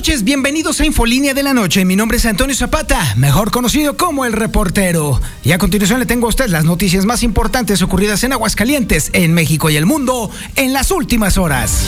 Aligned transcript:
Noches, 0.00 0.24
bienvenidos 0.24 0.80
a 0.80 0.86
Infolínea 0.86 1.34
de 1.34 1.42
la 1.42 1.52
Noche. 1.52 1.84
Mi 1.84 1.94
nombre 1.94 2.16
es 2.16 2.24
Antonio 2.24 2.56
Zapata, 2.56 3.14
mejor 3.16 3.50
conocido 3.50 3.98
como 3.98 4.24
el 4.24 4.32
reportero. 4.32 5.20
Y 5.44 5.52
a 5.52 5.58
continuación 5.58 6.00
le 6.00 6.06
tengo 6.06 6.24
a 6.24 6.30
usted 6.30 6.48
las 6.48 6.64
noticias 6.64 7.04
más 7.04 7.22
importantes 7.22 7.82
ocurridas 7.82 8.24
en 8.24 8.32
Aguascalientes, 8.32 9.10
en 9.12 9.34
México 9.34 9.68
y 9.68 9.76
el 9.76 9.84
mundo 9.84 10.30
en 10.56 10.72
las 10.72 10.90
últimas 10.90 11.36
horas. 11.36 11.84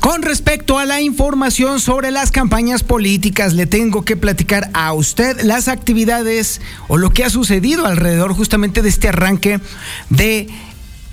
Con 0.00 0.22
respecto 0.22 0.78
a 0.78 0.86
la 0.86 1.02
información 1.02 1.80
sobre 1.80 2.10
las 2.12 2.30
campañas 2.30 2.82
políticas, 2.82 3.52
le 3.52 3.66
tengo 3.66 4.06
que 4.06 4.16
platicar 4.16 4.70
a 4.72 4.94
usted 4.94 5.42
las 5.42 5.68
actividades 5.68 6.62
o 6.88 6.96
lo 6.96 7.10
que 7.10 7.24
ha 7.24 7.30
sucedido 7.30 7.84
alrededor 7.84 8.32
justamente 8.32 8.80
de 8.80 8.88
este 8.88 9.08
arranque 9.08 9.60
de 10.08 10.48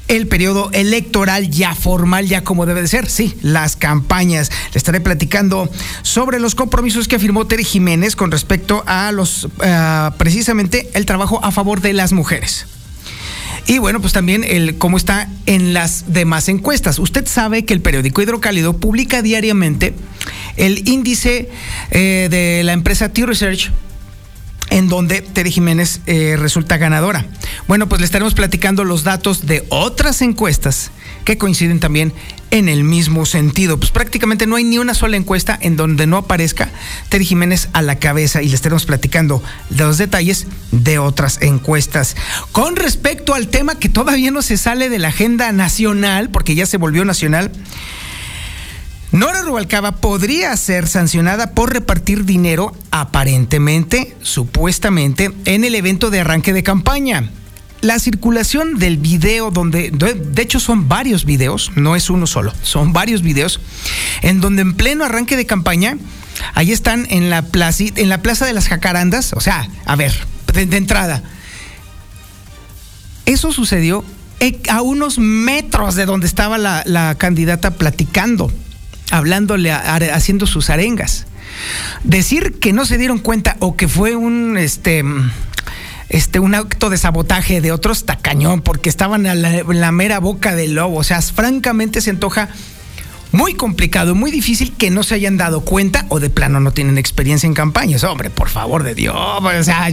el 0.08 0.28
periodo 0.28 0.70
electoral 0.73 1.50
ya 1.50 1.76
formal, 1.76 2.28
ya 2.28 2.44
como 2.44 2.66
debe 2.66 2.82
de 2.82 2.88
ser, 2.88 3.09
sí, 3.09 3.36
las 3.42 3.76
campañas. 3.76 4.52
Le 4.73 4.78
estaré 4.78 5.02
platicando 5.02 5.70
sobre 6.02 6.40
los 6.40 6.56
compromisos 6.56 7.08
que 7.08 7.20
firmó 7.20 7.48
Terry 7.48 7.64
Jiménez 7.64 8.16
con 8.16 8.31
respecto 8.31 8.84
a 8.86 9.12
los, 9.12 9.46
uh, 9.46 10.18
precisamente, 10.18 10.90
el 10.94 11.06
trabajo 11.06 11.40
a 11.44 11.52
favor 11.52 11.81
de 11.81 11.94
las 11.94 12.14
mujeres. 12.14 12.66
Y 13.66 13.78
bueno, 13.78 14.02
pues 14.02 14.12
también 14.12 14.44
el 14.44 14.78
cómo 14.78 14.98
está 14.98 15.30
en 15.46 15.74
las 15.74 16.14
demás 16.14 16.50
encuestas. 16.50 17.00
Usted 17.00 17.26
sabe 17.26 17.64
que 17.64 17.74
el 17.74 17.81
periódico 17.81 18.22
Hidrocálido 18.22 18.74
publica 18.74 19.22
diariamente 19.22 19.94
el 20.58 20.88
índice 20.88 21.50
eh, 21.92 22.28
de 22.30 22.64
la 22.64 22.74
empresa 22.74 23.09
T-Research 23.09 23.72
en 24.74 24.90
donde 24.90 25.22
Tere 25.22 25.52
Jiménez 25.52 26.00
eh, 26.08 26.36
resulta 26.38 26.78
ganadora. 26.78 27.28
Bueno, 27.68 27.88
pues 27.88 28.02
le 28.02 28.06
estaremos 28.06 28.34
platicando 28.34 28.84
los 28.84 29.04
datos 29.04 29.46
de 29.46 29.64
otras 29.70 30.24
encuestas 30.24 30.90
que 31.26 31.38
coinciden 31.38 31.80
también 31.80 32.12
en 32.50 32.68
el 32.68 32.84
mismo 32.84 33.28
sentido. 33.28 33.78
Pues 33.78 33.92
prácticamente 33.92 34.48
no 34.48 34.56
hay 34.56 34.64
ni 34.64 34.80
una 34.80 34.96
sola 34.96 35.16
encuesta 35.16 35.58
en 35.62 35.76
donde 35.76 36.08
no 36.08 36.18
aparezca 36.18 36.72
Tere 37.10 37.24
Jiménez 37.24 37.70
a 37.74 37.84
la 37.84 38.00
cabeza 38.00 38.42
y 38.42 38.50
le 38.50 38.56
estaremos 38.56 38.86
platicando 38.86 39.44
los 39.70 40.00
detalles 40.00 40.48
de 40.72 40.98
otras 40.98 41.40
encuestas. 41.44 42.16
Con 42.52 42.76
respecto 42.76 43.36
al 43.36 43.50
tema 43.50 43.78
que 43.78 43.90
todavía 43.90 44.32
no 44.32 44.42
se 44.42 44.58
sale 44.58 44.90
de 44.90 44.98
la 44.98 45.10
agenda 45.10 45.52
nacional, 45.52 46.32
porque 46.32 46.56
ya 46.56 46.66
se 46.66 46.78
volvió 46.78 47.06
nacional, 47.06 47.52
Nora 49.14 49.44
Rubalcaba 49.44 49.97
podría 49.97 50.58
ser 50.58 50.88
sancionada 50.88 51.52
por 51.52 51.72
repartir 51.72 52.25
dinero 52.25 52.75
aparentemente, 52.89 54.17
supuestamente, 54.23 55.31
en 55.45 55.64
el 55.64 55.75
evento 55.75 56.09
de 56.09 56.22
arranque 56.22 56.52
de 56.52 56.64
campaña. 56.64 57.30
La 57.81 58.00
circulación 58.00 58.80
del 58.80 58.97
video, 58.97 59.52
donde 59.52 59.91
de 59.91 60.41
hecho 60.41 60.59
son 60.59 60.89
varios 60.89 61.25
videos, 61.25 61.69
no 61.75 61.95
es 61.95 62.09
uno 62.09 62.25
solo, 62.25 62.56
son 62.63 62.91
varios 62.91 63.22
videos, 63.22 63.59
en 64.23 64.41
donde 64.41 64.63
en 64.63 64.73
pleno 64.73 65.06
arranque 65.06 65.38
de 65.38 65.46
campaña, 65.46 65.96
ahí 66.56 66.72
están 66.72 67.06
en 67.12 67.29
la 67.29 67.44
plaza, 67.44 67.84
en 67.96 68.09
la 68.09 68.23
plaza 68.23 68.47
de 68.47 68.53
las 68.53 68.68
jacarandas, 68.68 69.34
o 69.34 69.41
sea, 69.41 69.69
a 69.85 69.96
ver, 69.96 70.12
de, 70.56 70.75
entrada, 70.75 71.22
eso 73.28 73.53
sucedió 73.53 74.03
a 74.69 74.81
unos 74.81 75.19
metros 75.19 75.94
de 75.94 76.07
donde 76.07 76.25
estaba 76.25 76.57
la 76.57 77.16
candidata 77.19 77.75
platicando 77.75 78.52
hablándole, 79.12 79.72
haciendo 79.72 80.47
sus 80.47 80.69
arengas. 80.69 81.25
Decir 82.03 82.59
que 82.59 82.74
no 82.74 82.86
se 82.86 82.97
dieron 82.97 83.19
cuenta 83.19 83.58
o 83.59 83.75
que 83.75 83.88
fue 83.88 84.16
un 84.16 84.58
este 84.58 85.03
este, 86.09 86.40
un 86.40 86.53
acto 86.53 86.90
de 86.90 86.97
sabotaje 86.97 87.62
de 87.62 87.72
otros 87.72 88.06
tacañón 88.06 88.62
porque 88.62 88.90
estaban 88.90 89.25
en 89.25 89.81
la 89.81 89.91
mera 89.91 90.19
boca 90.19 90.56
del 90.56 90.75
lobo. 90.75 90.97
O 90.97 91.03
sea, 91.03 91.22
francamente 91.22 92.02
se 92.02 92.12
antoja 92.12 92.50
muy 93.34 93.56
complicado, 93.56 94.14
muy 94.14 94.30
difícil 94.30 94.74
que 94.74 94.91
no 94.91 95.02
se 95.02 95.16
hayan 95.16 95.38
dado 95.38 95.62
cuenta 95.62 96.06
o 96.09 96.20
de 96.20 96.30
plano 96.30 96.59
no 96.59 96.72
tienen 96.72 97.00
experiencia 97.00 97.47
en 97.47 97.56
campañas. 97.56 98.03
Hombre, 98.03 98.30
por 98.30 98.47
favor 98.47 98.84
de 98.84 98.94
Dios. 98.94 99.16
O 99.18 99.64
sea, 99.64 99.91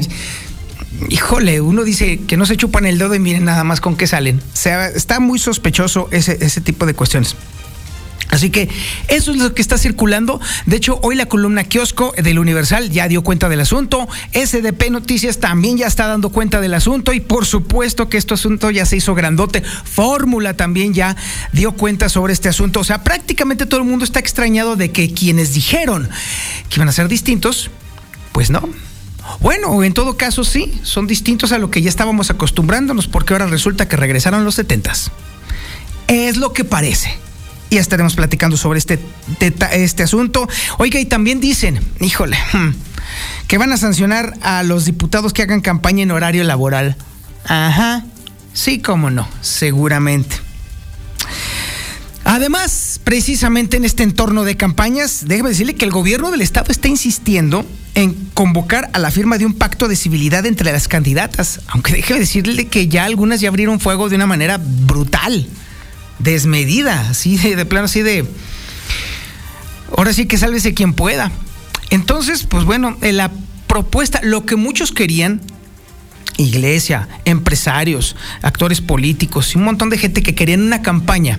híjole, 1.08 1.62
uno 1.62 1.82
dice 1.84 2.20
que 2.26 2.36
no 2.36 2.44
se 2.44 2.58
chupan 2.58 2.84
el 2.84 2.98
dedo 2.98 3.14
y 3.14 3.18
miren 3.18 3.46
nada 3.46 3.64
más 3.64 3.80
con 3.80 3.96
qué 3.96 4.06
salen. 4.06 4.40
O 4.52 4.56
sea, 4.56 4.88
está 4.88 5.20
muy 5.20 5.38
sospechoso 5.38 6.08
ese, 6.12 6.36
ese 6.42 6.60
tipo 6.60 6.84
de 6.84 6.92
cuestiones. 6.92 7.34
Así 8.30 8.50
que 8.50 8.68
eso 9.08 9.32
es 9.32 9.38
lo 9.38 9.54
que 9.54 9.62
está 9.62 9.76
circulando. 9.76 10.40
De 10.66 10.76
hecho, 10.76 11.00
hoy 11.02 11.16
la 11.16 11.26
columna 11.26 11.64
Kiosco 11.64 12.12
del 12.16 12.38
Universal 12.38 12.90
ya 12.90 13.08
dio 13.08 13.22
cuenta 13.22 13.48
del 13.48 13.60
asunto. 13.60 14.08
SDP 14.32 14.90
Noticias 14.90 15.38
también 15.38 15.76
ya 15.76 15.86
está 15.86 16.06
dando 16.06 16.30
cuenta 16.30 16.60
del 16.60 16.74
asunto. 16.74 17.12
Y 17.12 17.20
por 17.20 17.44
supuesto 17.44 18.08
que 18.08 18.18
este 18.18 18.34
asunto 18.34 18.70
ya 18.70 18.86
se 18.86 18.96
hizo 18.96 19.14
grandote. 19.14 19.62
Fórmula 19.62 20.54
también 20.54 20.94
ya 20.94 21.16
dio 21.52 21.72
cuenta 21.72 22.08
sobre 22.08 22.32
este 22.32 22.48
asunto. 22.48 22.80
O 22.80 22.84
sea, 22.84 23.02
prácticamente 23.02 23.66
todo 23.66 23.80
el 23.80 23.86
mundo 23.86 24.04
está 24.04 24.20
extrañado 24.20 24.76
de 24.76 24.92
que 24.92 25.12
quienes 25.12 25.52
dijeron 25.52 26.08
que 26.68 26.76
iban 26.76 26.88
a 26.88 26.92
ser 26.92 27.08
distintos, 27.08 27.70
pues 28.30 28.50
no. 28.50 28.68
Bueno, 29.40 29.82
en 29.82 29.92
todo 29.92 30.16
caso 30.16 30.44
sí, 30.44 30.80
son 30.82 31.06
distintos 31.06 31.52
a 31.52 31.58
lo 31.58 31.70
que 31.70 31.82
ya 31.82 31.88
estábamos 31.88 32.30
acostumbrándonos 32.30 33.06
porque 33.06 33.34
ahora 33.34 33.46
resulta 33.46 33.88
que 33.88 33.96
regresaron 33.96 34.44
los 34.44 34.54
setentas. 34.54 35.10
Es 36.06 36.36
lo 36.36 36.52
que 36.52 36.64
parece 36.64 37.18
y 37.70 37.78
estaremos 37.78 38.16
platicando 38.16 38.56
sobre 38.56 38.80
este, 38.80 38.98
este 39.72 40.02
asunto. 40.02 40.48
Oiga, 40.78 40.98
y 41.00 41.06
también 41.06 41.40
dicen, 41.40 41.80
híjole, 42.00 42.36
hmm, 42.52 42.70
que 43.46 43.58
van 43.58 43.72
a 43.72 43.76
sancionar 43.76 44.34
a 44.42 44.62
los 44.64 44.84
diputados 44.84 45.32
que 45.32 45.42
hagan 45.42 45.60
campaña 45.60 46.02
en 46.02 46.10
horario 46.10 46.44
laboral. 46.44 46.96
Ajá, 47.46 48.04
sí, 48.52 48.80
cómo 48.80 49.10
no, 49.10 49.26
seguramente. 49.40 50.36
Además, 52.24 53.00
precisamente 53.02 53.76
en 53.76 53.84
este 53.84 54.02
entorno 54.02 54.44
de 54.44 54.56
campañas, 54.56 55.24
déjeme 55.26 55.48
decirle 55.50 55.74
que 55.74 55.84
el 55.84 55.90
gobierno 55.90 56.30
del 56.30 56.42
estado 56.42 56.70
está 56.70 56.88
insistiendo 56.88 57.64
en 57.94 58.14
convocar 58.34 58.90
a 58.92 58.98
la 58.98 59.10
firma 59.10 59.38
de 59.38 59.46
un 59.46 59.54
pacto 59.54 59.88
de 59.88 59.96
civilidad 59.96 60.46
entre 60.46 60.70
las 60.70 60.86
candidatas, 60.86 61.60
aunque 61.68 61.92
déjeme 61.92 62.20
decirle 62.20 62.66
que 62.66 62.88
ya 62.88 63.04
algunas 63.04 63.40
ya 63.40 63.48
abrieron 63.48 63.80
fuego 63.80 64.08
de 64.08 64.16
una 64.16 64.26
manera 64.26 64.60
brutal 64.60 65.48
desmedida, 66.20 67.10
así 67.10 67.36
de, 67.36 67.56
de, 67.56 67.64
plano, 67.64 67.86
así 67.86 68.02
de. 68.02 68.26
Ahora 69.96 70.12
sí 70.12 70.26
que 70.26 70.38
sálvese 70.38 70.74
quien 70.74 70.94
pueda. 70.94 71.32
Entonces, 71.90 72.44
pues 72.44 72.64
bueno, 72.64 72.96
la 73.00 73.30
propuesta, 73.66 74.20
lo 74.22 74.46
que 74.46 74.56
muchos 74.56 74.92
querían, 74.92 75.40
iglesia, 76.36 77.08
empresarios, 77.24 78.16
actores 78.42 78.80
políticos 78.80 79.54
y 79.54 79.58
un 79.58 79.64
montón 79.64 79.90
de 79.90 79.98
gente 79.98 80.22
que 80.22 80.34
querían 80.34 80.62
una 80.62 80.82
campaña 80.82 81.38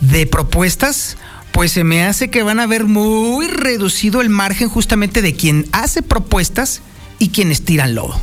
de 0.00 0.26
propuestas, 0.26 1.16
pues 1.52 1.72
se 1.72 1.84
me 1.84 2.04
hace 2.04 2.30
que 2.30 2.42
van 2.42 2.60
a 2.60 2.66
ver 2.66 2.84
muy 2.84 3.46
reducido 3.46 4.20
el 4.20 4.30
margen 4.30 4.68
justamente 4.68 5.20
de 5.20 5.34
quien 5.34 5.66
hace 5.72 6.02
propuestas 6.02 6.80
y 7.18 7.28
quienes 7.28 7.64
tiran 7.64 7.94
lodo. 7.94 8.20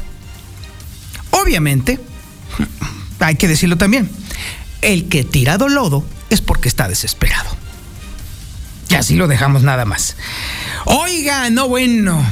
Obviamente, 1.32 2.00
hay 3.20 3.36
que 3.36 3.48
decirlo 3.48 3.78
también, 3.78 4.10
el 4.82 5.10
que 5.10 5.24
tirado 5.24 5.70
lodo 5.70 6.06
es 6.30 6.42
porque 6.42 6.70
está 6.70 6.88
desesperado. 6.88 7.50
Y 8.90 8.96
así 8.96 9.16
lo 9.16 9.28
dejamos 9.28 9.64
nada 9.64 9.86
más. 9.86 10.16
Oiga, 10.86 11.50
no 11.50 11.68
bueno. 11.68 12.26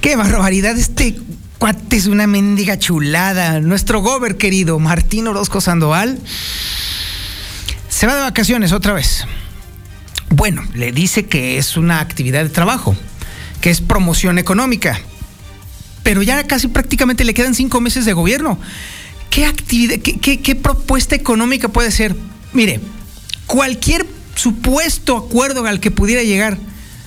Qué 0.00 0.16
barbaridad. 0.16 0.76
Este 0.76 1.16
cuate 1.58 1.96
es 1.96 2.06
una 2.06 2.26
mendiga 2.26 2.78
chulada. 2.78 3.60
Nuestro 3.60 4.00
gober 4.00 4.36
querido, 4.36 4.78
Martín 4.78 5.28
Orozco 5.28 5.60
Sandoval, 5.60 6.18
se 7.88 8.06
va 8.06 8.14
de 8.16 8.22
vacaciones 8.22 8.72
otra 8.72 8.94
vez. 8.94 9.26
Bueno, 10.30 10.62
le 10.74 10.90
dice 10.90 11.26
que 11.26 11.58
es 11.58 11.76
una 11.76 12.00
actividad 12.00 12.42
de 12.42 12.48
trabajo, 12.48 12.96
que 13.60 13.70
es 13.70 13.80
promoción 13.80 14.38
económica. 14.38 15.00
Pero 16.02 16.22
ya 16.22 16.42
casi 16.44 16.68
prácticamente 16.68 17.24
le 17.24 17.34
quedan 17.34 17.54
cinco 17.54 17.80
meses 17.80 18.04
de 18.04 18.12
gobierno. 18.12 18.58
¿Qué 19.30 19.46
actividad, 19.46 19.98
qué, 20.00 20.18
qué, 20.18 20.40
qué, 20.40 20.54
propuesta 20.56 21.14
económica 21.14 21.68
puede 21.68 21.90
ser? 21.92 22.16
Mire, 22.52 22.80
cualquier 23.46 24.06
supuesto 24.34 25.16
acuerdo 25.16 25.64
al 25.66 25.80
que 25.80 25.90
pudiera 25.90 26.22
llegar 26.22 26.58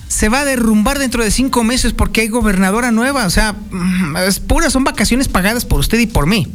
se 0.08 0.28
va 0.28 0.40
a 0.40 0.44
derrumbar 0.44 0.98
dentro 0.98 1.24
de 1.24 1.30
cinco 1.30 1.64
meses 1.64 1.92
porque 1.92 2.22
hay 2.22 2.28
gobernadora 2.28 2.92
nueva. 2.92 3.26
O 3.26 3.30
sea, 3.30 3.52
mm, 3.52 4.16
es 4.16 4.42
son 4.70 4.84
vacaciones 4.84 5.28
pagadas 5.28 5.64
por 5.64 5.80
usted 5.80 5.98
y 5.98 6.06
por 6.06 6.26
mí. 6.26 6.48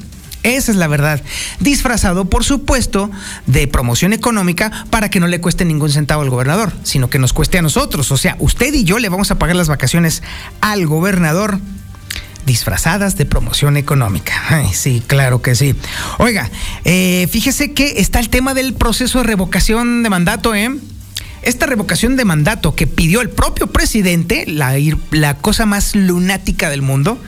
Esa 0.43 0.71
es 0.71 0.77
la 0.77 0.87
verdad. 0.87 1.21
Disfrazado, 1.59 2.29
por 2.29 2.45
supuesto, 2.45 3.11
de 3.45 3.67
promoción 3.67 4.13
económica 4.13 4.85
para 4.89 5.09
que 5.09 5.19
no 5.19 5.27
le 5.27 5.41
cueste 5.41 5.65
ningún 5.65 5.91
centavo 5.91 6.21
al 6.21 6.29
gobernador, 6.29 6.71
sino 6.83 7.09
que 7.09 7.19
nos 7.19 7.33
cueste 7.33 7.57
a 7.57 7.61
nosotros. 7.61 8.11
O 8.11 8.17
sea, 8.17 8.37
usted 8.39 8.73
y 8.73 8.85
yo 8.85 8.99
le 8.99 9.09
vamos 9.09 9.31
a 9.31 9.37
pagar 9.37 9.57
las 9.57 9.67
vacaciones 9.67 10.23
al 10.61 10.87
gobernador 10.87 11.59
disfrazadas 12.49 13.15
de 13.15 13.25
promoción 13.25 13.77
económica. 13.77 14.33
Ay, 14.49 14.69
sí, 14.73 15.03
claro 15.05 15.39
que 15.43 15.53
sí. 15.53 15.75
Oiga, 16.17 16.49
eh, 16.83 17.27
fíjese 17.31 17.73
que 17.73 18.01
está 18.01 18.19
el 18.19 18.29
tema 18.29 18.55
del 18.55 18.73
proceso 18.73 19.19
de 19.19 19.25
revocación 19.25 20.01
de 20.01 20.09
mandato, 20.09 20.55
¿eh? 20.55 20.71
Esta 21.43 21.67
revocación 21.67 22.17
de 22.17 22.25
mandato 22.25 22.75
que 22.75 22.87
pidió 22.87 23.21
el 23.21 23.29
propio 23.29 23.67
presidente, 23.67 24.45
la, 24.47 24.75
la 25.11 25.35
cosa 25.35 25.67
más 25.67 25.95
lunática 25.95 26.71
del 26.71 26.81
mundo, 26.81 27.21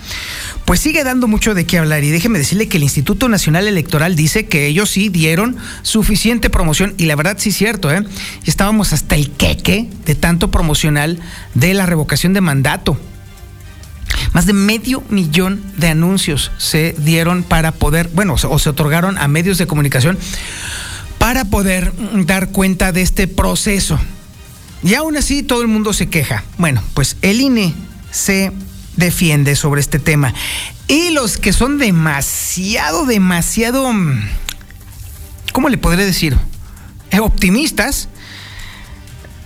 pues 0.66 0.80
sigue 0.80 1.04
dando 1.04 1.28
mucho 1.28 1.54
de 1.54 1.66
qué 1.66 1.78
hablar. 1.78 2.04
Y 2.04 2.10
déjeme 2.10 2.40
decirle 2.40 2.68
que 2.68 2.78
el 2.78 2.84
Instituto 2.84 3.30
Nacional 3.30 3.68
Electoral 3.68 4.16
dice 4.16 4.48
que 4.48 4.66
ellos 4.66 4.90
sí 4.90 5.10
dieron 5.10 5.56
suficiente 5.84 6.50
promoción. 6.50 6.96
Y 6.98 7.06
la 7.06 7.16
verdad 7.16 7.38
sí 7.38 7.50
es 7.50 7.56
cierto, 7.56 7.92
¿eh? 7.92 8.04
Estábamos 8.46 8.92
hasta 8.92 9.16
el 9.16 9.30
queque 9.30 9.88
de 10.06 10.16
tanto 10.16 10.50
promocional 10.50 11.20
de 11.54 11.76
la 11.76 11.86
revocación 11.86 12.34
de 12.34 12.42
mandato. 12.42 13.00
Más 14.34 14.46
de 14.46 14.54
medio 14.54 15.04
millón 15.10 15.62
de 15.78 15.90
anuncios 15.90 16.52
se 16.58 16.96
dieron 16.98 17.44
para 17.44 17.72
poder, 17.74 18.10
bueno, 18.14 18.36
o 18.36 18.60
se 18.60 18.70
otorgaron 18.70 19.18
a 19.18 19.28
medios 19.28 19.58
de 19.58 19.68
comunicación 19.68 20.18
para 21.18 21.46
poder 21.46 21.94
dar 22.26 22.50
cuenta 22.50 22.92
de 22.92 23.02
este 23.02 23.28
proceso. 23.28 24.00
Y 24.84 24.96
aún 24.96 25.18
así 25.18 25.44
todo 25.44 25.62
el 25.62 25.68
mundo 25.68 25.94
se 25.94 26.10
queja. 26.10 26.44
Bueno, 26.58 26.82
pues 26.94 27.18
el 27.22 27.42
INE 27.42 27.74
se 28.10 28.52
defiende 28.96 29.56
sobre 29.56 29.82
este 29.82 30.00
tema. 30.00 30.34
Y 30.88 31.12
los 31.12 31.38
que 31.38 31.54
son 31.54 31.78
demasiado, 31.78 33.06
demasiado, 33.06 33.92
¿cómo 35.54 35.70
le 35.70 35.78
podré 35.78 36.06
decir? 36.06 36.38
Eh, 37.12 37.20
optimistas. 37.20 38.10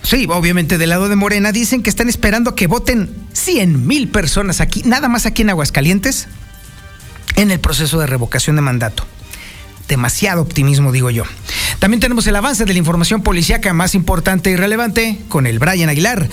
Sí, 0.06 0.28
obviamente 0.30 0.78
del 0.78 0.90
lado 0.90 1.10
de 1.10 1.16
Morena 1.16 1.52
dicen 1.52 1.82
que 1.82 1.90
están 1.90 2.10
esperando 2.10 2.54
que 2.54 2.68
voten 2.68 3.10
100 3.34 3.88
mil 3.88 4.08
personas 4.08 4.62
aquí, 4.62 4.84
nada 4.86 5.10
más 5.10 5.26
aquí 5.26 5.42
en 5.42 5.50
Aguascalientes, 5.50 6.28
en 7.36 7.50
el 7.50 7.60
proceso 7.60 8.00
de 8.00 8.06
revocación 8.06 8.56
de 8.56 8.62
mandato. 8.62 9.04
Demasiado 9.88 10.44
optimismo, 10.44 10.92
digo 10.92 11.10
yo. 11.10 11.24
También 11.80 12.02
tenemos 12.02 12.28
el 12.28 12.36
avance 12.36 12.66
de 12.66 12.74
la 12.74 12.78
información 12.78 13.24
policíaca 13.24 13.74
más 13.74 13.96
importante 13.96 14.52
y 14.52 14.56
relevante 14.56 15.20
con 15.28 15.48
el 15.48 15.58
Brian 15.58 15.90
Aguilar. 15.90 16.30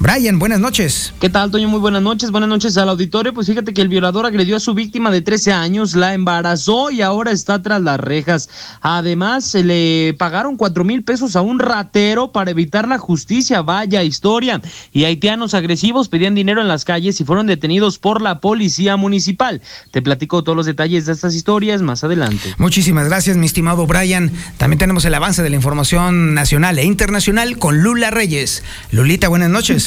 Brian, 0.00 0.38
buenas 0.38 0.60
noches. 0.60 1.14
¿Qué 1.20 1.30
tal, 1.30 1.50
Toño? 1.50 1.68
Muy 1.68 1.78
buenas 1.78 2.02
noches. 2.02 2.30
Buenas 2.30 2.48
noches 2.48 2.76
al 2.76 2.88
auditorio. 2.88 3.32
Pues 3.32 3.46
fíjate 3.46 3.72
que 3.72 3.80
el 3.80 3.88
violador 3.88 4.26
agredió 4.26 4.56
a 4.56 4.60
su 4.60 4.74
víctima 4.74 5.10
de 5.10 5.22
13 5.22 5.52
años, 5.52 5.94
la 5.94 6.14
embarazó 6.14 6.90
y 6.90 7.00
ahora 7.00 7.30
está 7.30 7.62
tras 7.62 7.80
las 7.80 7.98
rejas. 8.00 8.50
Además, 8.80 9.44
se 9.44 9.62
le 9.62 10.14
pagaron 10.18 10.56
cuatro 10.56 10.84
mil 10.84 11.04
pesos 11.04 11.36
a 11.36 11.42
un 11.42 11.60
ratero 11.60 12.32
para 12.32 12.50
evitar 12.50 12.88
la 12.88 12.98
justicia. 12.98 13.62
Vaya 13.62 14.02
historia. 14.02 14.60
Y 14.92 15.04
haitianos 15.04 15.54
agresivos 15.54 16.08
pedían 16.08 16.34
dinero 16.34 16.60
en 16.60 16.68
las 16.68 16.84
calles 16.84 17.20
y 17.20 17.24
fueron 17.24 17.46
detenidos 17.46 17.98
por 17.98 18.20
la 18.20 18.40
policía 18.40 18.96
municipal. 18.96 19.62
Te 19.92 20.02
platico 20.02 20.42
todos 20.42 20.56
los 20.56 20.66
detalles 20.66 21.06
de 21.06 21.12
estas 21.12 21.34
historias 21.34 21.82
más 21.82 22.02
adelante. 22.02 22.54
Muchísimas 22.58 23.06
gracias, 23.06 23.36
mi 23.36 23.46
estimado 23.46 23.86
Brian. 23.86 24.32
También 24.58 24.78
tenemos 24.78 25.04
el 25.04 25.14
avance 25.14 25.42
de 25.42 25.50
la 25.50 25.56
información 25.56 26.34
nacional 26.34 26.78
e 26.78 26.84
internacional 26.84 27.58
con 27.58 27.82
Lula 27.82 28.10
Reyes. 28.10 28.64
Lulita, 28.90 29.28
buenas 29.28 29.50
noches. 29.50 29.83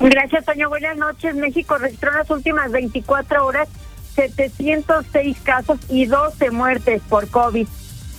Gracias, 0.00 0.44
Toño. 0.44 0.68
Buenas 0.68 0.96
noches. 0.96 1.34
México 1.34 1.78
registró 1.78 2.10
en 2.10 2.18
las 2.18 2.30
últimas 2.30 2.70
24 2.70 3.46
horas 3.46 3.68
706 4.14 5.38
casos 5.42 5.78
y 5.88 6.06
12 6.06 6.50
muertes 6.50 7.02
por 7.08 7.28
COVID. 7.28 7.66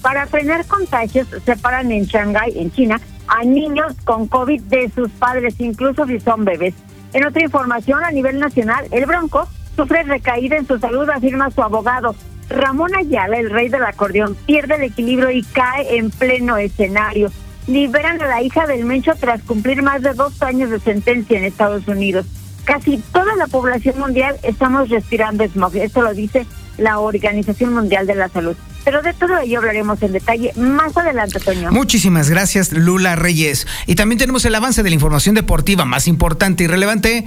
Para 0.02 0.28
frenar 0.28 0.66
contagios, 0.66 1.28
separan 1.46 1.92
en 1.92 2.06
Shanghái, 2.06 2.60
en 2.60 2.72
China, 2.72 3.02
a 3.28 3.44
niños 3.44 3.94
con 4.04 4.28
COVID 4.28 4.62
de 4.64 4.90
sus 4.94 5.10
padres, 5.12 5.56
incluso 5.60 6.06
si 6.06 6.20
son 6.20 6.46
bebés. 6.46 6.76
En 7.14 7.26
otra 7.26 7.44
información, 7.44 8.04
a 8.04 8.12
nivel 8.12 8.40
nacional, 8.40 8.86
el 8.92 9.06
Bronco 9.06 9.48
sufre 9.76 10.04
recaída 10.04 10.58
en 10.58 10.68
su 10.68 10.78
salud, 10.80 11.10
afirma 11.10 11.50
su 11.50 11.64
abogado. 11.64 12.16
Ramón 12.50 12.96
Ayala, 12.96 13.38
el 13.38 13.50
rey 13.50 13.70
del 13.70 13.84
acordeón, 13.84 14.36
pierde 14.46 14.76
el 14.76 14.84
equilibrio 14.84 15.32
y 15.32 15.42
cae 15.42 15.98
en 15.98 16.12
pleno 16.12 16.58
escenario 16.58 17.32
liberan 17.68 18.22
a 18.22 18.28
la 18.28 18.42
hija 18.42 18.68
del 18.68 18.86
Mencho 18.86 19.14
tras 19.20 19.42
cumplir 19.42 19.82
más 19.82 20.02
de 20.02 20.14
dos 20.14 20.42
años 20.42 20.70
de 20.70 20.80
sentencia 20.80 21.38
en 21.38 21.46
Estados 21.46 21.88
Unidos. 21.88 22.26
Casi 22.64 22.98
toda 23.12 23.36
la 23.36 23.48
población 23.48 24.00
mundial 24.00 24.36
estamos 24.44 24.90
respirando 24.90 25.48
smog. 25.48 25.76
Esto 25.76 26.02
lo 26.02 26.14
dice 26.14 26.46
la 26.78 27.00
Organización 27.00 27.74
Mundial 27.74 28.08
de 28.08 28.16
la 28.16 28.28
Salud. 28.30 28.56
Pero 28.84 29.02
de 29.02 29.14
todo 29.14 29.38
ello 29.40 29.60
hablaremos 29.60 30.02
en 30.04 30.12
detalle 30.12 30.52
más 30.56 30.96
adelante, 30.98 31.40
Toño. 31.40 31.72
Muchísimas 31.72 32.30
gracias, 32.30 32.72
Lula 32.72 33.16
Reyes. 33.16 33.68
Y 33.88 33.96
también 33.96 34.20
tenemos 34.20 34.46
el 34.46 34.54
avance 34.54 34.84
de 34.84 34.90
la 34.90 34.96
información 34.96 35.36
deportiva 35.36 35.86
más 35.86 36.08
importante 36.08 36.64
y 36.64 36.68
relevante. 36.68 37.26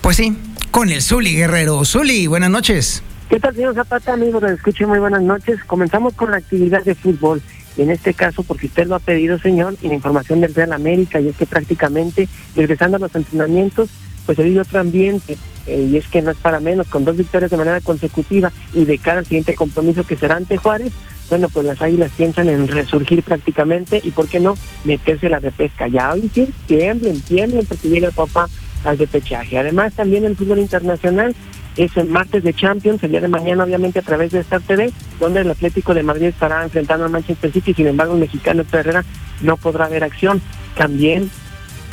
Pues 0.00 0.16
sí, 0.16 0.36
con 0.70 0.90
el 0.90 1.02
Zuli 1.02 1.34
Guerrero. 1.34 1.84
Zuli, 1.84 2.26
buenas 2.26 2.50
noches. 2.50 3.02
¿Qué 3.28 3.38
tal, 3.38 3.54
señor 3.54 3.74
Zapata, 3.74 4.12
amigos? 4.12 4.42
Escuchen, 4.42 4.88
muy 4.88 4.98
buenas 4.98 5.22
noches. 5.22 5.62
Comenzamos 5.64 6.14
con 6.14 6.32
la 6.32 6.38
actividad 6.38 6.84
de 6.84 6.94
fútbol 6.94 7.40
en 7.76 7.90
este 7.90 8.14
caso 8.14 8.42
porque 8.42 8.66
usted 8.66 8.86
lo 8.86 8.94
ha 8.94 9.00
pedido, 9.00 9.38
señor, 9.38 9.76
y 9.82 9.88
la 9.88 9.94
información 9.94 10.40
del 10.40 10.54
Real 10.54 10.72
América, 10.72 11.20
y 11.20 11.28
es 11.28 11.36
que 11.36 11.46
prácticamente, 11.46 12.28
regresando 12.54 12.96
a 12.96 13.00
los 13.00 13.14
entrenamientos, 13.14 13.88
pues 14.26 14.36
se 14.36 14.44
vive 14.44 14.60
otro 14.60 14.80
ambiente, 14.80 15.36
eh, 15.66 15.88
y 15.90 15.96
es 15.96 16.06
que 16.08 16.22
no 16.22 16.30
es 16.30 16.36
para 16.36 16.60
menos, 16.60 16.88
con 16.88 17.04
dos 17.04 17.16
victorias 17.16 17.50
de 17.50 17.56
manera 17.56 17.80
consecutiva 17.80 18.52
y 18.74 18.84
de 18.84 18.98
cara 18.98 19.20
al 19.20 19.26
siguiente 19.26 19.54
compromiso 19.54 20.04
que 20.04 20.16
será 20.16 20.36
ante 20.36 20.56
Juárez, 20.56 20.92
bueno, 21.30 21.48
pues 21.48 21.64
las 21.64 21.80
águilas 21.80 22.10
piensan 22.14 22.48
en 22.50 22.68
resurgir 22.68 23.22
prácticamente 23.22 24.00
y, 24.04 24.10
¿por 24.10 24.28
qué 24.28 24.38
no?, 24.38 24.54
meterse 24.84 25.30
la 25.30 25.38
repesca. 25.38 25.88
Ya 25.88 26.12
hoy 26.12 26.30
sí, 26.34 26.52
tiemblen, 26.66 27.20
tiemblen, 27.22 27.64
porque 27.64 27.88
llega 27.88 28.08
el 28.08 28.14
papá 28.14 28.48
al 28.84 28.98
repechaje. 28.98 29.56
Además, 29.56 29.94
también 29.94 30.24
el 30.24 30.36
fútbol 30.36 30.58
internacional, 30.58 31.34
es 31.76 31.96
el 31.96 32.08
martes 32.08 32.42
de 32.42 32.54
Champions, 32.54 33.02
el 33.02 33.12
día 33.12 33.20
de 33.20 33.28
mañana 33.28 33.64
obviamente 33.64 33.98
a 33.98 34.02
través 34.02 34.32
de 34.32 34.40
Star 34.40 34.60
TV, 34.60 34.92
donde 35.18 35.40
el 35.40 35.50
Atlético 35.50 35.94
de 35.94 36.02
Madrid 36.02 36.26
estará 36.26 36.62
enfrentando 36.64 37.06
a 37.06 37.08
Manchester 37.08 37.52
City, 37.52 37.74
sin 37.74 37.86
embargo 37.86 38.14
el 38.14 38.20
mexicano 38.20 38.64
Herrera 38.70 39.04
no 39.40 39.56
podrá 39.56 39.86
haber 39.86 40.04
acción. 40.04 40.42
También 40.76 41.30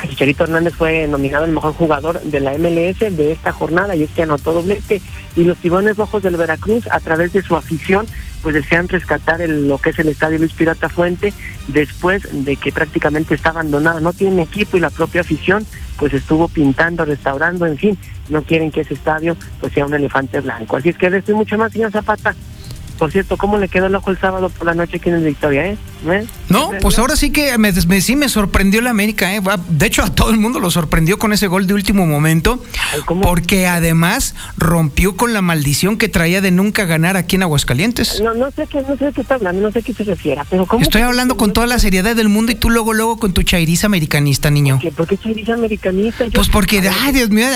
Chicharito 0.08 0.44
Hernández 0.44 0.74
fue 0.74 1.06
nominado 1.06 1.44
el 1.44 1.52
mejor 1.52 1.74
jugador 1.74 2.20
de 2.22 2.40
la 2.40 2.52
MLS 2.52 3.00
de 3.00 3.32
esta 3.32 3.52
jornada 3.52 3.94
y 3.96 4.04
es 4.04 4.10
que 4.10 4.22
anotó 4.22 4.52
doblete 4.52 5.00
y 5.36 5.44
los 5.44 5.58
tibones 5.58 5.96
rojos 5.96 6.22
del 6.22 6.36
Veracruz 6.36 6.86
a 6.90 7.00
través 7.00 7.32
de 7.32 7.42
su 7.42 7.56
afición 7.56 8.06
pues 8.42 8.54
desean 8.54 8.88
rescatar 8.88 9.40
el, 9.40 9.68
lo 9.68 9.78
que 9.78 9.90
es 9.90 9.98
el 9.98 10.08
estadio 10.08 10.38
Luis 10.38 10.52
Pirata 10.52 10.88
Fuente 10.88 11.32
después 11.68 12.22
de 12.44 12.56
que 12.56 12.72
prácticamente 12.72 13.34
está 13.34 13.50
abandonado, 13.50 14.00
no 14.00 14.12
tiene 14.12 14.42
equipo 14.42 14.76
y 14.76 14.80
la 14.80 14.90
propia 14.90 15.20
afición 15.20 15.66
pues 15.98 16.14
estuvo 16.14 16.48
pintando, 16.48 17.04
restaurando, 17.04 17.66
en 17.66 17.76
fin, 17.76 17.98
no 18.28 18.42
quieren 18.42 18.70
que 18.70 18.80
ese 18.80 18.94
estadio 18.94 19.36
pues 19.60 19.72
sea 19.72 19.84
un 19.84 19.94
elefante 19.94 20.40
blanco. 20.40 20.76
Así 20.76 20.88
es 20.88 20.96
que 20.96 21.10
de 21.10 21.18
esto 21.18 21.36
mucho 21.36 21.58
más, 21.58 21.72
señor 21.72 21.92
Zapata. 21.92 22.34
Por 23.00 23.10
cierto, 23.10 23.38
¿cómo 23.38 23.56
le 23.56 23.68
quedó 23.68 23.86
el 23.86 23.94
ojo 23.94 24.10
el 24.10 24.20
sábado 24.20 24.50
por 24.50 24.66
la 24.66 24.74
noche 24.74 24.98
aquí 24.98 25.08
en 25.08 25.24
Victoria, 25.24 25.64
eh? 25.64 25.78
¿Eh? 26.06 26.26
No, 26.50 26.70
pues 26.82 26.98
ahora 26.98 27.16
sí 27.16 27.30
que 27.30 27.56
me, 27.56 27.72
sí 27.72 28.14
me 28.14 28.28
sorprendió 28.28 28.82
la 28.82 28.90
América, 28.90 29.34
¿eh? 29.34 29.40
De 29.68 29.86
hecho, 29.86 30.02
a 30.02 30.10
todo 30.10 30.30
el 30.30 30.36
mundo 30.36 30.60
lo 30.60 30.70
sorprendió 30.70 31.18
con 31.18 31.32
ese 31.32 31.46
gol 31.46 31.66
de 31.66 31.72
último 31.72 32.06
momento, 32.06 32.62
porque 33.22 33.66
además 33.66 34.34
rompió 34.58 35.16
con 35.16 35.32
la 35.32 35.40
maldición 35.40 35.96
que 35.96 36.08
traía 36.08 36.40
de 36.40 36.50
nunca 36.50 36.84
ganar 36.84 37.16
aquí 37.16 37.36
en 37.36 37.42
Aguascalientes. 37.44 38.20
No, 38.20 38.34
no 38.34 38.50
sé 38.50 38.66
qué, 38.66 38.82
no 38.82 38.98
sé 38.98 39.06
de 39.06 39.12
qué 39.12 39.20
está 39.20 39.36
hablando, 39.36 39.62
no 39.62 39.72
sé 39.72 39.82
qué 39.82 39.94
se 39.94 40.04
refiere, 40.04 40.42
pero 40.50 40.66
¿cómo? 40.66 40.82
Estoy 40.82 41.02
hablando 41.02 41.36
con 41.36 41.52
toda 41.52 41.66
la 41.66 41.78
seriedad 41.78 42.16
del 42.16 42.28
mundo 42.28 42.52
y 42.52 42.54
tú 42.54 42.68
luego, 42.68 42.92
luego 42.92 43.18
con 43.18 43.32
tu 43.32 43.42
chairiza 43.42 43.86
americanista, 43.86 44.50
niño. 44.50 44.74
¿Por 44.74 44.82
qué, 44.82 44.92
¿Por 44.92 45.06
qué 45.06 45.16
chairiza 45.16 45.54
americanista? 45.54 46.24
Pues 46.34 46.48
porque, 46.48 46.82
ay, 47.02 47.12
Dios 47.12 47.30
mío, 47.30 47.46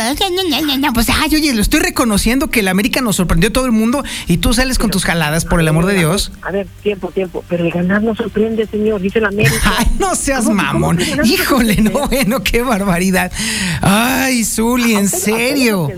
pues, 0.94 1.08
ay, 1.10 1.34
oye, 1.34 1.52
lo 1.54 1.60
estoy 1.60 1.80
reconociendo 1.80 2.48
que 2.48 2.62
la 2.62 2.70
América 2.70 3.00
nos 3.00 3.16
sorprendió 3.16 3.50
a 3.50 3.52
todo 3.52 3.66
el 3.66 3.72
mundo 3.72 4.04
y 4.28 4.36
tú 4.36 4.54
sales 4.54 4.78
con 4.78 4.90
tus 4.90 5.04
jaladas, 5.04 5.33
por 5.44 5.58
el 5.60 5.66
amor 5.66 5.86
de 5.86 5.94
Dios. 5.94 6.30
A 6.42 6.52
ver, 6.52 6.66
tiempo, 6.82 7.10
tiempo. 7.10 7.44
Pero 7.48 7.64
el 7.64 7.72
ganar 7.72 8.02
no 8.02 8.14
sorprende, 8.14 8.66
señor, 8.66 9.00
dice 9.00 9.20
la 9.20 9.28
América. 9.28 9.74
Ay, 9.78 9.86
no 9.98 10.14
seas 10.14 10.48
mamón. 10.48 10.98
Híjole, 11.24 11.76
no, 11.76 12.06
bueno, 12.08 12.42
qué 12.44 12.62
barbaridad. 12.62 13.32
Ay, 13.80 14.44
Zuli, 14.44 14.94
en 14.94 15.08
serio. 15.08 15.90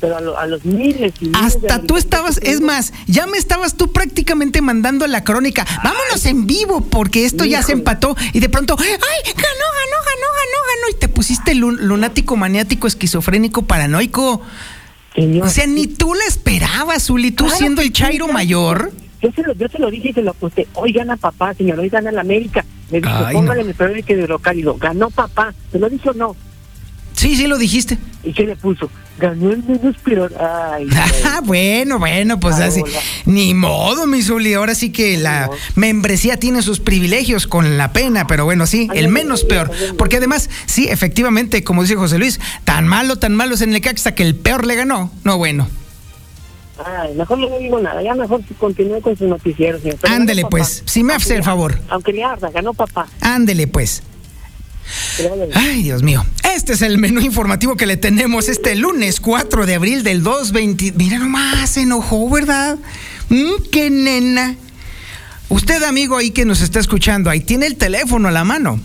pero 0.00 0.36
a, 0.38 0.46
los 0.46 0.64
miles 0.64 1.12
y 1.20 1.26
miles 1.26 1.42
Hasta 1.42 1.82
tú 1.82 1.96
estabas, 1.96 2.38
es 2.42 2.60
más, 2.60 2.92
ya 3.06 3.26
me 3.26 3.38
estabas 3.38 3.74
tú 3.74 3.92
prácticamente 3.92 4.60
mandando 4.62 5.06
la 5.06 5.24
crónica. 5.24 5.66
Vámonos 5.82 6.24
en 6.26 6.46
vivo 6.46 6.82
porque 6.82 7.24
esto 7.24 7.44
ya 7.44 7.62
se 7.62 7.72
empató 7.72 8.16
y 8.32 8.40
de 8.40 8.48
pronto, 8.48 8.76
¡ay! 8.78 8.86
Ganó, 8.86 9.02
ganó, 9.34 9.96
ganó, 10.04 10.28
ganó, 10.36 10.58
ganó. 10.68 10.88
Y 10.92 11.00
te 11.00 11.08
pusiste 11.08 11.54
lunático, 11.54 12.36
maniático, 12.36 12.86
esquizofrénico, 12.86 13.62
paranoico. 13.62 14.42
O 15.42 15.48
sea, 15.48 15.66
ni 15.66 15.86
tú 15.86 16.14
la 16.14 16.24
esperabas, 16.26 17.06
Zuli, 17.06 17.32
tú 17.32 17.48
siendo 17.50 17.82
el 17.82 17.92
Chairo 17.92 18.28
mayor. 18.28 18.92
Yo 19.20 19.32
se, 19.32 19.42
lo, 19.42 19.52
yo 19.54 19.68
se 19.68 19.78
lo 19.78 19.90
dije 19.90 20.10
y 20.10 20.12
se 20.12 20.22
lo 20.22 20.30
aposté. 20.30 20.68
Hoy 20.74 20.92
gana 20.92 21.16
papá, 21.16 21.52
señor, 21.54 21.80
hoy 21.80 21.88
gana 21.88 22.12
la 22.12 22.20
América. 22.20 22.64
Me 22.90 23.00
dijo, 23.00 23.12
póngale 23.32 23.62
no. 23.62 23.68
mi 23.68 23.72
periódico 23.74 24.14
de 24.14 24.28
local. 24.28 24.58
Y 24.58 24.64
ganó 24.78 25.10
papá. 25.10 25.52
¿Se 25.72 25.78
lo 25.78 25.88
dijo 25.90 26.10
o 26.10 26.14
no? 26.14 26.36
Sí, 27.14 27.34
sí, 27.34 27.48
lo 27.48 27.58
dijiste. 27.58 27.98
¿Y 28.22 28.32
qué 28.32 28.46
le 28.46 28.54
puso? 28.54 28.88
Ganó 29.18 29.50
el 29.50 29.62
menos 29.64 29.96
peor. 30.04 30.32
Ay, 30.40 30.88
Ah, 31.24 31.40
bueno, 31.44 31.98
bueno, 31.98 32.38
pues 32.40 32.56
así. 32.56 32.80
hola. 32.82 32.98
Ni 33.26 33.52
modo, 33.52 34.06
mi 34.06 34.22
Zuli. 34.22 34.54
Ahora 34.54 34.74
sí 34.74 34.90
que 34.90 35.16
la 35.18 35.50
membresía 35.74 36.36
tiene 36.38 36.62
sus 36.62 36.78
privilegios 36.80 37.46
con 37.46 37.76
la 37.76 37.92
pena, 37.92 38.26
pero 38.26 38.44
bueno, 38.44 38.66
sí, 38.66 38.88
el 38.94 39.08
menos 39.08 39.44
peor. 39.44 39.70
Porque 39.96 40.18
además, 40.18 40.48
sí, 40.66 40.86
efectivamente, 40.88 41.64
como 41.64 41.82
dice 41.82 41.96
José 41.96 42.18
Luis, 42.18 42.40
tan 42.64 42.86
malo, 42.86 43.16
tan 43.16 43.34
malo 43.34 43.54
es 43.54 43.60
en 43.60 43.74
el 43.74 43.80
Caxa 43.80 44.14
que 44.14 44.22
el 44.22 44.34
peor 44.36 44.66
le 44.66 44.76
ganó. 44.76 45.10
No, 45.24 45.36
bueno. 45.36 45.68
Ay, 46.84 47.12
mejor 47.16 47.38
no 47.38 47.48
le 47.50 47.58
digo 47.58 47.80
nada, 47.80 48.00
ya 48.02 48.14
mejor 48.14 48.40
continúe 48.56 49.00
con 49.00 49.16
su 49.16 49.26
noticiero, 49.26 49.80
señor. 49.80 49.96
Pero 50.00 50.14
Ándele, 50.14 50.44
pues, 50.48 50.84
si 50.86 51.02
me 51.02 51.12
hace 51.14 51.34
el 51.34 51.42
favor. 51.42 51.80
Aunque 51.88 52.12
le 52.12 52.22
arda, 52.22 52.50
ganó 52.50 52.72
papá. 52.72 53.08
Ándele, 53.20 53.66
pues. 53.66 54.02
Que 54.04 54.04
le 54.04 54.06
vaya 54.06 54.06
bien. 54.06 54.77
Ay, 55.54 55.82
Dios 55.82 56.02
mío. 56.02 56.24
Este 56.54 56.72
es 56.72 56.82
el 56.82 56.98
menú 56.98 57.20
informativo 57.20 57.76
que 57.76 57.86
le 57.86 57.96
tenemos 57.96 58.48
este 58.48 58.74
lunes 58.74 59.20
4 59.20 59.66
de 59.66 59.74
abril 59.74 60.02
del 60.02 60.22
220. 60.22 60.92
Mira 60.96 61.18
nomás, 61.18 61.70
se 61.70 61.82
enojó, 61.82 62.28
¿verdad? 62.30 62.78
Mm, 63.28 63.62
qué 63.70 63.90
nena. 63.90 64.56
Usted, 65.48 65.82
amigo 65.82 66.16
ahí 66.16 66.30
que 66.30 66.44
nos 66.44 66.60
está 66.60 66.78
escuchando, 66.78 67.30
ahí 67.30 67.40
tiene 67.40 67.66
el 67.66 67.76
teléfono 67.76 68.28
a 68.28 68.30
la 68.30 68.44
mano. 68.44 68.80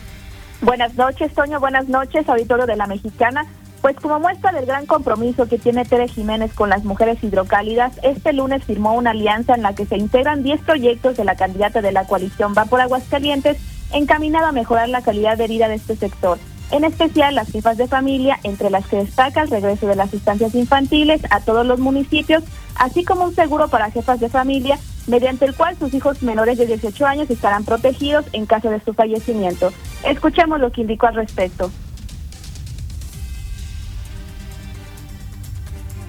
Buenas 0.60 0.96
noches, 0.96 1.32
Toño. 1.32 1.60
Buenas 1.60 1.88
noches, 1.88 2.28
auditorio 2.28 2.66
de 2.66 2.76
la 2.76 2.86
Mexicana. 2.86 3.46
Pues 3.80 3.96
como 3.96 4.20
muestra 4.20 4.52
del 4.52 4.66
gran 4.66 4.84
compromiso 4.84 5.48
que 5.48 5.56
tiene 5.56 5.86
Tere 5.86 6.08
Jiménez 6.08 6.52
con 6.52 6.68
las 6.68 6.84
mujeres 6.84 7.16
hidrocálidas, 7.24 7.94
este 8.02 8.34
lunes 8.34 8.64
firmó 8.64 8.92
una 8.92 9.12
alianza 9.12 9.54
en 9.54 9.62
la 9.62 9.74
que 9.74 9.86
se 9.86 9.96
integran 9.96 10.42
10 10.42 10.60
proyectos 10.60 11.16
de 11.16 11.24
la 11.24 11.36
candidata 11.36 11.80
de 11.80 11.92
la 11.92 12.04
coalición 12.04 12.52
Va 12.54 12.66
por 12.66 12.82
Aguascalientes, 12.82 13.56
encaminada 13.94 14.50
a 14.50 14.52
mejorar 14.52 14.90
la 14.90 15.00
calidad 15.00 15.38
de 15.38 15.48
vida 15.48 15.68
de 15.68 15.76
este 15.76 15.96
sector. 15.96 16.38
En 16.70 16.84
especial 16.84 17.34
las 17.34 17.50
jefas 17.50 17.78
de 17.78 17.88
familia, 17.88 18.38
entre 18.42 18.70
las 18.70 18.86
que 18.86 18.96
destaca 18.96 19.40
el 19.40 19.50
regreso 19.50 19.86
de 19.86 19.96
las 19.96 20.12
instancias 20.12 20.54
infantiles 20.54 21.22
a 21.30 21.40
todos 21.40 21.64
los 21.64 21.78
municipios, 21.78 22.44
así 22.74 23.04
como 23.04 23.24
un 23.24 23.34
seguro 23.34 23.68
para 23.68 23.90
jefas 23.90 24.20
de 24.20 24.28
familia, 24.28 24.78
mediante 25.06 25.46
el 25.46 25.56
cual 25.56 25.76
sus 25.78 25.94
hijos 25.94 26.22
menores 26.22 26.58
de 26.58 26.66
18 26.66 27.06
años 27.06 27.30
estarán 27.30 27.64
protegidos 27.64 28.26
en 28.32 28.46
caso 28.46 28.68
de 28.68 28.80
su 28.84 28.92
fallecimiento. 28.92 29.72
Escuchemos 30.04 30.60
lo 30.60 30.70
que 30.70 30.82
indicó 30.82 31.06
al 31.06 31.14
respecto. 31.14 31.70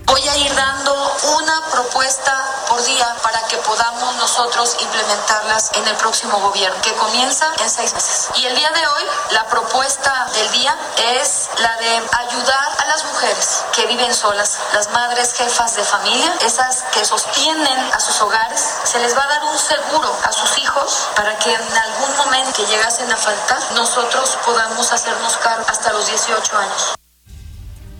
Voy 0.05 0.27
a 0.27 0.37
ir 0.37 0.53
dando 0.55 0.91
una 1.39 1.61
propuesta 1.71 2.33
por 2.67 2.83
día 2.83 3.05
para 3.23 3.47
que 3.47 3.57
podamos 3.57 4.15
nosotros 4.17 4.75
implementarlas 4.81 5.71
en 5.75 5.87
el 5.87 5.95
próximo 5.95 6.39
gobierno, 6.39 6.75
que 6.81 6.93
comienza 6.93 7.45
en 7.61 7.69
seis 7.69 7.93
meses. 7.93 8.29
Y 8.35 8.45
el 8.45 8.55
día 8.55 8.69
de 8.71 8.87
hoy, 8.87 9.03
la 9.31 9.45
propuesta 9.47 10.18
es 10.51 11.47
la 11.61 11.77
de 11.77 12.01
ayudar 12.25 12.69
a 12.81 12.87
las 12.87 13.05
mujeres 13.05 13.63
que 13.75 13.85
viven 13.85 14.11
solas, 14.13 14.59
las 14.73 14.91
madres 14.91 15.33
jefas 15.33 15.75
de 15.75 15.83
familia, 15.83 16.33
esas 16.43 16.85
que 16.91 17.05
sostienen 17.05 17.77
a 17.93 17.99
sus 17.99 18.19
hogares, 18.21 18.59
se 18.83 18.99
les 18.99 19.15
va 19.15 19.23
a 19.23 19.27
dar 19.27 19.43
un 19.43 19.57
seguro 19.57 20.11
a 20.23 20.31
sus 20.31 20.57
hijos 20.57 21.09
para 21.15 21.37
que 21.37 21.53
en 21.53 21.61
algún 21.61 22.17
momento 22.17 22.53
que 22.53 22.65
llegasen 22.65 23.11
a 23.11 23.15
faltar, 23.15 23.59
nosotros 23.75 24.37
podamos 24.43 24.91
hacernos 24.91 25.37
cargo 25.37 25.65
hasta 25.67 25.93
los 25.93 26.07
18 26.07 26.57
años. 26.57 26.95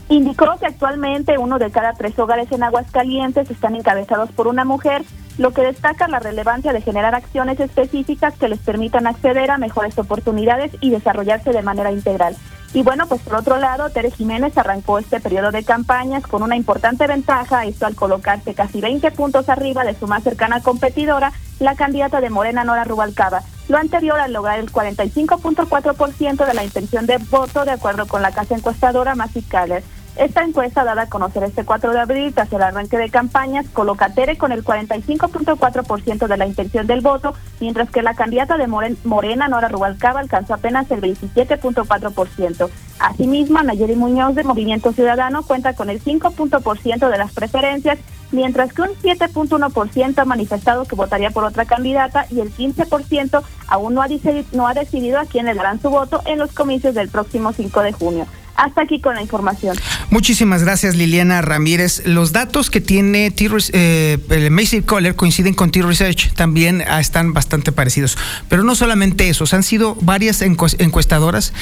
Indicó 0.09 0.57
que 0.59 0.65
actualmente 0.65 1.37
uno 1.37 1.59
de 1.59 1.69
cada 1.69 1.93
tres 1.93 2.17
hogares 2.17 2.51
en 2.51 2.63
Aguascalientes 2.63 3.51
están 3.51 3.75
encabezados 3.75 4.31
por 4.31 4.47
una 4.47 4.65
mujer, 4.65 5.03
lo 5.39 5.51
que 5.51 5.61
destaca 5.61 6.09
la 6.09 6.19
relevancia 6.19 6.73
de 6.73 6.81
generar 6.81 7.15
acciones 7.15 7.59
específicas 7.61 8.35
que 8.37 8.49
les 8.49 8.59
permitan 8.59 9.07
acceder 9.07 9.49
a 9.49 9.57
mejores 9.57 9.97
oportunidades 9.97 10.71
y 10.81 10.89
desarrollarse 10.89 11.51
de 11.51 11.61
manera 11.61 11.93
integral. 11.93 12.35
Y 12.73 12.83
bueno, 12.83 13.07
pues 13.07 13.21
por 13.21 13.35
otro 13.35 13.57
lado, 13.57 13.89
Tere 13.89 14.11
Jiménez 14.11 14.57
arrancó 14.57 14.99
este 14.99 15.21
periodo 15.21 15.51
de 15.51 15.63
campañas 15.63 16.23
con 16.27 16.43
una 16.43 16.57
importante 16.57 17.07
ventaja, 17.07 17.63
esto 17.63 17.85
al 17.85 17.95
colocarse 17.95 18.53
casi 18.53 18.81
20 18.81 19.09
puntos 19.11 19.47
arriba 19.47 19.85
de 19.85 19.95
su 19.95 20.07
más 20.07 20.23
cercana 20.23 20.61
competidora, 20.61 21.31
la 21.59 21.75
candidata 21.75 22.19
de 22.19 22.29
Morena 22.29 22.65
Nora 22.65 22.83
Rubalcaba. 22.83 23.41
Lo 23.69 23.77
anterior 23.77 24.19
al 24.19 24.33
lograr 24.33 24.59
el 24.59 24.71
45.4% 24.71 26.45
de 26.45 26.53
la 26.53 26.65
intención 26.65 27.05
de 27.05 27.17
voto 27.17 27.63
de 27.63 27.71
acuerdo 27.71 28.07
con 28.07 28.21
la 28.21 28.31
casa 28.31 28.55
encuestadora 28.55 29.15
Massive 29.15 29.47
Caller. 29.47 29.83
Esta 30.19 30.43
encuesta 30.43 30.83
dada 30.83 31.03
a 31.03 31.09
conocer 31.09 31.43
este 31.43 31.63
4 31.63 31.93
de 31.93 31.99
abril 32.01 32.33
tras 32.33 32.51
el 32.51 32.61
arranque 32.61 32.97
de 32.97 33.09
campañas 33.09 33.65
coloca 33.71 34.07
a 34.07 34.09
Tere 34.13 34.37
con 34.37 34.51
el 34.51 34.65
45.4% 34.65 36.27
de 36.27 36.35
la 36.35 36.45
intención 36.45 36.85
del 36.87 36.99
voto, 36.99 37.33
mientras 37.61 37.89
que 37.89 38.01
la 38.01 38.13
candidata 38.15 38.57
de 38.57 38.67
Moren- 38.67 38.97
Morena, 39.05 39.47
Nora 39.47 39.69
Rubalcaba, 39.69 40.19
alcanzó 40.19 40.55
apenas 40.55 40.91
el 40.91 40.99
27.4%. 40.99 42.69
Asimismo, 42.99 43.63
Nayeli 43.63 43.95
Muñoz 43.95 44.35
de 44.35 44.43
Movimiento 44.43 44.91
Ciudadano 44.91 45.43
cuenta 45.43 45.73
con 45.73 45.89
el 45.89 46.03
5% 46.03 47.09
de 47.09 47.17
las 47.17 47.31
preferencias, 47.31 47.97
mientras 48.33 48.73
que 48.73 48.81
un 48.81 48.89
7.1% 49.01 50.17
ha 50.17 50.25
manifestado 50.25 50.83
que 50.83 50.97
votaría 50.97 51.29
por 51.31 51.45
otra 51.45 51.63
candidata 51.63 52.25
y 52.29 52.41
el 52.41 52.53
15% 52.53 53.41
aún 53.69 53.93
no 53.93 54.01
ha, 54.01 54.07
no 54.51 54.67
ha 54.67 54.73
decidido 54.73 55.17
a 55.17 55.25
quién 55.25 55.45
le 55.45 55.53
darán 55.53 55.81
su 55.81 55.89
voto 55.89 56.21
en 56.25 56.39
los 56.39 56.51
comicios 56.51 56.93
del 56.93 57.07
próximo 57.07 57.53
5 57.53 57.81
de 57.83 57.93
junio. 57.93 58.25
Hasta 58.59 58.81
aquí 58.81 58.99
con 58.99 59.15
la 59.15 59.21
información. 59.21 59.77
Muchísimas 60.09 60.63
gracias, 60.63 60.95
Liliana 60.95 61.41
Ramírez. 61.41 62.01
Los 62.05 62.33
datos 62.33 62.69
que 62.69 62.81
tiene 62.81 63.31
T 63.31 63.49
eh, 63.71 64.17
el 64.29 64.51
Macy 64.51 64.81
Caller 64.81 65.15
coinciden 65.15 65.53
con 65.53 65.71
T-Research, 65.71 66.33
también 66.33 66.83
ah, 66.87 66.99
están 66.99 67.33
bastante 67.33 67.71
parecidos. 67.71 68.17
Pero 68.49 68.63
no 68.63 68.75
solamente 68.75 69.29
esos, 69.29 69.53
han 69.53 69.63
sido 69.63 69.95
varias 70.01 70.41
encu- 70.41 70.75
encuestadoras 70.79 71.53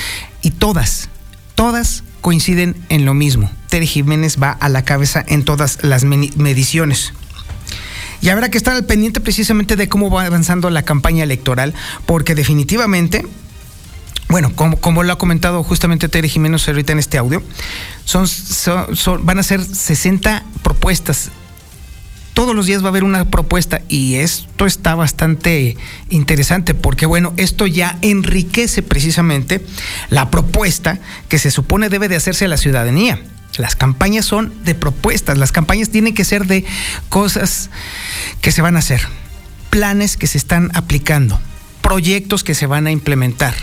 y 0.42 0.51
todas, 0.51 1.10
todas 1.54 2.04
coinciden 2.22 2.75
en 2.89 3.06
lo 3.06 3.13
mismo. 3.13 3.51
Tere 3.70 3.86
Jiménez 3.86 4.38
va 4.42 4.51
a 4.51 4.68
la 4.68 4.84
cabeza 4.84 5.24
en 5.27 5.46
todas 5.46 5.84
las 5.84 6.04
mediciones. 6.04 7.13
Y 8.22 8.30
habrá 8.30 8.50
que 8.50 8.58
estar 8.58 8.75
al 8.75 8.86
pendiente 8.86 9.20
precisamente 9.20 9.75
de 9.75 9.88
cómo 9.88 10.10
va 10.10 10.25
avanzando 10.25 10.72
la 10.72 10.82
campaña 10.82 11.24
electoral, 11.24 11.75
porque 12.08 12.34
definitivamente 12.34 13.24
bueno, 14.29 14.53
como, 14.55 14.77
como 14.77 15.03
lo 15.03 15.13
ha 15.13 15.17
comentado 15.17 15.63
justamente 15.63 16.10
Tere 16.10 16.27
Jiménez 16.27 16.67
ahorita 16.67 16.91
en 16.91 17.00
este 17.00 17.17
audio, 17.17 17.41
son, 18.03 18.27
son, 18.27 19.25
van 19.25 19.39
a 19.39 19.43
ser 19.43 19.63
60 19.63 20.43
propuestas. 20.63 21.31
Todos 22.34 22.53
los 22.53 22.67
días 22.67 22.84
va 22.84 22.88
a 22.88 22.89
haber 22.89 23.03
una 23.03 23.31
propuesta 23.31 23.81
y 23.88 24.15
esto 24.15 24.67
está 24.67 24.93
bastante 24.96 25.75
interesante 26.10 26.75
porque, 26.75 27.05
bueno, 27.05 27.34
esto 27.38 27.65
ya 27.65 27.98
enriquece 28.01 28.84
precisamente 28.84 29.65
la 30.10 30.29
propuesta 30.29 31.00
que 31.29 31.39
se 31.39 31.50
supone 31.50 31.89
debe 31.89 32.10
de 32.10 32.17
hacerse 32.17 32.46
a 32.46 32.50
la 32.50 32.57
ciudadanía. 32.57 33.19
Las 33.57 33.75
campañas 33.75 34.25
son 34.25 34.53
de 34.65 34.75
propuestas, 34.75 35.38
las 35.38 35.51
campañas 35.51 35.89
tienen 35.89 36.13
que 36.13 36.25
ser 36.25 36.46
de 36.46 36.63
cosas 37.10 37.72
que 38.41 38.51
se 38.51 38.62
van 38.62 38.75
a 38.75 38.79
hacer, 38.79 39.01
planes 39.72 40.15
que 40.15 40.27
se 40.27 40.38
están 40.38 40.69
aplicando, 40.75 41.39
proyectos 41.81 42.43
que 42.43 42.53
se 42.53 42.67
van 42.67 42.86
a 42.86 42.91
implementar 42.91 43.55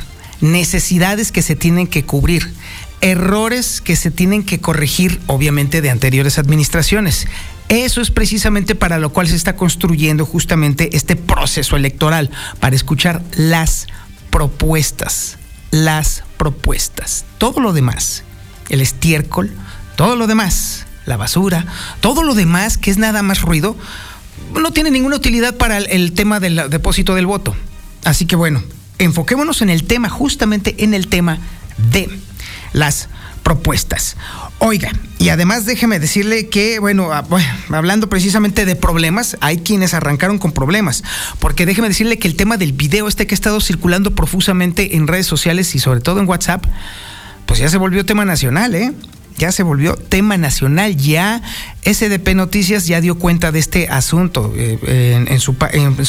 necesidades 0.45 1.33
que 1.33 1.43
se 1.43 1.57
tienen 1.57 1.87
que 1.87 2.05
cubrir, 2.05 2.53
errores 3.01 3.81
que 3.81 3.97
se 3.97 4.11
tienen 4.11 4.45
que 4.45 4.61
corregir, 4.61 5.21
obviamente, 5.27 5.81
de 5.81 5.91
anteriores 5.91 6.39
administraciones. 6.39 7.27
Eso 7.69 8.01
es 8.01 8.11
precisamente 8.11 8.75
para 8.75 8.99
lo 8.99 9.11
cual 9.11 9.27
se 9.27 9.37
está 9.37 9.57
construyendo 9.57 10.27
justamente 10.27 10.97
este 10.97 11.17
proceso 11.17 11.77
electoral, 11.77 12.31
para 12.61 12.77
escuchar 12.77 13.23
las 13.37 13.87
propuestas, 14.31 15.39
las 15.71 16.25
propuestas. 16.37 17.25
Todo 17.39 17.61
lo 17.61 17.73
demás, 17.73 18.23
el 18.69 18.81
estiércol, 18.81 19.51
todo 19.97 20.15
lo 20.15 20.27
demás, 20.27 20.87
la 21.07 21.17
basura, 21.17 21.67
todo 22.01 22.23
lo 22.23 22.35
demás 22.35 22.79
que 22.79 22.91
es 22.91 22.99
nada 22.99 23.23
más 23.23 23.43
ruido, 23.43 23.77
no 24.53 24.73
tiene 24.73 24.91
ninguna 24.91 25.17
utilidad 25.17 25.57
para 25.57 25.79
el, 25.79 26.13
tema 26.13 26.41
del 26.41 26.69
depósito 26.69 27.15
del 27.15 27.27
voto. 27.27 27.57
Así 28.05 28.27
que 28.27 28.37
bueno, 28.37 28.63
enfoquémonos 28.99 29.63
en 29.63 29.71
el 29.71 29.85
tema, 29.85 30.09
justamente 30.09 30.85
en 30.85 30.95
el 30.95 31.09
tema 31.09 31.39
de 31.93 32.09
las 32.73 33.09
propuestas. 33.43 34.17
Oiga, 34.59 34.91
y 35.19 35.29
además 35.29 35.67
déjeme 35.67 35.99
decirle 35.99 36.49
que, 36.49 36.79
bueno, 36.79 37.13
ah, 37.13 37.25
hablando 37.71 38.09
precisamente 38.09 38.65
de 38.65 38.75
problemas, 38.75 39.37
hay 39.41 39.59
quienes 39.59 39.95
arrancaron 39.95 40.39
con 40.39 40.53
problemas, 40.53 41.05
porque 41.39 41.67
déjeme 41.67 41.89
decirle 41.89 42.19
que 42.19 42.27
el 42.27 42.37
tema 42.37 42.57
del 42.57 42.73
video 42.73 43.07
este 43.07 43.27
que 43.27 43.35
ha 43.35 43.37
estado 43.37 43.61
circulando 43.61 44.15
profusamente 44.15 44.97
en 44.97 45.07
redes 45.07 45.27
sociales 45.27 45.75
y 45.75 45.79
sobre 45.79 46.01
todo 46.01 46.21
en 46.21 46.29
WhatsApp, 46.29 46.65
pues 47.47 47.61
ya 47.61 47.69
se 47.69 47.77
volvió 47.77 48.07
tema 48.07 48.25
nacional, 48.25 48.75
¿eh? 48.75 48.93
Ya 49.39 49.53
se 49.53 49.63
volvió 49.63 49.95
tema 49.97 50.37
nacional, 50.37 50.97
ya 50.97 51.43
SDP 51.85 52.35
Noticias 52.35 52.87
ya 52.87 53.01
dio 53.01 53.19
cuenta 53.19 53.53
de 53.53 53.59
este 53.59 53.89
asunto 53.89 54.53
eh, 54.57 55.25
en, 55.29 55.41
su, 55.41 55.57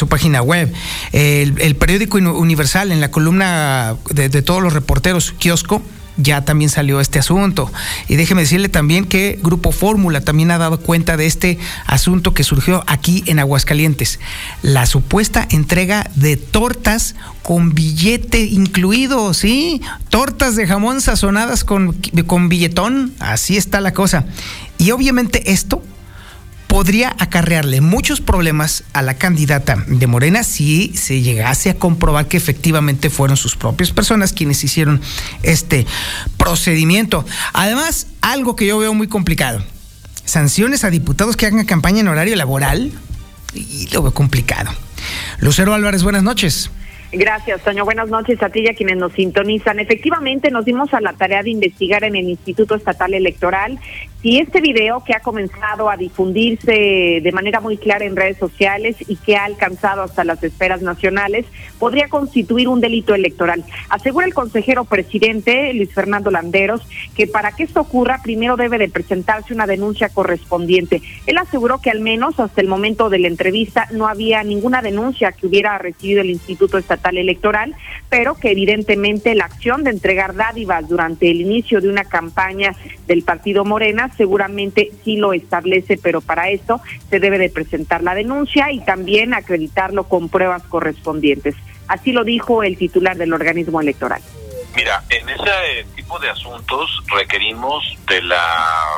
página 0.08 0.42
web. 0.42 0.72
El, 1.12 1.76
periódico 1.76 2.18
Universal, 2.18 2.92
en 2.92 3.02
la 3.02 3.12
columna 3.12 3.96
de, 4.10 4.30
de 4.30 4.42
todos 4.42 4.62
los 4.62 4.74
reporteros, 4.74 5.34
Kiosco, 5.38 5.82
ya 6.18 6.44
también 6.46 6.70
salió 6.70 7.00
este 7.00 7.20
asunto. 7.20 7.72
Y 8.08 8.16
déjeme 8.16 8.42
decirle 8.42 8.70
también 8.70 9.06
que 9.06 9.40
Grupo 9.42 9.72
Fórmula 9.72 10.22
también 10.22 10.52
ha 10.52 10.58
dado 10.58 10.80
cuenta 10.80 11.18
de 11.18 11.26
este 11.26 11.58
asunto 11.86 12.34
que 12.34 12.44
surgió 12.44 12.84
aquí 12.88 13.24
en 13.28 13.40
Aguascalientes. 13.40 14.20
La 14.62 14.86
supuesta 14.86 15.48
entrega 15.50 16.10
de 16.16 16.38
tortas 16.38 17.16
con 17.44 17.74
billete 17.74 18.40
incluido, 18.40 19.34
¿sí? 19.34 19.82
Tortas 20.10 20.56
de 20.56 20.68
jamón 20.68 21.02
sazonadas 21.02 21.64
con, 21.64 21.94
con 22.26 22.50
billetón, 22.50 23.14
así 23.20 23.58
está 23.58 23.82
la 23.82 23.94
cosa. 23.94 24.26
Y 24.78 24.92
obviamente 24.92 25.52
esto 25.52 25.82
podría 26.76 27.16
acarrearle 27.20 27.80
muchos 27.80 28.20
problemas 28.20 28.84
a 28.92 29.02
la 29.02 29.14
candidata 29.14 29.78
de 29.88 30.08
Morena 30.08 30.44
si 30.44 30.90
se 30.90 31.22
llegase 31.22 31.70
a 31.70 31.76
comprobar 31.76 32.28
que 32.28 32.36
efectivamente 32.36 33.10
fueron 33.10 33.38
sus 33.38 33.56
propias 33.56 33.92
personas 33.92 34.34
quienes 34.34 34.62
hicieron 34.62 35.00
este 35.42 35.86
procedimiento. 36.36 37.24
Además, 37.54 38.08
algo 38.20 38.58
que 38.58 38.66
yo 38.68 38.78
veo 38.78 38.94
muy 38.94 39.08
complicado, 39.08 39.64
sanciones 40.26 40.84
a 40.84 40.90
diputados 40.90 41.38
que 41.38 41.46
hagan 41.46 41.64
campaña 41.64 42.02
en 42.02 42.10
horario 42.10 42.36
laboral, 42.36 42.92
y 43.54 43.88
lo 43.94 44.02
veo 44.02 44.14
complicado. 44.14 44.70
Lucero 45.40 45.74
Álvarez, 45.74 46.04
buenas 46.04 46.24
noches. 46.24 46.70
Gracias, 47.18 47.62
Toño. 47.64 47.86
Buenas 47.86 48.10
noches 48.10 48.42
a 48.44 48.50
ti 48.50 48.62
y 48.62 48.68
a 48.68 48.74
quienes 48.74 48.98
nos 48.98 49.14
sintonizan. 49.14 49.80
Efectivamente, 49.80 50.52
nos 50.52 50.66
dimos 50.66 50.94
a 50.94 51.00
la 51.00 51.14
tarea 51.14 51.44
de 51.44 51.52
investigar 51.52 52.04
en 52.04 52.18
el 52.18 52.28
Instituto 52.30 52.76
Estatal 52.76 53.14
Electoral 53.14 53.80
si 54.22 54.40
este 54.40 54.62
video 54.62 55.04
que 55.04 55.14
ha 55.14 55.20
comenzado 55.20 55.90
a 55.90 55.98
difundirse 55.98 57.20
de 57.22 57.32
manera 57.32 57.60
muy 57.60 57.78
clara 57.78 58.06
en 58.06 58.16
redes 58.16 58.38
sociales 58.38 58.96
y 59.08 59.18
que 59.18 59.36
ha 59.36 59.46
alcanzado 59.46 60.02
hasta 60.02 60.24
las 60.24 60.44
esferas 60.44 60.82
nacionales 60.82 61.46
podría 61.78 62.08
constituir 62.08 62.68
un 62.68 62.82
delito 62.82 63.14
electoral. 63.14 63.64
Asegura 63.90 64.26
el 64.26 64.34
consejero 64.34 64.86
presidente 64.86 65.74
Luis 65.74 65.94
Fernando 65.94 66.32
Landeros 66.32 66.82
que 67.16 67.28
para 67.28 67.52
que 67.52 67.64
esto 67.64 67.82
ocurra 67.82 68.22
primero 68.24 68.56
debe 68.56 68.78
de 68.78 68.90
presentarse 68.90 69.54
una 69.54 69.68
denuncia 69.68 70.10
correspondiente. 70.10 71.02
Él 71.28 71.38
aseguró 71.38 71.80
que 71.80 71.92
al 71.92 72.00
menos 72.00 72.40
hasta 72.40 72.62
el 72.62 72.68
momento 72.68 73.10
de 73.10 73.20
la 73.20 73.28
entrevista 73.28 73.88
no 73.92 74.08
había 74.08 74.44
ninguna 74.44 74.82
denuncia 74.82 75.34
que 75.34 75.48
hubiera 75.48 75.78
recibido 75.78 76.22
el 76.22 76.30
Instituto 76.30 76.78
Estatal 76.78 77.18
Electoral, 77.18 77.76
pero 78.10 78.36
que 78.36 78.52
evidentemente 78.52 79.36
la 79.36 79.46
acción 79.46 79.84
de 79.84 79.92
entregar 79.92 80.36
dádivas 80.36 80.88
durante 80.88 81.30
el 81.30 81.42
inicio 81.42 81.82
de 81.82 81.90
una 81.90 82.06
campaña 82.06 82.76
del 83.08 83.24
partido 83.24 83.66
Morena 83.66 84.12
seguramente 84.18 84.92
sí 85.04 85.18
lo 85.18 85.34
establece, 85.34 85.98
pero 86.02 86.22
para 86.22 86.50
esto 86.50 86.82
se 87.10 87.20
debe 87.20 87.38
de 87.38 87.50
presentar 87.50 88.04
la 88.04 88.16
denuncia 88.16 88.72
y 88.72 88.80
también 88.80 89.34
acreditarlo 89.34 90.06
con 90.06 90.30
pruebas 90.30 90.64
correspondientes. 90.64 91.56
Así 91.88 92.12
lo 92.12 92.24
dijo 92.24 92.64
el 92.64 92.78
titular 92.78 93.18
del 93.18 93.34
organismo 93.34 93.82
electoral. 93.82 94.22
Mira, 94.76 95.02
en 95.10 95.30
ese 95.30 95.86
tipo 95.96 96.20
de 96.20 96.30
asuntos 96.30 97.02
requerimos 97.08 97.84
del 98.08 98.34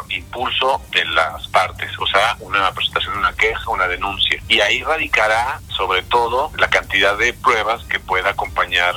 impulso 0.10 0.82
de 0.92 1.06
las 1.06 1.48
partes, 1.50 1.92
o 2.00 2.08
sea, 2.08 2.36
una 2.40 2.72
presentación 2.72 3.14
de 3.14 3.20
una 3.20 3.34
queja, 3.34 3.70
una 3.70 3.88
denuncia. 3.88 4.42
Y 4.48 4.60
ahí 4.60 4.82
radicará 4.82 5.60
sobre 5.70 6.02
todo 6.04 6.52
la 6.58 6.68
cantidad 6.70 7.16
de 7.16 7.32
pruebas 7.34 7.84
que 7.84 8.00
pueda 8.00 8.32
acompañar 8.32 8.96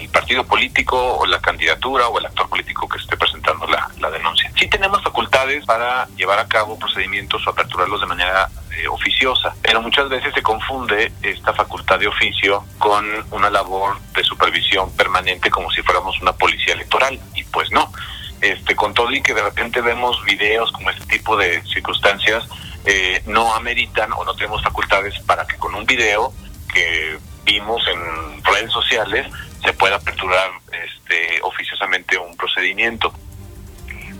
el 0.00 0.08
partido 0.08 0.44
político 0.44 1.18
o 1.18 1.26
la 1.26 1.40
candidatura 1.40 2.08
o 2.08 2.18
el 2.18 2.26
actor 2.26 2.48
político 2.48 2.88
que 2.88 2.98
esté 2.98 3.16
presentando 3.16 3.66
la, 3.66 3.90
la 3.98 4.10
denuncia. 4.10 4.50
Sí 4.58 4.68
tenemos 4.68 5.02
facultades 5.02 5.66
para 5.66 6.06
llevar 6.16 6.38
a 6.38 6.48
cabo 6.48 6.78
procedimientos 6.78 7.46
o 7.46 7.50
aperturarlos 7.50 8.00
de 8.00 8.06
manera 8.06 8.48
eh, 8.78 8.88
oficiosa, 8.88 9.54
pero 9.62 9.82
muchas 9.82 10.08
veces 10.08 10.32
se 10.32 10.42
confunde 10.42 11.12
esta 11.22 11.52
facultad 11.52 11.98
de 11.98 12.06
oficio 12.06 12.64
con 12.78 13.04
una 13.32 13.50
labor 13.50 13.98
de 14.14 14.22
supervisión 14.22 14.94
permanente 14.96 15.50
como 15.50 15.70
si 15.70 15.82
fuéramos 15.82 16.20
una 16.20 16.32
policía 16.32 16.74
electoral 16.74 17.18
y 17.34 17.42
pues 17.44 17.70
no. 17.72 17.92
Este, 18.40 18.76
con 18.76 18.94
todo 18.94 19.10
y 19.10 19.20
que 19.20 19.34
de 19.34 19.42
repente 19.42 19.80
vemos 19.80 20.22
videos 20.24 20.70
como 20.70 20.90
este 20.90 21.04
tipo 21.06 21.36
de 21.36 21.60
circunstancias, 21.64 22.44
eh, 22.84 23.20
no 23.26 23.52
ameritan 23.54 24.12
o 24.12 24.24
no 24.24 24.32
tenemos 24.34 24.62
facultades 24.62 25.18
para 25.26 25.44
que 25.44 25.56
con 25.56 25.74
un 25.74 25.84
video 25.84 26.32
que 26.72 27.18
vimos 27.42 27.82
en 27.88 28.44
redes 28.44 28.70
sociales 28.70 29.26
se 29.64 29.72
pueda 29.72 29.96
aperturar 29.96 30.50
este, 30.72 31.40
oficiosamente 31.42 32.16
un 32.16 32.36
procedimiento. 32.36 33.12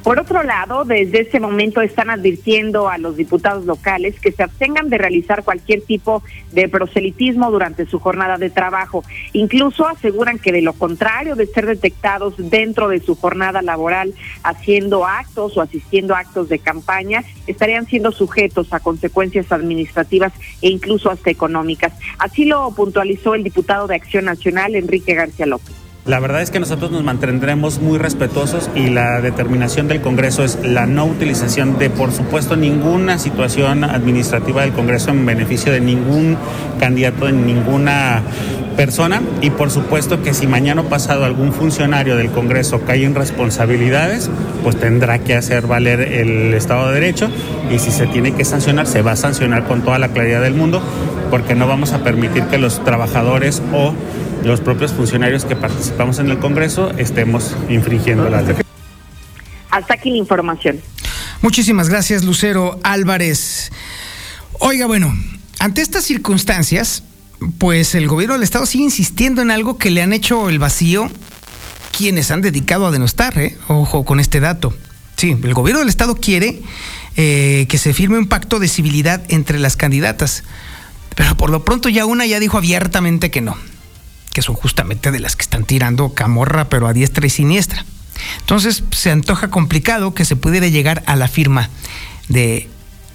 Por 0.02 0.18
otro 0.20 0.42
lado, 0.42 0.84
desde 0.84 1.22
ese 1.22 1.40
momento 1.40 1.82
están 1.82 2.08
advirtiendo 2.08 2.88
a 2.88 2.98
los 2.98 3.16
diputados 3.16 3.66
locales 3.66 4.18
que 4.20 4.32
se 4.32 4.42
abstengan 4.42 4.88
de 4.88 4.96
realizar 4.96 5.44
cualquier 5.44 5.82
tipo 5.82 6.22
de 6.52 6.68
proselitismo 6.68 7.50
durante 7.50 7.84
su 7.84 7.98
jornada 7.98 8.38
de 8.38 8.48
trabajo. 8.48 9.04
Incluso 9.32 9.86
aseguran 9.86 10.38
que 10.38 10.52
de 10.52 10.62
lo 10.62 10.72
contrario 10.72 11.34
de 11.34 11.46
ser 11.46 11.66
detectados 11.66 12.34
dentro 12.38 12.88
de 12.88 13.00
su 13.00 13.16
jornada 13.16 13.60
laboral 13.60 14.14
haciendo 14.44 15.04
actos 15.04 15.56
o 15.56 15.62
asistiendo 15.62 16.14
a 16.14 16.20
actos 16.20 16.48
de 16.48 16.58
campaña, 16.58 17.24
estarían 17.46 17.86
siendo 17.86 18.12
sujetos 18.12 18.72
a 18.72 18.80
consecuencias 18.80 19.50
administrativas 19.52 20.32
e 20.62 20.70
incluso 20.70 21.10
hasta 21.10 21.30
económicas. 21.30 21.92
Así 22.18 22.44
lo 22.44 22.70
puntualizó 22.70 23.34
el 23.34 23.44
diputado 23.44 23.86
de 23.86 23.96
Acción 23.96 24.26
Nacional, 24.26 24.74
Enrique 24.74 25.14
García 25.14 25.46
López. 25.46 25.77
La 26.08 26.20
verdad 26.20 26.40
es 26.40 26.50
que 26.50 26.58
nosotros 26.58 26.90
nos 26.90 27.04
mantendremos 27.04 27.80
muy 27.82 27.98
respetuosos 27.98 28.70
y 28.74 28.88
la 28.88 29.20
determinación 29.20 29.88
del 29.88 30.00
Congreso 30.00 30.42
es 30.42 30.58
la 30.62 30.86
no 30.86 31.04
utilización 31.04 31.78
de, 31.78 31.90
por 31.90 32.12
supuesto, 32.12 32.56
ninguna 32.56 33.18
situación 33.18 33.84
administrativa 33.84 34.62
del 34.62 34.72
Congreso 34.72 35.10
en 35.10 35.26
beneficio 35.26 35.70
de 35.70 35.82
ningún 35.82 36.38
candidato, 36.80 37.26
de 37.26 37.32
ninguna 37.32 38.22
persona. 38.74 39.20
Y 39.42 39.50
por 39.50 39.70
supuesto 39.70 40.22
que 40.22 40.32
si 40.32 40.46
mañana 40.46 40.82
pasado 40.84 41.26
algún 41.26 41.52
funcionario 41.52 42.16
del 42.16 42.30
Congreso 42.30 42.80
cae 42.86 43.04
en 43.04 43.14
responsabilidades, 43.14 44.30
pues 44.64 44.76
tendrá 44.76 45.18
que 45.18 45.34
hacer 45.34 45.66
valer 45.66 46.00
el 46.00 46.54
Estado 46.54 46.88
de 46.88 46.94
Derecho. 46.94 47.28
Y 47.70 47.80
si 47.80 47.90
se 47.90 48.06
tiene 48.06 48.32
que 48.32 48.46
sancionar, 48.46 48.86
se 48.86 49.02
va 49.02 49.12
a 49.12 49.16
sancionar 49.16 49.64
con 49.64 49.82
toda 49.82 49.98
la 49.98 50.08
claridad 50.08 50.40
del 50.40 50.54
mundo 50.54 50.80
porque 51.30 51.54
no 51.54 51.66
vamos 51.66 51.92
a 51.92 52.02
permitir 52.02 52.44
que 52.44 52.56
los 52.56 52.82
trabajadores 52.84 53.62
o 53.74 53.92
los 54.44 54.60
propios 54.60 54.92
funcionarios 54.92 55.44
que 55.44 55.56
participamos 55.56 56.18
en 56.18 56.30
el 56.30 56.38
Congreso 56.38 56.92
estemos 56.98 57.56
infringiendo 57.68 58.28
las 58.28 58.46
leyes. 58.46 58.64
Hasta 59.70 59.94
aquí 59.94 60.10
la 60.10 60.16
información. 60.16 60.80
Muchísimas 61.42 61.88
gracias, 61.88 62.24
Lucero 62.24 62.80
Álvarez. 62.82 63.70
Oiga, 64.60 64.86
bueno, 64.86 65.14
ante 65.58 65.82
estas 65.82 66.04
circunstancias, 66.04 67.04
pues 67.58 67.94
el 67.94 68.08
gobierno 68.08 68.34
del 68.34 68.42
estado 68.42 68.66
sigue 68.66 68.84
insistiendo 68.84 69.42
en 69.42 69.50
algo 69.50 69.78
que 69.78 69.90
le 69.90 70.02
han 70.02 70.12
hecho 70.12 70.48
el 70.48 70.58
vacío 70.58 71.10
quienes 71.96 72.30
han 72.30 72.42
dedicado 72.42 72.86
a 72.86 72.90
denostar, 72.90 73.38
¿eh? 73.38 73.56
ojo 73.68 74.04
con 74.04 74.20
este 74.20 74.40
dato. 74.40 74.74
Sí, 75.16 75.36
el 75.42 75.54
gobierno 75.54 75.80
del 75.80 75.88
estado 75.88 76.14
quiere 76.14 76.62
eh, 77.16 77.66
que 77.68 77.78
se 77.78 77.92
firme 77.92 78.18
un 78.18 78.28
pacto 78.28 78.60
de 78.60 78.68
civilidad 78.68 79.22
entre 79.28 79.58
las 79.58 79.76
candidatas, 79.76 80.44
pero 81.16 81.36
por 81.36 81.50
lo 81.50 81.64
pronto 81.64 81.88
ya 81.88 82.06
una 82.06 82.24
ya 82.24 82.38
dijo 82.38 82.56
abiertamente 82.56 83.32
que 83.32 83.40
no, 83.40 83.56
que 84.38 84.42
son 84.42 84.54
justamente 84.54 85.10
de 85.10 85.18
las 85.18 85.34
que 85.34 85.42
están 85.42 85.64
tirando 85.64 86.14
camorra, 86.14 86.68
pero 86.68 86.86
a 86.86 86.92
diestra 86.92 87.26
y 87.26 87.28
siniestra. 87.28 87.84
Entonces 88.38 88.84
se 88.92 89.10
antoja 89.10 89.50
complicado 89.50 90.14
que 90.14 90.24
se 90.24 90.36
pudiera 90.36 90.68
llegar 90.68 91.02
a 91.06 91.16
la 91.16 91.26
firma 91.26 91.70
de 92.28 92.68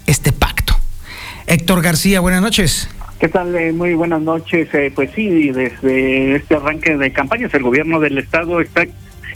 este 0.05 0.33
pacto. 0.33 0.75
Héctor 1.47 1.81
García, 1.81 2.19
buenas 2.19 2.41
noches. 2.41 2.89
¿Qué 3.21 3.29
tal? 3.29 3.55
Eh, 3.55 3.71
muy 3.71 3.93
buenas 3.93 4.21
noches. 4.21 4.67
Eh, 4.73 4.91
pues 4.93 5.11
sí, 5.15 5.51
desde 5.51 6.35
este 6.35 6.55
arranque 6.55 6.97
de 6.97 7.13
campañas, 7.13 7.53
el 7.53 7.63
gobierno 7.63 8.01
del 8.01 8.17
estado 8.17 8.59
está 8.59 8.85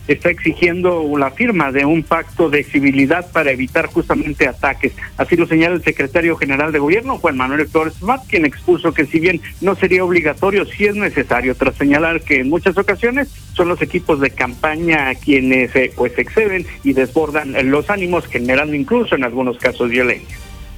está 0.08 0.30
exigiendo 0.30 1.04
la 1.18 1.32
firma 1.32 1.72
de 1.72 1.86
un 1.86 2.04
pacto 2.04 2.50
de 2.50 2.64
civilidad 2.64 3.32
para 3.32 3.52
evitar 3.52 3.88
justamente 3.88 4.48
ataques. 4.48 4.94
Así 5.18 5.36
lo 5.36 5.48
señala 5.48 5.76
el 5.76 5.84
secretario 5.84 6.36
general 6.38 6.72
de 6.72 6.80
gobierno, 6.80 7.18
Juan 7.18 7.38
Manuel 7.38 7.68
Flores 7.68 7.96
Smart, 7.96 8.24
quien 8.28 8.46
expuso 8.46 8.94
que 8.94 9.06
si 9.06 9.20
bien 9.20 9.42
no 9.62 9.76
sería 9.76 10.04
obligatorio, 10.04 10.66
sí 10.66 10.86
es 10.86 10.96
necesario, 10.96 11.56
tras 11.56 11.76
señalar 11.76 12.22
que 12.22 12.42
en 12.42 12.50
muchas 12.50 12.78
ocasiones 12.78 13.30
son 13.54 13.70
los 13.70 13.82
equipos 13.82 14.20
de 14.20 14.30
campaña 14.30 15.14
quienes 15.16 15.76
eh, 15.76 15.92
pues 15.96 16.18
exceden 16.18 16.66
y 16.84 16.94
desbordan 16.94 17.56
los 17.70 17.90
ánimos, 17.90 18.26
generando 18.28 18.76
incluso 18.76 19.16
en 19.16 19.24
algunos 19.24 19.58
casos 19.58 19.90
violencia. 19.90 20.38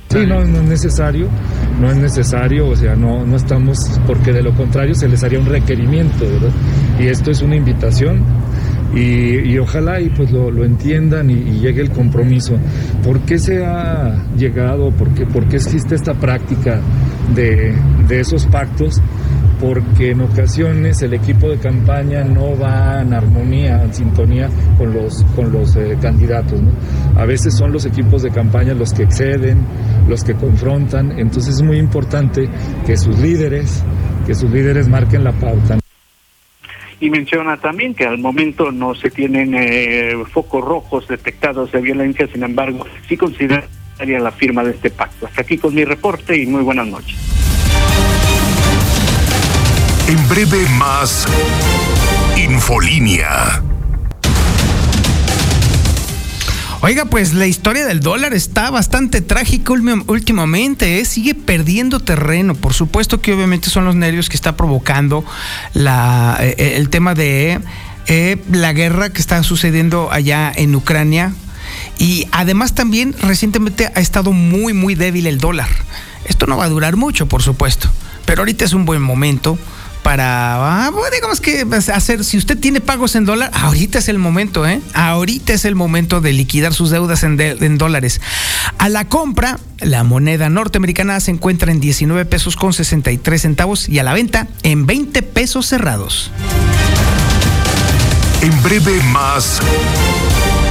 Sí, 0.09 0.25
no, 0.25 0.43
no 0.43 0.61
es 0.61 0.67
necesario, 0.67 1.29
no 1.79 1.91
es 1.91 1.97
necesario, 1.97 2.67
o 2.67 2.75
sea, 2.75 2.95
no, 2.95 3.27
no 3.27 3.35
estamos, 3.35 4.01
porque 4.07 4.33
de 4.33 4.41
lo 4.41 4.55
contrario 4.55 4.95
se 4.95 5.07
les 5.07 5.23
haría 5.23 5.39
un 5.39 5.45
requerimiento, 5.45 6.25
¿verdad? 6.25 6.51
Y 6.99 7.07
esto 7.07 7.29
es 7.29 7.43
una 7.43 7.55
invitación 7.55 8.25
y, 8.95 9.57
ojalá 9.57 10.01
y 10.01 10.09
pues 10.09 10.31
lo, 10.31 10.63
entiendan 10.63 11.29
y, 11.29 11.59
llegue 11.59 11.81
el 11.81 11.91
compromiso. 11.91 12.55
¿Por 13.03 13.19
qué 13.21 13.37
se 13.37 13.65
ha 13.65 14.25
llegado, 14.35 14.91
por 14.91 15.13
qué, 15.13 15.25
por 15.25 15.47
qué 15.47 15.57
existe 15.57 15.95
esta 15.95 16.13
práctica 16.13 16.81
de, 17.35 17.75
de 18.07 18.19
esos 18.19 18.45
pactos? 18.47 19.01
porque 19.59 20.11
en 20.11 20.21
ocasiones 20.21 21.01
el 21.01 21.13
equipo 21.13 21.49
de 21.49 21.57
campaña 21.57 22.23
no 22.23 22.57
va 22.57 23.01
en 23.01 23.13
armonía, 23.13 23.83
en 23.83 23.93
sintonía 23.93 24.49
con 24.77 24.93
los, 24.93 25.23
con 25.35 25.51
los 25.51 25.75
eh, 25.75 25.97
candidatos. 26.01 26.59
A 27.17 27.25
veces 27.25 27.57
son 27.57 27.73
los 27.73 27.85
equipos 27.85 28.23
de 28.23 28.31
campaña 28.31 28.73
los 28.73 28.93
que 28.93 29.03
exceden, 29.03 29.59
los 30.07 30.23
que 30.23 30.33
confrontan, 30.33 31.11
entonces 31.19 31.55
es 31.55 31.61
muy 31.61 31.77
importante 31.77 32.49
que 32.85 32.95
sus 32.95 33.19
líderes, 33.19 33.83
que 34.25 34.33
sus 34.33 34.49
líderes 34.49 34.87
marquen 34.87 35.25
la 35.25 35.33
pauta 35.33 35.77
y 36.99 37.09
menciona 37.09 37.57
también 37.57 37.93
que 37.93 38.05
al 38.05 38.17
momento 38.17 38.71
no 38.71 38.95
se 38.95 39.09
tienen 39.09 39.53
eh, 39.55 40.15
focos 40.31 40.63
rojos 40.63 41.07
detectados 41.07 41.71
de 41.71 41.81
violencia, 41.81 42.27
sin 42.31 42.43
embargo, 42.43 42.85
sí 43.07 43.15
consideraría 43.15 44.19
la 44.19 44.31
firma 44.31 44.63
de 44.63 44.71
este 44.71 44.89
pacto. 44.89 45.27
Hasta 45.27 45.41
aquí 45.41 45.57
con 45.57 45.73
mi 45.73 45.85
reporte 45.85 46.37
y 46.37 46.45
muy 46.45 46.63
buenas 46.63 46.87
noches. 46.87 47.17
En 50.07 50.27
breve 50.27 50.67
más 50.77 51.27
Infolínea. 52.37 53.61
Oiga, 56.81 57.03
pues 57.03 57.33
la 57.33 57.45
historia 57.45 57.85
del 57.85 57.99
dólar 57.99 58.33
está 58.33 58.69
bastante 58.69 59.19
trágica 59.19 59.73
últimamente, 59.73 61.01
¿eh? 61.01 61.05
sigue 61.05 61.35
perdiendo 61.35 61.99
terreno. 61.99 62.55
Por 62.55 62.73
supuesto 62.73 63.19
que 63.19 63.33
obviamente 63.33 63.69
son 63.69 63.83
los 63.83 63.95
nervios 63.95 64.29
que 64.29 64.37
está 64.37 64.55
provocando 64.55 65.25
eh, 65.75 66.55
eh, 66.57 66.73
el 66.77 66.87
tema 66.89 67.15
de 67.15 67.59
la 68.49 68.71
guerra 68.71 69.09
que 69.09 69.19
está 69.19 69.43
sucediendo 69.43 70.09
allá 70.09 70.53
en 70.55 70.73
Ucrania. 70.73 71.33
Y 71.97 72.27
además 72.31 72.75
también 72.75 73.13
recientemente 73.21 73.91
ha 73.93 73.99
estado 73.99 74.31
muy, 74.31 74.71
muy 74.71 74.95
débil 74.95 75.27
el 75.27 75.37
dólar. 75.37 75.69
Esto 76.23 76.47
no 76.47 76.55
va 76.55 76.63
a 76.63 76.69
durar 76.69 76.95
mucho, 76.95 77.27
por 77.27 77.43
supuesto, 77.43 77.89
pero 78.25 78.41
ahorita 78.41 78.63
es 78.63 78.71
un 78.71 78.85
buen 78.85 79.01
momento 79.01 79.59
para, 80.03 80.85
ah, 80.85 80.91
digamos 81.13 81.41
que 81.41 81.65
pues, 81.65 81.89
hacer, 81.89 82.23
si 82.23 82.37
usted 82.37 82.57
tiene 82.57 82.81
pagos 82.81 83.15
en 83.15 83.25
dólar, 83.25 83.51
ahorita 83.53 83.99
es 83.99 84.09
el 84.09 84.17
momento, 84.17 84.67
¿eh? 84.67 84.81
Ahorita 84.93 85.53
es 85.53 85.65
el 85.65 85.75
momento 85.75 86.21
de 86.21 86.33
liquidar 86.33 86.73
sus 86.73 86.89
deudas 86.89 87.23
en, 87.23 87.39
en 87.39 87.77
dólares. 87.77 88.21
A 88.77 88.89
la 88.89 89.05
compra, 89.05 89.59
la 89.79 90.03
moneda 90.03 90.49
norteamericana 90.49 91.19
se 91.19 91.31
encuentra 91.31 91.71
en 91.71 91.79
19 91.79 92.25
pesos 92.25 92.55
con 92.55 92.73
63 92.73 93.41
centavos 93.41 93.89
y 93.89 93.99
a 93.99 94.03
la 94.03 94.13
venta 94.13 94.47
en 94.63 94.85
20 94.85 95.21
pesos 95.21 95.67
cerrados. 95.67 96.31
En 98.41 98.63
breve 98.63 99.01
más 99.03 99.59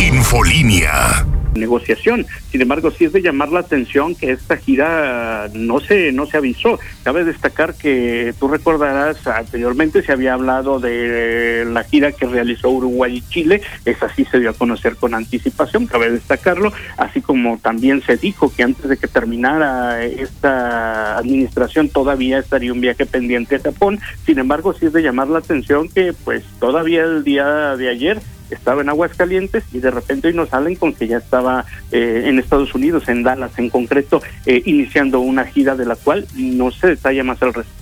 Infolínea 0.01 1.27
negociación. 1.54 2.26
Sin 2.50 2.61
embargo, 2.61 2.90
sí 2.90 3.04
es 3.04 3.12
de 3.12 3.22
llamar 3.22 3.50
la 3.50 3.61
atención 3.61 4.14
que 4.14 4.32
esta 4.32 4.56
gira 4.56 5.48
no 5.54 5.80
se 5.80 6.12
no 6.12 6.26
se 6.26 6.37
avisó. 6.37 6.78
Cabe 7.02 7.24
destacar 7.24 7.74
que 7.74 8.34
tú 8.38 8.48
recordarás 8.48 9.26
anteriormente 9.26 10.02
se 10.02 10.12
había 10.12 10.34
hablado 10.34 10.80
de 10.80 11.64
la 11.66 11.84
gira 11.84 12.12
que 12.12 12.26
realizó 12.26 12.70
Uruguay 12.70 13.16
y 13.16 13.30
Chile, 13.30 13.62
esa 13.84 14.08
sí 14.14 14.24
se 14.24 14.40
dio 14.40 14.50
a 14.50 14.54
conocer 14.54 14.96
con 14.96 15.14
anticipación, 15.14 15.87
cabe 15.87 16.11
destacarlo, 16.11 16.72
así 16.96 17.20
como 17.20 17.58
también 17.58 18.02
se 18.02 18.16
dijo 18.16 18.52
que 18.54 18.62
antes 18.62 18.88
de 18.88 18.96
que 18.96 19.08
terminara 19.08 20.04
esta 20.04 21.18
administración 21.18 21.88
todavía 21.88 22.38
estaría 22.38 22.72
un 22.72 22.80
viaje 22.80 23.06
pendiente 23.06 23.56
a 23.56 23.61
Japón. 23.61 24.00
Sin 24.24 24.38
embargo, 24.38 24.74
sí 24.74 24.87
es 24.87 24.92
de 24.92 25.02
llamar 25.02 25.28
la 25.28 25.38
atención 25.38 25.88
que 25.88 26.12
pues 26.12 26.44
todavía 26.61 27.04
el 27.04 27.24
día 27.24 27.76
de 27.76 27.88
ayer 27.88 28.20
estaba 28.50 28.82
en 28.82 28.88
Aguascalientes 28.88 29.64
y 29.72 29.78
de 29.78 29.90
repente 29.90 30.28
hoy 30.28 30.34
nos 30.34 30.50
salen 30.50 30.76
con 30.76 30.92
que 30.92 31.08
ya 31.08 31.18
estaba 31.18 31.64
eh, 31.92 32.24
en 32.26 32.38
Estados 32.38 32.74
Unidos, 32.74 33.08
en 33.08 33.22
Dallas 33.22 33.52
en 33.58 33.70
concreto, 33.70 34.22
eh, 34.46 34.62
iniciando 34.64 35.20
una 35.20 35.44
gira 35.44 35.74
de 35.74 35.87
la 35.87 35.96
cual 35.96 36.26
no 36.34 36.70
se 36.70 36.88
detalla 36.88 37.24
más 37.24 37.40
el 37.42 37.54
resto. 37.54 37.72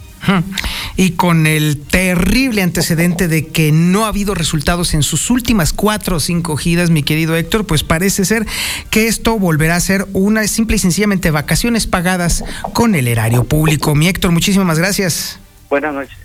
Y 0.96 1.12
con 1.12 1.46
el 1.46 1.78
terrible 1.78 2.62
antecedente 2.62 3.28
de 3.28 3.46
que 3.46 3.70
no 3.70 4.06
ha 4.06 4.08
habido 4.08 4.34
resultados 4.34 4.94
en 4.94 5.02
sus 5.02 5.30
últimas 5.30 5.72
cuatro 5.72 6.16
o 6.16 6.20
cinco 6.20 6.56
giras, 6.56 6.90
mi 6.90 7.02
querido 7.02 7.36
Héctor, 7.36 7.66
pues 7.66 7.84
parece 7.84 8.24
ser 8.24 8.46
que 8.90 9.06
esto 9.06 9.38
volverá 9.38 9.76
a 9.76 9.80
ser 9.80 10.06
una 10.14 10.46
simple 10.48 10.76
y 10.76 10.78
sencillamente 10.78 11.30
vacaciones 11.30 11.86
pagadas 11.86 12.44
con 12.72 12.94
el 12.94 13.08
erario 13.08 13.44
público. 13.44 13.94
Mi 13.94 14.08
Héctor, 14.08 14.32
muchísimas 14.32 14.78
gracias. 14.78 15.38
Buenas 15.68 15.94
noches. 15.94 16.16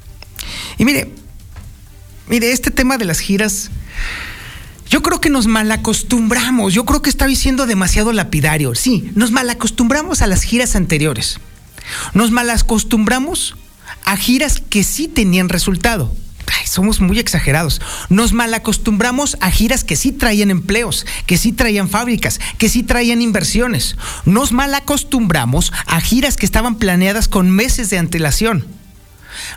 Y 0.78 0.86
mire, 0.86 1.12
mire, 2.28 2.52
este 2.52 2.72
tema 2.72 2.98
de 2.98 3.06
las 3.06 3.20
giras 3.20 3.70
yo 4.92 5.02
creo 5.02 5.22
que 5.22 5.30
nos 5.30 5.48
malacostumbramos, 5.48 6.74
yo 6.74 6.84
creo 6.84 7.02
que 7.02 7.10
estaba 7.10 7.30
diciendo 7.30 7.66
demasiado 7.66 8.12
lapidario. 8.12 8.76
Sí, 8.76 9.10
nos 9.16 9.32
malacostumbramos 9.32 10.22
a 10.22 10.28
las 10.28 10.44
giras 10.44 10.76
anteriores. 10.76 11.40
Nos 12.14 12.32
malacostumbramos 12.32 13.56
a 14.04 14.18
giras 14.18 14.62
que 14.70 14.84
sí 14.84 15.08
tenían 15.08 15.48
resultado. 15.48 16.14
somos 16.66 17.00
muy 17.00 17.20
exagerados. 17.20 17.82
Nos 18.10 18.34
malacostumbramos 18.34 19.38
a 19.40 19.50
giras 19.50 19.86
que 19.86 19.96
sí 19.96 20.12
traían 20.12 20.52
empleos, 20.52 21.06
que 21.26 21.38
sí 21.38 21.54
traían 21.54 21.88
fábricas, 21.88 22.42
que 22.58 22.68
sí 22.68 22.84
traían 22.84 23.22
inversiones. 23.22 23.96
Nos 24.26 24.52
malacostumbramos 24.52 25.72
a 25.86 26.02
giras 26.02 26.36
que 26.36 26.46
estaban 26.46 26.76
planeadas 26.76 27.30
con 27.30 27.50
meses 27.50 27.90
de 27.90 27.98
antelación. 27.98 28.81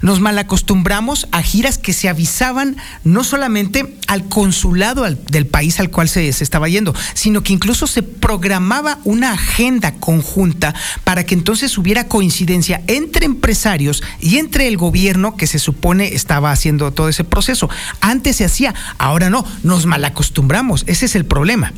Nos 0.03 0.21
malacostumbramos 0.21 1.29
a 1.33 1.43
giras 1.43 1.79
que 1.79 1.93
se 1.93 2.09
avisaban 2.09 2.77
no 3.05 3.25
solamente 3.25 3.97
al 4.07 4.29
consulado 4.29 5.05
del 5.05 5.47
país 5.47 5.81
al 5.81 5.91
cual 5.91 6.09
se, 6.09 6.29
estaba 6.29 6.69
yendo, 6.69 6.95
sino 7.15 7.43
que 7.43 7.53
incluso 7.53 7.87
se 7.87 8.03
programaba 8.03 8.99
una 9.05 9.33
agenda 9.33 9.95
conjunta 9.95 10.75
para 11.05 11.25
que 11.25 11.35
entonces 11.35 11.77
hubiera 11.79 12.09
coincidencia 12.09 12.83
entre 12.87 13.27
empresarios 13.27 14.03
y 14.21 14.39
entre 14.39 14.69
el 14.69 14.77
gobierno 14.77 15.37
que 15.37 15.47
se 15.47 15.59
supone 15.59 16.15
estaba 16.15 16.51
haciendo 16.51 16.93
todo 16.93 17.09
ese 17.09 17.25
proceso. 17.25 17.69
Antes 18.01 18.37
se 18.37 18.45
hacía, 18.45 18.75
ahora 18.99 19.31
no, 19.31 19.45
nos 19.63 19.87
malacostumbramos, 19.87 20.85
ese 20.87 21.07
es 21.07 21.15
el 21.15 21.25
problema. 21.25 21.73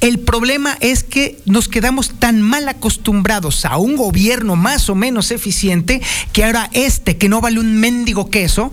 El 0.00 0.20
problema 0.20 0.76
es 0.80 1.02
que 1.02 1.40
nos 1.46 1.68
quedamos 1.68 2.10
tan 2.18 2.42
mal 2.42 2.68
acostumbrados 2.68 3.64
a 3.64 3.76
un 3.76 3.96
gobierno 3.96 4.56
más 4.56 4.88
o 4.88 4.94
menos 4.94 5.30
eficiente 5.30 6.00
que 6.32 6.44
ahora 6.44 6.70
este, 6.72 7.16
que 7.16 7.28
no 7.28 7.35
vale 7.40 7.60
un 7.60 7.76
mendigo 7.76 8.30
queso, 8.30 8.72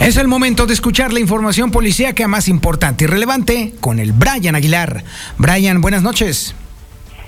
Es 0.00 0.16
el 0.16 0.28
momento 0.28 0.66
de 0.66 0.74
escuchar 0.74 1.12
la 1.12 1.20
información 1.20 1.70
policíaca 1.70 2.28
más 2.28 2.48
importante 2.48 3.04
y 3.04 3.06
relevante 3.06 3.72
con 3.80 3.98
el 3.98 4.12
Brian 4.12 4.54
Aguilar. 4.54 5.02
Brian, 5.38 5.80
buenas 5.80 6.02
noches. 6.02 6.54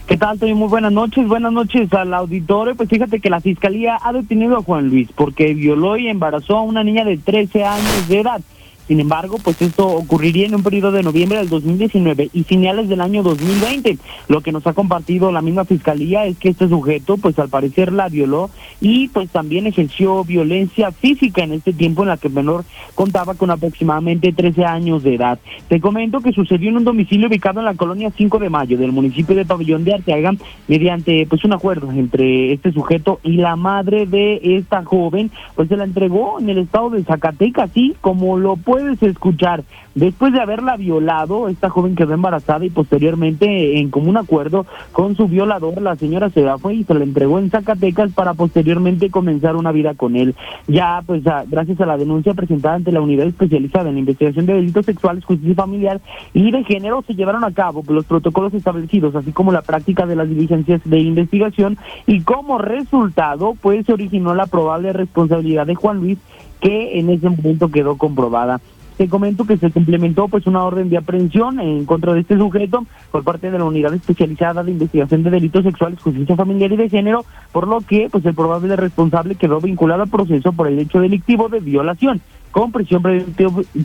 ¿Qué 0.07 0.17
tal, 0.17 0.39
Tony? 0.39 0.55
Muy 0.55 0.69
buenas 0.69 0.93
noches. 0.93 1.27
Buenas 1.27 1.53
noches 1.53 1.93
al 1.93 2.15
auditorio. 2.15 2.75
Pues 2.77 2.89
fíjate 2.89 3.21
que 3.21 3.31
la 3.31 3.41
fiscalía 3.41 3.99
ha 4.03 4.13
detenido 4.13 4.57
a 4.57 4.63
Juan 4.63 4.89
Luis 4.89 5.09
porque 5.15 5.55
violó 5.55 5.97
y 5.97 6.09
embarazó 6.09 6.57
a 6.57 6.63
una 6.63 6.85
niña 6.85 7.05
de 7.05 7.19
13 7.19 7.65
años 7.65 8.09
de 8.09 8.21
edad. 8.21 8.41
Sin 8.89 9.01
embargo, 9.01 9.37
pues 9.45 9.61
esto 9.61 9.87
ocurriría 9.87 10.47
en 10.47 10.55
un 10.55 10.63
periodo 10.63 10.93
de 10.93 11.03
noviembre 11.03 11.39
del 11.39 11.51
2019 11.51 12.31
y 12.33 12.43
finales 12.45 12.89
del 12.89 13.03
año 13.03 13.23
2020. 13.23 13.99
Lo 14.29 14.41
que 14.41 14.51
nos 14.51 14.67
ha 14.67 14.73
compartido 14.73 15.31
la 15.31 15.43
misma 15.43 15.67
fiscalía 15.67 16.25
es 16.25 16.39
que 16.39 16.49
este 16.49 16.69
sujeto, 16.69 17.19
pues 17.19 17.39
al 17.39 17.51
parecer 17.51 17.93
la 17.93 18.09
violó 18.09 18.49
y 18.81 19.09
pues 19.09 19.29
también 19.29 19.67
ejerció 19.67 20.25
violencia 20.25 20.91
física 20.91 21.43
en 21.43 21.53
este 21.53 21.75
tiempo 21.75 22.03
en 22.03 22.09
la 22.09 22.17
que 22.17 22.29
el 22.29 22.35
menor 22.35 22.65
contaba 22.95 23.35
con 23.35 23.51
aproximadamente 23.51 24.33
13 24.33 24.65
años 24.65 25.03
de 25.03 25.17
edad. 25.17 25.39
Te 25.69 25.81
comento 25.81 26.21
que 26.21 26.33
sucedió 26.33 26.71
en 26.71 26.79
un 26.79 26.85
domicilio 26.85 27.29
ubicado 27.29 27.61
en 27.61 27.67
la 27.67 27.75
colonia 27.75 28.11
5 28.17 28.39
de 28.39 28.49
Mayo 28.49 28.79
del 28.79 28.93
municipio 28.93 29.37
de 29.37 29.45
Pabellón 29.45 29.85
de 29.85 29.95
Arteaga 29.95 30.33
mediante 30.67 31.27
pues 31.29 31.45
un 31.45 31.53
acuerdo 31.53 31.93
entre 31.93 32.55
este 32.55 32.73
sujeto 32.73 33.21
y 33.23 33.37
la 33.37 33.55
madre 33.57 34.07
de 34.07 34.41
esta 34.57 34.83
joven, 34.83 35.31
pues 35.55 35.69
se 35.69 35.77
la 35.77 35.85
entregó 35.85 36.41
en 36.41 36.49
el 36.49 36.59
estado 36.59 36.91
de 36.91 37.05
Zacatecas, 37.05 37.71
así 37.71 37.95
como 38.01 38.39
lo 38.39 38.57
puede 38.57 38.78
puedes 38.79 39.03
escuchar. 39.03 39.65
Después 39.95 40.33
de 40.33 40.41
haberla 40.41 40.77
violado, 40.77 41.49
esta 41.49 41.71
joven 41.71 41.97
quedó 41.97 42.15
embarazada 42.15 42.65
y 42.65 42.71
posteriormente, 42.71 43.81
en 43.81 43.91
común 43.91 44.17
acuerdo 44.17 44.67
con 44.93 45.17
su 45.17 45.27
violador, 45.27 45.83
la 45.83 45.97
señora 45.97 46.31
se 46.31 46.47
fue 46.59 46.77
y 46.77 46.85
se 46.85 46.95
la 46.95 47.03
entregó 47.03 47.41
en 47.41 47.51
Zacatecas 47.51 48.13
para 48.13 48.35
posteriormente 48.35 49.11
comenzar 49.11 49.57
una 49.57 49.73
vida 49.73 49.95
con 49.95 50.15
él. 50.15 50.37
Ya, 50.69 51.03
pues, 51.05 51.25
gracias 51.25 51.81
a 51.81 51.87
la 51.87 51.97
denuncia 51.97 52.35
presentada 52.35 52.77
ante 52.77 52.93
la 52.93 53.01
unidad 53.01 53.27
especializada 53.27 53.89
en 53.89 53.97
la 53.97 54.01
investigación 54.01 54.47
de 54.47 54.55
delitos 54.55 54.87
sexuales, 54.87 55.25
justicia 55.25 55.57
familiar 55.57 56.01
y 56.33 56.53
de 56.53 56.63
género, 56.63 57.03
se 57.03 57.15
llevaron 57.15 57.43
a 57.43 57.51
cabo 57.51 57.83
los 57.89 58.05
protocolos 58.05 58.55
establecidos, 58.55 59.17
así 59.17 59.33
como 59.33 59.51
la 59.51 59.63
práctica 59.63 60.07
de 60.07 60.15
las 60.15 60.29
diligencias 60.29 60.81
de 60.85 61.01
investigación 61.01 61.77
y 62.07 62.21
como 62.21 62.59
resultado, 62.59 63.55
pues, 63.61 63.85
se 63.87 63.93
originó 63.93 64.35
la 64.35 64.47
probable 64.47 64.93
responsabilidad 64.93 65.67
de 65.67 65.75
Juan 65.75 65.99
Luis 65.99 66.19
que 66.61 66.99
en 66.99 67.11
ese 67.11 67.29
momento 67.29 67.71
quedó 67.71 67.97
comprobada. 67.97 68.61
Te 68.99 69.09
comento 69.09 69.47
que 69.47 69.57
se 69.57 69.71
complementó 69.71 70.27
pues 70.27 70.49
una 70.49 70.65
orden 70.65 70.91
de 70.91 70.97
aprehensión 70.97 71.61
en 71.61 71.85
contra 71.85 72.15
de 72.15 72.21
este 72.21 72.37
sujeto 72.37 72.85
por 73.13 73.23
parte 73.23 73.49
de 73.49 73.57
la 73.57 73.65
Unidad 73.65 73.95
Especializada 73.95 74.65
de 74.65 74.73
Investigación 74.73 75.23
de 75.23 75.31
Delitos 75.31 75.63
Sexuales, 75.63 76.01
Justicia 76.01 76.35
Familiar 76.35 76.73
y 76.73 76.77
de 76.77 76.89
Género, 76.89 77.25
por 77.53 77.69
lo 77.69 77.81
que 77.81 78.09
pues 78.11 78.27
el 78.27 78.35
probable 78.35 78.75
responsable 78.75 79.37
quedó 79.37 79.61
vinculado 79.61 80.03
al 80.03 80.11
proceso 80.11 80.53
por 80.53 80.67
el 80.67 80.81
hecho 80.81 81.01
delictivo 81.01 81.49
de 81.49 81.61
violación 81.61 82.21
con 82.51 82.73
prisión 82.73 83.03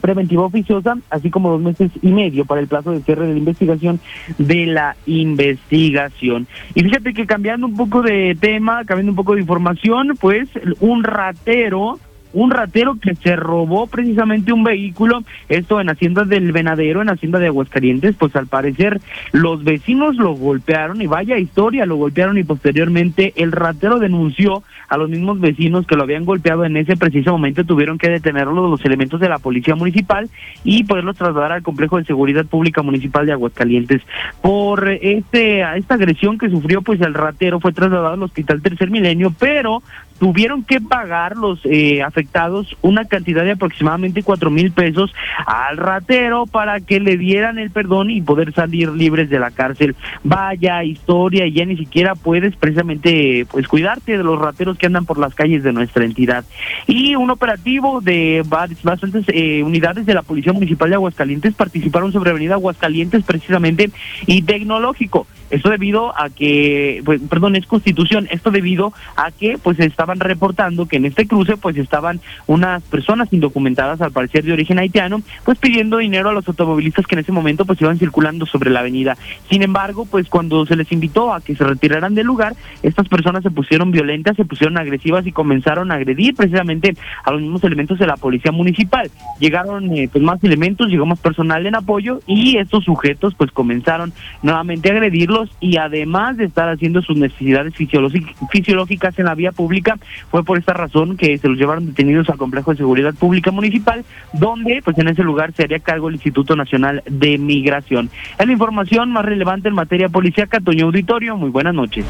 preventiva 0.00 0.42
oficiosa, 0.42 0.96
así 1.10 1.30
como 1.30 1.50
dos 1.50 1.60
meses 1.60 1.92
y 2.02 2.08
medio 2.08 2.44
para 2.44 2.60
el 2.60 2.66
plazo 2.66 2.90
de 2.90 3.02
cierre 3.02 3.26
de 3.26 3.34
la 3.34 3.38
investigación 3.38 4.00
de 4.38 4.66
la 4.66 4.96
investigación. 5.06 6.48
Y 6.74 6.82
fíjate 6.82 7.14
que 7.14 7.26
cambiando 7.26 7.68
un 7.68 7.76
poco 7.76 8.02
de 8.02 8.36
tema, 8.40 8.84
cambiando 8.84 9.12
un 9.12 9.16
poco 9.16 9.34
de 9.34 9.42
información, 9.42 10.14
pues 10.20 10.48
un 10.80 11.04
ratero 11.04 12.00
un 12.34 12.50
ratero 12.50 12.96
que 13.00 13.14
se 13.14 13.36
robó 13.36 13.86
precisamente 13.86 14.52
un 14.52 14.64
vehículo, 14.64 15.24
esto 15.48 15.80
en 15.80 15.88
Hacienda 15.88 16.24
del 16.24 16.52
Venadero, 16.52 17.00
en 17.00 17.08
Hacienda 17.08 17.38
de 17.38 17.46
Aguascalientes, 17.46 18.16
pues 18.16 18.36
al 18.36 18.46
parecer 18.46 19.00
los 19.32 19.64
vecinos 19.64 20.16
lo 20.16 20.32
golpearon 20.34 21.00
y 21.00 21.06
vaya 21.06 21.38
historia, 21.38 21.86
lo 21.86 21.96
golpearon 21.96 22.36
y 22.36 22.44
posteriormente 22.44 23.32
el 23.36 23.52
ratero 23.52 23.98
denunció 23.98 24.62
a 24.88 24.96
los 24.96 25.08
mismos 25.08 25.40
vecinos 25.40 25.86
que 25.86 25.96
lo 25.96 26.02
habían 26.02 26.24
golpeado 26.24 26.64
en 26.64 26.76
ese 26.76 26.96
preciso 26.96 27.32
momento, 27.32 27.64
tuvieron 27.64 27.98
que 27.98 28.10
detenerlo 28.10 28.68
los 28.68 28.84
elementos 28.84 29.20
de 29.20 29.28
la 29.28 29.38
policía 29.38 29.74
municipal 29.74 30.28
y 30.62 30.84
poderlos 30.84 31.16
trasladar 31.16 31.52
al 31.52 31.62
complejo 31.62 31.98
de 31.98 32.04
seguridad 32.04 32.44
pública 32.44 32.82
municipal 32.82 33.26
de 33.26 33.32
Aguascalientes. 33.32 34.02
Por 34.42 34.88
este 34.88 35.62
esta 35.76 35.94
agresión 35.94 36.38
que 36.38 36.50
sufrió, 36.50 36.82
pues 36.82 37.00
el 37.00 37.14
ratero 37.14 37.60
fue 37.60 37.72
trasladado 37.72 38.14
al 38.14 38.22
hospital 38.22 38.62
Tercer 38.62 38.90
Milenio, 38.90 39.32
pero 39.38 39.82
tuvieron 40.18 40.62
que 40.62 40.80
pagar 40.80 41.36
los 41.36 41.60
eh, 41.64 42.02
afectados 42.02 42.76
una 42.82 43.04
cantidad 43.04 43.44
de 43.44 43.52
aproximadamente 43.52 44.22
cuatro 44.22 44.50
mil 44.50 44.72
pesos 44.72 45.12
al 45.46 45.76
ratero 45.76 46.46
para 46.46 46.80
que 46.80 47.00
le 47.00 47.16
dieran 47.16 47.58
el 47.58 47.70
perdón 47.70 48.10
y 48.10 48.20
poder 48.22 48.52
salir 48.52 48.90
libres 48.90 49.30
de 49.30 49.38
la 49.38 49.50
cárcel. 49.50 49.96
Vaya 50.22 50.84
historia, 50.84 51.46
ya 51.48 51.64
ni 51.64 51.76
siquiera 51.76 52.14
puedes 52.14 52.56
precisamente 52.56 53.46
pues 53.50 53.68
cuidarte 53.68 54.16
de 54.16 54.24
los 54.24 54.38
rateros 54.38 54.78
que 54.78 54.86
andan 54.86 55.06
por 55.06 55.18
las 55.18 55.34
calles 55.34 55.62
de 55.62 55.72
nuestra 55.72 56.04
entidad. 56.04 56.44
Y 56.86 57.14
un 57.16 57.30
operativo 57.30 58.00
de 58.00 58.42
bastantes 58.46 59.24
eh, 59.28 59.62
unidades 59.62 60.06
de 60.06 60.14
la 60.14 60.22
Policía 60.22 60.52
Municipal 60.52 60.88
de 60.88 60.96
Aguascalientes 60.96 61.54
participaron 61.54 62.12
sobre 62.12 62.30
Avenida 62.30 62.54
Aguascalientes 62.54 63.24
precisamente 63.24 63.90
y 64.26 64.42
tecnológico. 64.42 65.26
Esto 65.50 65.70
debido 65.70 66.18
a 66.18 66.30
que, 66.30 67.02
pues, 67.04 67.20
perdón, 67.28 67.54
es 67.54 67.66
constitución, 67.66 68.26
esto 68.30 68.50
debido 68.50 68.92
a 69.16 69.30
que 69.30 69.58
pues 69.58 69.78
estaban 70.04 70.20
reportando 70.20 70.84
que 70.86 70.98
en 70.98 71.06
este 71.06 71.26
cruce 71.26 71.56
pues 71.56 71.78
estaban 71.78 72.20
unas 72.46 72.82
personas 72.82 73.32
indocumentadas, 73.32 74.02
al 74.02 74.12
parecer 74.12 74.44
de 74.44 74.52
origen 74.52 74.78
haitiano, 74.78 75.22
pues 75.44 75.58
pidiendo 75.58 75.96
dinero 75.96 76.28
a 76.28 76.32
los 76.34 76.46
automovilistas 76.46 77.06
que 77.06 77.14
en 77.14 77.20
ese 77.20 77.32
momento 77.32 77.64
pues 77.64 77.80
iban 77.80 77.98
circulando 77.98 78.44
sobre 78.44 78.68
la 78.68 78.80
avenida. 78.80 79.16
Sin 79.48 79.62
embargo, 79.62 80.04
pues 80.04 80.28
cuando 80.28 80.66
se 80.66 80.76
les 80.76 80.92
invitó 80.92 81.32
a 81.32 81.40
que 81.40 81.56
se 81.56 81.64
retiraran 81.64 82.14
del 82.14 82.26
lugar, 82.26 82.54
estas 82.82 83.08
personas 83.08 83.42
se 83.42 83.50
pusieron 83.50 83.92
violentas, 83.92 84.36
se 84.36 84.44
pusieron 84.44 84.76
agresivas 84.76 85.26
y 85.26 85.32
comenzaron 85.32 85.90
a 85.90 85.94
agredir 85.94 86.34
precisamente 86.34 86.94
a 87.24 87.30
los 87.30 87.40
mismos 87.40 87.64
elementos 87.64 87.98
de 87.98 88.06
la 88.06 88.18
policía 88.18 88.52
municipal. 88.52 89.10
Llegaron 89.40 89.90
eh, 89.96 90.10
pues 90.12 90.22
más 90.22 90.44
elementos, 90.44 90.88
llegó 90.88 91.06
más 91.06 91.20
personal 91.20 91.66
en 91.66 91.76
apoyo 91.76 92.20
y 92.26 92.58
estos 92.58 92.84
sujetos 92.84 93.34
pues 93.34 93.50
comenzaron 93.52 94.12
nuevamente 94.42 94.90
a 94.90 94.92
agredirlos 94.92 95.48
y 95.60 95.78
además 95.78 96.36
de 96.36 96.44
estar 96.44 96.68
haciendo 96.68 97.00
sus 97.00 97.16
necesidades 97.16 97.72
fisiológicas 97.74 99.18
en 99.18 99.24
la 99.24 99.34
vía 99.34 99.52
pública, 99.52 99.93
fue 100.30 100.44
por 100.44 100.58
esta 100.58 100.72
razón 100.72 101.16
que 101.16 101.36
se 101.38 101.48
los 101.48 101.58
llevaron 101.58 101.86
detenidos 101.86 102.28
al 102.28 102.38
complejo 102.38 102.72
de 102.72 102.78
seguridad 102.78 103.14
pública 103.14 103.50
municipal, 103.50 104.04
donde 104.32 104.80
pues 104.84 104.98
en 104.98 105.08
ese 105.08 105.22
lugar 105.22 105.52
se 105.52 105.64
haría 105.64 105.80
cargo 105.80 106.08
el 106.08 106.14
Instituto 106.14 106.56
Nacional 106.56 107.02
de 107.06 107.38
Migración. 107.38 108.10
Es 108.38 108.46
la 108.46 108.52
información 108.52 109.12
más 109.12 109.24
relevante 109.24 109.68
en 109.68 109.74
materia 109.74 110.08
policíaca, 110.08 110.60
Toño 110.60 110.86
Auditorio, 110.86 111.36
muy 111.36 111.50
buenas 111.50 111.74
noches. 111.74 112.04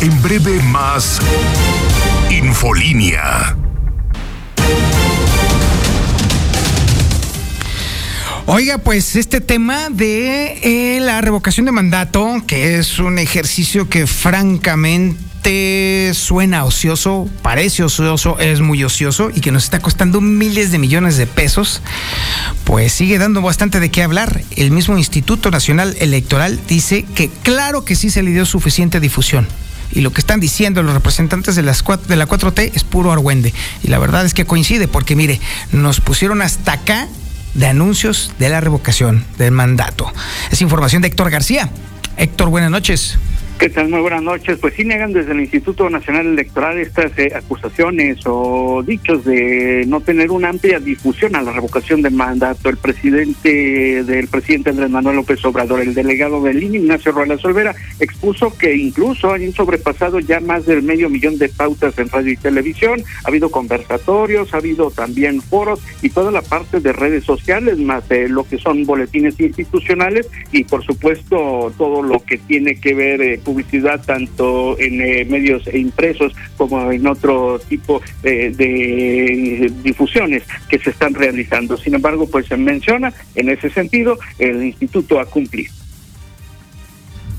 En 0.00 0.22
breve 0.22 0.62
más 0.70 1.20
Infolínea. 2.30 3.67
Oiga, 8.50 8.78
pues 8.78 9.14
este 9.14 9.42
tema 9.42 9.90
de 9.90 10.58
eh, 10.62 11.00
la 11.00 11.20
revocación 11.20 11.66
de 11.66 11.72
mandato, 11.72 12.42
que 12.46 12.78
es 12.78 12.98
un 12.98 13.18
ejercicio 13.18 13.90
que 13.90 14.06
francamente 14.06 15.18
suena 16.14 16.64
ocioso, 16.64 17.28
parece 17.42 17.84
ocioso, 17.84 18.38
es 18.38 18.62
muy 18.62 18.82
ocioso 18.84 19.30
y 19.34 19.42
que 19.42 19.52
nos 19.52 19.64
está 19.64 19.80
costando 19.80 20.22
miles 20.22 20.72
de 20.72 20.78
millones 20.78 21.18
de 21.18 21.26
pesos, 21.26 21.82
pues 22.64 22.94
sigue 22.94 23.18
dando 23.18 23.42
bastante 23.42 23.80
de 23.80 23.90
qué 23.90 24.02
hablar. 24.02 24.40
El 24.56 24.70
mismo 24.70 24.96
Instituto 24.96 25.50
Nacional 25.50 25.94
Electoral 26.00 26.58
dice 26.66 27.04
que 27.14 27.28
claro 27.42 27.84
que 27.84 27.96
sí 27.96 28.08
se 28.08 28.22
le 28.22 28.30
dio 28.30 28.46
suficiente 28.46 28.98
difusión 28.98 29.46
y 29.92 30.00
lo 30.00 30.10
que 30.14 30.22
están 30.22 30.40
diciendo 30.40 30.82
los 30.82 30.94
representantes 30.94 31.54
de, 31.54 31.64
las, 31.64 31.84
de 32.08 32.16
la 32.16 32.26
4T 32.26 32.72
es 32.74 32.82
puro 32.82 33.12
argüende. 33.12 33.52
Y 33.82 33.88
la 33.88 33.98
verdad 33.98 34.24
es 34.24 34.32
que 34.32 34.46
coincide, 34.46 34.88
porque 34.88 35.16
mire, 35.16 35.38
nos 35.70 36.00
pusieron 36.00 36.40
hasta 36.40 36.72
acá 36.72 37.08
de 37.54 37.66
anuncios 37.66 38.32
de 38.38 38.48
la 38.48 38.60
revocación 38.60 39.24
del 39.38 39.52
mandato. 39.52 40.12
Es 40.50 40.60
información 40.62 41.02
de 41.02 41.08
Héctor 41.08 41.30
García. 41.30 41.68
Héctor, 42.16 42.48
buenas 42.48 42.70
noches. 42.70 43.18
¿Qué 43.58 43.70
tal? 43.70 43.88
Muy 43.88 44.00
buenas 44.00 44.22
noches. 44.22 44.56
Pues 44.60 44.74
sí 44.74 44.84
negan 44.84 45.12
desde 45.12 45.32
el 45.32 45.40
Instituto 45.40 45.90
Nacional 45.90 46.28
Electoral 46.28 46.78
estas 46.78 47.10
eh, 47.18 47.32
acusaciones 47.34 48.20
o 48.24 48.84
dichos 48.86 49.24
de 49.24 49.84
no 49.88 50.00
tener 50.00 50.30
una 50.30 50.50
amplia 50.50 50.78
difusión 50.78 51.34
a 51.34 51.42
la 51.42 51.50
revocación 51.50 52.00
de 52.00 52.10
mandato. 52.10 52.68
El 52.68 52.76
presidente 52.76 54.04
del 54.04 54.28
presidente 54.28 54.70
Andrés 54.70 54.90
Manuel 54.90 55.16
López 55.16 55.44
Obrador, 55.44 55.80
el 55.80 55.92
delegado 55.92 56.40
del 56.40 56.62
INE, 56.62 56.78
Ignacio 56.78 57.10
Ruela 57.10 57.36
Solvera, 57.36 57.74
expuso 57.98 58.56
que 58.56 58.76
incluso 58.76 59.32
han 59.32 59.52
sobrepasado 59.52 60.20
ya 60.20 60.38
más 60.38 60.64
del 60.64 60.84
medio 60.84 61.10
millón 61.10 61.36
de 61.36 61.48
pautas 61.48 61.98
en 61.98 62.08
radio 62.10 62.34
y 62.34 62.36
televisión. 62.36 63.02
Ha 63.24 63.28
habido 63.28 63.50
conversatorios, 63.50 64.54
ha 64.54 64.58
habido 64.58 64.92
también 64.92 65.42
foros 65.42 65.82
y 66.00 66.10
toda 66.10 66.30
la 66.30 66.42
parte 66.42 66.78
de 66.78 66.92
redes 66.92 67.24
sociales, 67.24 67.76
más 67.78 68.08
de 68.08 68.28
lo 68.28 68.44
que 68.44 68.58
son 68.58 68.84
boletines 68.84 69.40
institucionales 69.40 70.28
y 70.52 70.62
por 70.62 70.84
supuesto 70.84 71.72
todo 71.76 72.04
lo 72.04 72.20
que 72.20 72.38
tiene 72.38 72.76
que 72.76 72.94
ver 72.94 73.20
eh, 73.20 73.40
publicidad 73.48 74.04
tanto 74.04 74.78
en 74.78 75.00
eh, 75.00 75.24
medios 75.24 75.62
impresos 75.72 76.34
como 76.58 76.92
en 76.92 77.06
otro 77.06 77.58
tipo 77.60 78.02
de 78.22 79.72
difusiones 79.82 80.42
que 80.68 80.78
se 80.78 80.90
están 80.90 81.14
realizando. 81.14 81.78
Sin 81.78 81.94
embargo, 81.94 82.28
pues 82.28 82.46
se 82.46 82.58
menciona 82.58 83.12
en 83.34 83.48
ese 83.48 83.70
sentido 83.70 84.18
el 84.38 84.64
instituto 84.64 85.18
ha 85.18 85.24
cumplido. 85.24 85.72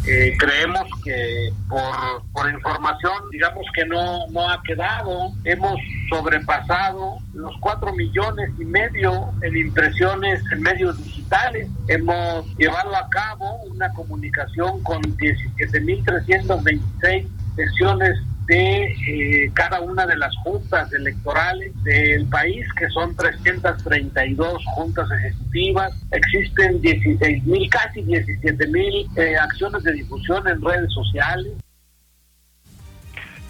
Eh, 0.08 0.34
creemos 0.40 0.88
que 1.04 1.52
por, 1.68 2.24
por 2.32 2.50
información, 2.50 3.30
digamos 3.32 3.66
que 3.76 3.86
no, 3.86 4.26
no 4.30 4.50
ha 4.50 4.64
quedado, 4.64 5.34
hemos 5.44 5.78
sobrepasado 6.10 7.18
los 7.34 7.54
cuatro 7.60 7.94
millones 7.94 8.50
y 8.58 8.64
medio 8.66 9.34
en 9.42 9.58
impresiones 9.58 10.42
en 10.52 10.62
medios 10.62 10.98
digitales, 11.04 11.68
hemos 11.88 12.46
llevado 12.58 12.96
a 12.96 13.10
cabo 13.10 13.64
una 13.64 13.92
comunicación 13.94 14.82
con 14.84 15.02
17.326 15.02 17.28
sesiones 17.56 18.18
de 18.50 18.96
eh, 19.08 19.52
cada 19.54 19.80
una 19.80 20.08
de 20.08 20.18
las 20.18 20.36
juntas 20.38 20.92
electorales 20.92 21.72
del 21.84 22.26
país, 22.28 22.66
que 22.78 22.90
son 22.90 23.16
332 23.16 24.66
juntas 24.74 25.08
ejecutivas. 25.12 25.94
Existen 26.12 26.82
16 26.82 27.44
mil, 27.46 27.70
casi 27.70 28.02
17 28.02 28.68
mil 28.68 29.08
eh, 29.18 29.38
acciones 29.38 29.84
de 29.84 29.94
difusión 29.94 30.48
en 30.48 30.62
redes 30.64 30.92
sociales 30.92 31.54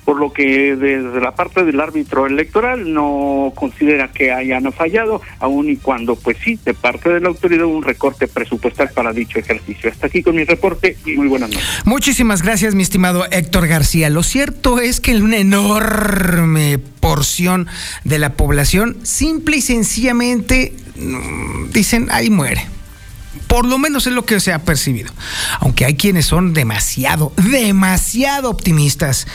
por 0.09 0.19
lo 0.19 0.33
que 0.33 0.75
desde 0.75 1.21
la 1.21 1.35
parte 1.35 1.63
del 1.63 1.79
árbitro 1.79 2.25
electoral 2.25 2.91
no 2.91 3.53
considera 3.55 4.11
que 4.11 4.31
hayan 4.31 4.73
fallado, 4.73 5.21
aun 5.37 5.69
y 5.69 5.75
cuando, 5.75 6.15
pues 6.15 6.35
sí, 6.43 6.57
de 6.65 6.73
parte 6.73 7.09
de 7.09 7.19
la 7.19 7.27
autoridad 7.27 7.67
un 7.67 7.83
recorte 7.83 8.27
presupuestal 8.27 8.89
para 8.89 9.13
dicho 9.13 9.37
ejercicio. 9.37 9.87
Hasta 9.91 10.07
aquí 10.07 10.23
con 10.23 10.35
mi 10.35 10.45
reporte 10.45 10.97
y 11.05 11.11
muy 11.11 11.27
buenas 11.27 11.51
noches. 11.51 11.63
Muchísimas 11.85 12.41
gracias, 12.41 12.73
mi 12.73 12.81
estimado 12.81 13.23
Héctor 13.29 13.67
García. 13.67 14.09
Lo 14.09 14.23
cierto 14.23 14.79
es 14.79 14.99
que 14.99 15.15
una 15.15 15.37
enorme 15.37 16.79
porción 16.79 17.67
de 18.03 18.17
la 18.17 18.33
población 18.33 18.97
simple 19.03 19.57
y 19.57 19.61
sencillamente 19.61 20.73
mm, 20.95 21.69
dicen, 21.71 22.07
ahí 22.09 22.31
muere. 22.31 22.65
Por 23.45 23.67
lo 23.67 23.77
menos 23.77 24.07
es 24.07 24.13
lo 24.13 24.25
que 24.25 24.39
se 24.39 24.53
ha 24.53 24.63
percibido. 24.63 25.13
Aunque 25.59 25.85
hay 25.85 25.93
quienes 25.93 26.25
son 26.25 26.55
demasiado, 26.55 27.31
demasiado 27.51 28.49
optimistas. 28.49 29.27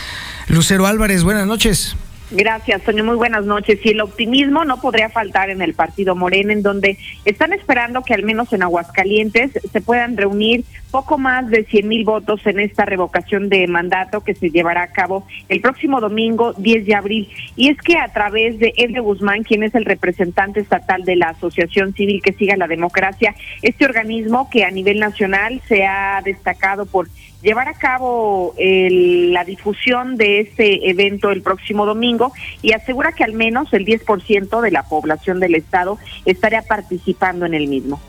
Lucero 0.48 0.86
Álvarez, 0.86 1.24
buenas 1.24 1.46
noches. 1.46 1.96
Gracias, 2.30 2.82
Sonia. 2.82 3.04
Muy 3.04 3.16
buenas 3.16 3.44
noches. 3.44 3.78
Y 3.84 3.90
el 3.90 4.00
optimismo 4.00 4.64
no 4.64 4.80
podría 4.80 5.08
faltar 5.08 5.50
en 5.50 5.62
el 5.62 5.74
partido 5.74 6.16
Morena, 6.16 6.52
en 6.52 6.62
donde 6.62 6.98
están 7.24 7.52
esperando 7.52 8.02
que 8.02 8.14
al 8.14 8.24
menos 8.24 8.52
en 8.52 8.62
Aguascalientes 8.62 9.52
se 9.70 9.80
puedan 9.80 10.16
reunir 10.16 10.64
poco 10.90 11.18
más 11.18 11.48
de 11.50 11.64
100 11.64 11.88
mil 11.88 12.04
votos 12.04 12.40
en 12.46 12.60
esta 12.60 12.84
revocación 12.84 13.48
de 13.48 13.66
mandato 13.66 14.22
que 14.22 14.34
se 14.34 14.50
llevará 14.50 14.84
a 14.84 14.92
cabo 14.92 15.26
el 15.48 15.60
próximo 15.60 16.00
domingo 16.00 16.54
10 16.54 16.86
de 16.86 16.94
abril. 16.94 17.28
Y 17.56 17.68
es 17.68 17.78
que 17.78 17.98
a 17.98 18.12
través 18.12 18.58
de 18.58 18.72
Edre 18.76 19.00
Guzmán, 19.00 19.42
quien 19.42 19.62
es 19.62 19.74
el 19.74 19.84
representante 19.84 20.60
estatal 20.60 21.04
de 21.04 21.16
la 21.16 21.30
Asociación 21.30 21.94
Civil 21.94 22.22
que 22.22 22.32
siga 22.32 22.56
la 22.56 22.68
democracia, 22.68 23.34
este 23.60 23.84
organismo 23.84 24.48
que 24.50 24.64
a 24.64 24.70
nivel 24.70 24.98
nacional 24.98 25.60
se 25.68 25.84
ha 25.84 26.22
destacado 26.24 26.86
por 26.86 27.08
llevar 27.44 27.68
a 27.68 27.74
cabo 27.74 28.54
la 28.58 29.44
difusión 29.44 30.16
de 30.16 30.40
este 30.40 30.90
evento 30.90 31.30
el 31.30 31.42
próximo 31.42 31.86
domingo 31.86 32.32
y 32.62 32.72
asegura 32.72 33.12
que 33.12 33.22
al 33.22 33.34
menos 33.34 33.72
el 33.72 33.84
10% 33.84 34.60
de 34.60 34.70
la 34.70 34.82
población 34.84 35.38
del 35.38 35.54
estado 35.54 35.98
estaría 36.24 36.62
participando 36.62 37.46
en 37.46 37.54
el 37.54 37.68
mismo. 37.68 38.00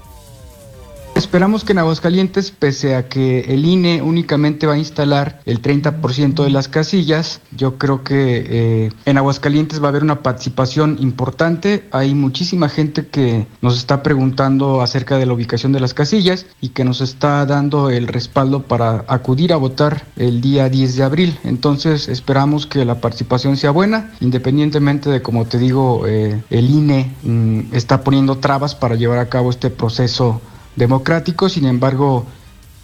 Esperamos 1.15 1.63
que 1.63 1.71
en 1.71 1.80
Aguascalientes, 1.80 2.51
pese 2.51 2.95
a 2.95 3.08
que 3.08 3.39
el 3.54 3.63
INE 3.63 4.01
únicamente 4.01 4.67
va 4.67 4.73
a 4.73 4.78
instalar 4.78 5.39
el 5.45 5.62
30% 5.62 6.43
de 6.43 6.49
las 6.49 6.67
casillas, 6.67 7.39
yo 7.56 7.78
creo 7.78 8.04
que 8.04 8.45
eh, 8.45 8.91
en 9.06 9.17
Aguascalientes 9.17 9.82
va 9.82 9.86
a 9.86 9.89
haber 9.89 10.04
una 10.04 10.21
participación 10.21 10.97
importante. 10.99 11.88
Hay 11.91 12.13
muchísima 12.15 12.67
gente 12.67 13.08
que 13.08 13.47
nos 13.62 13.78
está 13.78 14.04
preguntando 14.04 14.82
acerca 14.82 15.17
de 15.17 15.25
la 15.25 15.32
ubicación 15.32 15.71
de 15.71 15.80
las 15.80 15.93
casillas 15.93 16.47
y 16.60 16.69
que 16.69 16.84
nos 16.84 16.99
está 16.99 17.45
dando 17.45 17.89
el 17.89 18.08
respaldo 18.08 18.63
para 18.63 19.06
acudir 19.08 19.54
a 19.54 19.58
votar 19.58 20.04
el 20.17 20.41
día 20.41 20.67
10 20.67 20.97
de 20.97 21.04
abril. 21.04 21.39
Entonces 21.45 22.10
esperamos 22.10 22.67
que 22.67 22.84
la 22.84 22.99
participación 22.99 23.56
sea 23.56 23.71
buena, 23.71 24.12
independientemente 24.19 25.10
de, 25.10 25.21
como 25.21 25.45
te 25.45 25.60
digo, 25.60 26.06
eh, 26.08 26.43
el 26.49 26.69
INE 26.69 27.15
mm, 27.23 27.73
está 27.73 28.04
poniendo 28.04 28.39
trabas 28.39 28.75
para 28.75 28.95
llevar 28.95 29.19
a 29.19 29.30
cabo 29.30 29.49
este 29.49 29.69
proceso 29.69 30.41
democrático, 30.76 31.50
sin 31.50 31.66
embargo, 31.66 32.26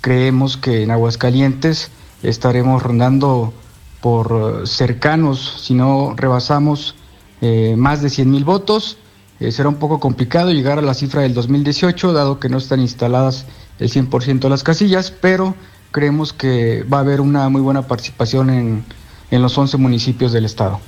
creemos 0.02 0.58
que 0.58 0.84
en 0.84 0.92
Aguascalientes 0.92 1.92
estaremos 2.24 2.82
rondando 2.82 3.54
por 4.02 4.68
cercanos, 4.68 5.62
si 5.62 5.74
no 5.74 6.14
rebasamos 6.16 6.96
eh, 7.42 7.76
más 7.78 8.02
de 8.02 8.10
100 8.10 8.30
mil 8.30 8.44
votos. 8.44 8.98
Eh, 9.40 9.52
será 9.52 9.70
un 9.70 9.76
poco 9.76 10.00
complicado 10.00 10.52
llegar 10.52 10.78
a 10.78 10.82
la 10.82 10.94
cifra 10.94 11.22
del 11.22 11.34
2018, 11.34 12.14
dado 12.14 12.40
que 12.40 12.50
no 12.50 12.58
están 12.58 12.80
instaladas 12.80 13.46
el 13.80 13.90
100% 13.90 14.40
de 14.40 14.50
las 14.50 14.64
casillas, 14.64 15.12
pero 15.12 15.56
creemos 15.92 16.34
que 16.34 16.84
va 16.84 16.98
a 16.98 17.02
haber 17.02 17.22
una 17.22 17.50
muy 17.50 17.62
buena 17.62 17.88
participación 17.88 18.50
en, 18.50 18.86
en 19.32 19.42
los 19.42 19.58
11 19.58 19.78
municipios 19.78 20.32
del 20.32 20.46
estado. 20.46 20.80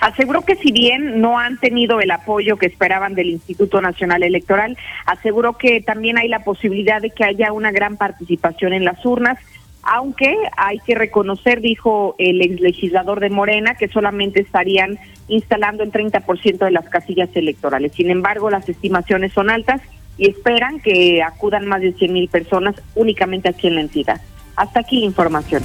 Aseguró 0.00 0.42
que 0.42 0.56
si 0.56 0.70
bien 0.70 1.20
no 1.20 1.38
han 1.38 1.58
tenido 1.58 2.00
el 2.00 2.10
apoyo 2.10 2.56
que 2.56 2.66
esperaban 2.66 3.14
del 3.14 3.30
Instituto 3.30 3.80
Nacional 3.80 4.22
Electoral, 4.22 4.76
aseguró 5.06 5.58
que 5.58 5.80
también 5.80 6.18
hay 6.18 6.28
la 6.28 6.44
posibilidad 6.44 7.02
de 7.02 7.10
que 7.10 7.24
haya 7.24 7.52
una 7.52 7.72
gran 7.72 7.96
participación 7.96 8.72
en 8.72 8.84
las 8.84 9.04
urnas, 9.04 9.38
aunque 9.82 10.36
hay 10.56 10.78
que 10.80 10.94
reconocer, 10.94 11.60
dijo 11.60 12.14
el 12.18 12.42
ex 12.42 12.60
legislador 12.60 13.20
de 13.20 13.30
Morena, 13.30 13.74
que 13.74 13.88
solamente 13.88 14.40
estarían 14.40 14.98
instalando 15.28 15.82
el 15.82 15.90
30% 15.90 16.58
de 16.58 16.70
las 16.70 16.88
casillas 16.88 17.30
electorales. 17.34 17.92
Sin 17.92 18.10
embargo, 18.10 18.50
las 18.50 18.68
estimaciones 18.68 19.32
son 19.32 19.50
altas 19.50 19.80
y 20.16 20.28
esperan 20.28 20.80
que 20.80 21.22
acudan 21.22 21.66
más 21.66 21.80
de 21.80 21.92
100 21.92 22.12
mil 22.12 22.28
personas 22.28 22.74
únicamente 22.94 23.48
aquí 23.48 23.68
en 23.68 23.76
la 23.76 23.80
entidad. 23.80 24.20
Hasta 24.56 24.80
aquí 24.80 25.00
la 25.00 25.06
información. 25.06 25.62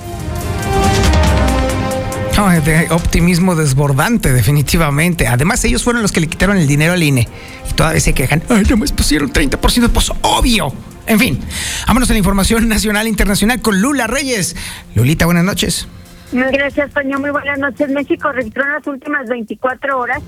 No, 2.37 2.49
de 2.49 2.87
optimismo 2.89 3.55
desbordante, 3.55 4.33
definitivamente. 4.33 5.27
Además, 5.27 5.63
ellos 5.65 5.83
fueron 5.83 6.01
los 6.01 6.11
que 6.11 6.19
le 6.19 6.25
quitaron 6.27 6.57
el 6.57 6.65
dinero 6.67 6.93
al 6.93 7.03
INE. 7.03 7.27
Y 7.69 7.73
todavía 7.73 7.99
se 7.99 8.13
quejan. 8.13 8.41
Ay, 8.49 8.63
ya 8.65 8.75
me 8.75 8.87
pusieron 8.87 9.31
30%, 9.31 9.89
pues 9.89 10.11
obvio. 10.21 10.73
En 11.05 11.19
fin, 11.19 11.39
vámonos 11.87 12.09
a 12.09 12.13
la 12.13 12.19
información 12.19 12.67
nacional 12.67 13.05
e 13.05 13.09
internacional 13.09 13.61
con 13.61 13.79
Lula 13.81 14.07
Reyes. 14.07 14.55
Lulita, 14.95 15.25
buenas 15.25 15.43
noches. 15.43 15.87
Gracias, 16.31 16.91
Toño. 16.91 17.19
Muy 17.19 17.29
buenas 17.29 17.59
noches. 17.59 17.89
México 17.89 18.31
registró 18.31 18.63
en 18.63 18.71
las 18.71 18.87
últimas 18.87 19.29
24 19.29 19.99
horas 19.99 20.23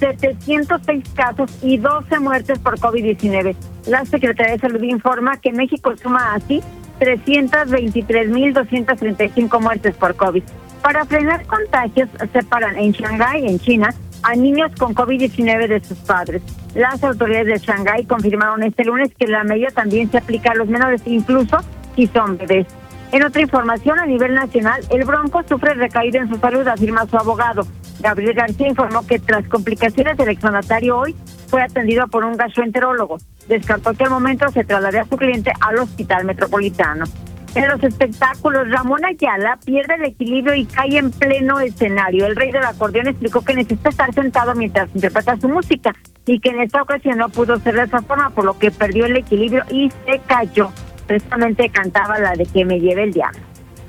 706 0.00 1.04
casos 1.14 1.52
y 1.62 1.78
12 1.78 2.18
muertes 2.18 2.58
por 2.58 2.80
COVID-19. 2.80 3.54
La 3.86 4.04
Secretaría 4.06 4.54
de 4.54 4.58
Salud 4.58 4.82
informa 4.82 5.36
que 5.36 5.52
México 5.52 5.94
suma 6.02 6.34
así 6.34 6.60
323.235 6.98 9.60
muertes 9.60 9.94
por 9.94 10.16
COVID. 10.16 10.42
Para 10.84 11.06
frenar 11.06 11.46
contagios, 11.46 12.10
separan 12.30 12.76
en 12.76 12.92
Shanghái, 12.92 13.46
en 13.46 13.58
China, 13.58 13.88
a 14.22 14.34
niños 14.34 14.70
con 14.78 14.94
COVID-19 14.94 15.66
de 15.66 15.82
sus 15.82 15.96
padres. 16.00 16.42
Las 16.74 17.02
autoridades 17.02 17.46
de 17.46 17.58
Shanghái 17.58 18.04
confirmaron 18.04 18.62
este 18.62 18.84
lunes 18.84 19.10
que 19.18 19.26
la 19.26 19.44
medida 19.44 19.68
también 19.70 20.10
se 20.10 20.18
aplica 20.18 20.52
a 20.52 20.54
los 20.54 20.68
menores, 20.68 21.00
incluso 21.06 21.56
si 21.96 22.06
son 22.08 22.36
bebés. 22.36 22.66
En 23.12 23.24
otra 23.24 23.40
información, 23.40 23.98
a 23.98 24.04
nivel 24.04 24.34
nacional, 24.34 24.82
el 24.90 25.06
Bronco 25.06 25.42
sufre 25.48 25.72
recaída 25.72 26.18
en 26.20 26.28
su 26.28 26.36
salud, 26.36 26.68
afirma 26.68 27.06
su 27.06 27.16
abogado. 27.16 27.66
Gabriel 28.00 28.34
García 28.34 28.68
informó 28.68 29.06
que 29.06 29.18
tras 29.18 29.48
complicaciones 29.48 30.18
del 30.18 30.28
exonatario 30.28 30.98
hoy 30.98 31.16
fue 31.48 31.62
atendido 31.62 32.08
por 32.08 32.24
un 32.24 32.36
gastroenterólogo. 32.36 33.16
Descartó 33.48 33.94
que 33.94 34.04
al 34.04 34.10
momento 34.10 34.50
se 34.50 34.64
traslade 34.64 34.98
a 34.98 35.06
su 35.06 35.16
cliente 35.16 35.50
al 35.62 35.78
hospital 35.78 36.26
metropolitano. 36.26 37.06
En 37.54 37.68
los 37.68 37.82
espectáculos, 37.84 38.68
Ramón 38.68 39.04
Ayala 39.04 39.58
pierde 39.64 39.94
el 39.94 40.04
equilibrio 40.06 40.54
y 40.54 40.66
cae 40.66 40.98
en 40.98 41.12
pleno 41.12 41.60
escenario. 41.60 42.26
El 42.26 42.34
rey 42.34 42.50
del 42.50 42.64
acordeón 42.64 43.06
explicó 43.06 43.44
que 43.44 43.54
necesita 43.54 43.90
estar 43.90 44.12
sentado 44.12 44.56
mientras 44.56 44.88
interpreta 44.92 45.36
su 45.36 45.48
música 45.48 45.92
y 46.26 46.40
que 46.40 46.48
en 46.48 46.62
esta 46.62 46.82
ocasión 46.82 47.18
no 47.18 47.28
pudo 47.28 47.60
ser 47.60 47.76
de 47.76 47.84
esa 47.84 48.02
forma, 48.02 48.30
por 48.30 48.44
lo 48.44 48.58
que 48.58 48.72
perdió 48.72 49.06
el 49.06 49.16
equilibrio 49.16 49.62
y 49.70 49.88
se 50.04 50.18
cayó. 50.26 50.72
Precisamente 51.06 51.68
cantaba 51.68 52.18
la 52.18 52.32
de 52.32 52.44
que 52.44 52.64
me 52.64 52.80
lleve 52.80 53.04
el 53.04 53.12
diablo. 53.12 53.40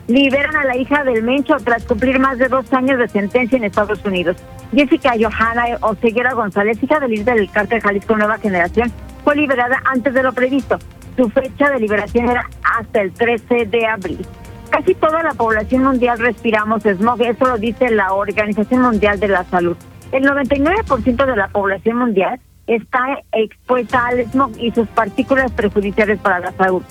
Liberan 0.08 0.56
a 0.56 0.66
la 0.66 0.78
hija 0.78 1.04
del 1.04 1.24
Mencho 1.24 1.56
tras 1.64 1.86
cumplir 1.86 2.20
más 2.20 2.38
de 2.38 2.50
dos 2.50 2.72
años 2.72 3.00
de 3.00 3.08
sentencia 3.08 3.58
en 3.58 3.64
Estados 3.64 4.06
Unidos. 4.06 4.38
Jessica 4.74 5.14
Johanna 5.20 5.78
Oseguera 5.82 6.34
González, 6.34 6.78
hija 6.84 7.00
del 7.00 7.12
líder 7.12 7.38
del 7.38 7.50
cártel 7.50 7.82
Jalisco 7.82 8.16
Nueva 8.16 8.38
Generación, 8.38 8.92
fue 9.24 9.36
liberada 9.36 9.82
antes 9.86 10.14
de 10.14 10.22
lo 10.22 10.34
previsto. 10.34 10.78
Su 11.16 11.30
fecha 11.30 11.70
de 11.70 11.80
liberación 11.80 12.30
era 12.30 12.50
hasta 12.78 13.02
el 13.02 13.12
13 13.14 13.66
de 13.66 13.86
abril. 13.86 14.26
Casi 14.70 14.94
toda 14.96 15.24
la 15.24 15.34
población 15.34 15.84
mundial 15.84 16.20
respiramos 16.20 16.84
smog, 16.84 17.22
eso 17.22 17.46
lo 17.46 17.58
dice 17.58 17.90
la 17.92 18.14
Organización 18.14 18.82
Mundial 18.82 19.20
de 19.20 19.30
la 19.30 19.44
Salud. 19.46 19.78
El 20.12 20.26
99% 20.26 21.26
de 21.26 21.36
la 21.36 21.48
población 21.48 21.98
mundial 21.98 22.40
está 22.68 23.20
expuesta 23.32 24.08
al 24.08 24.26
smog 24.26 24.52
y 24.60 24.72
sus 24.72 24.88
partículas 24.90 25.52
perjudiciales 25.52 26.20
para 26.20 26.40
la 26.40 26.52
salud. 26.54 26.84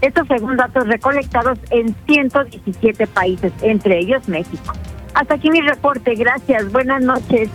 Esto 0.00 0.24
según 0.26 0.56
datos 0.56 0.86
recolectados 0.86 1.58
en 1.70 1.94
117 2.06 3.06
países, 3.06 3.52
entre 3.62 4.00
ellos 4.00 4.28
México. 4.28 4.74
Hasta 5.14 5.34
aquí 5.34 5.50
mi 5.50 5.62
reporte. 5.62 6.14
Gracias. 6.14 6.70
Buenas 6.70 7.02
noches. 7.02 7.48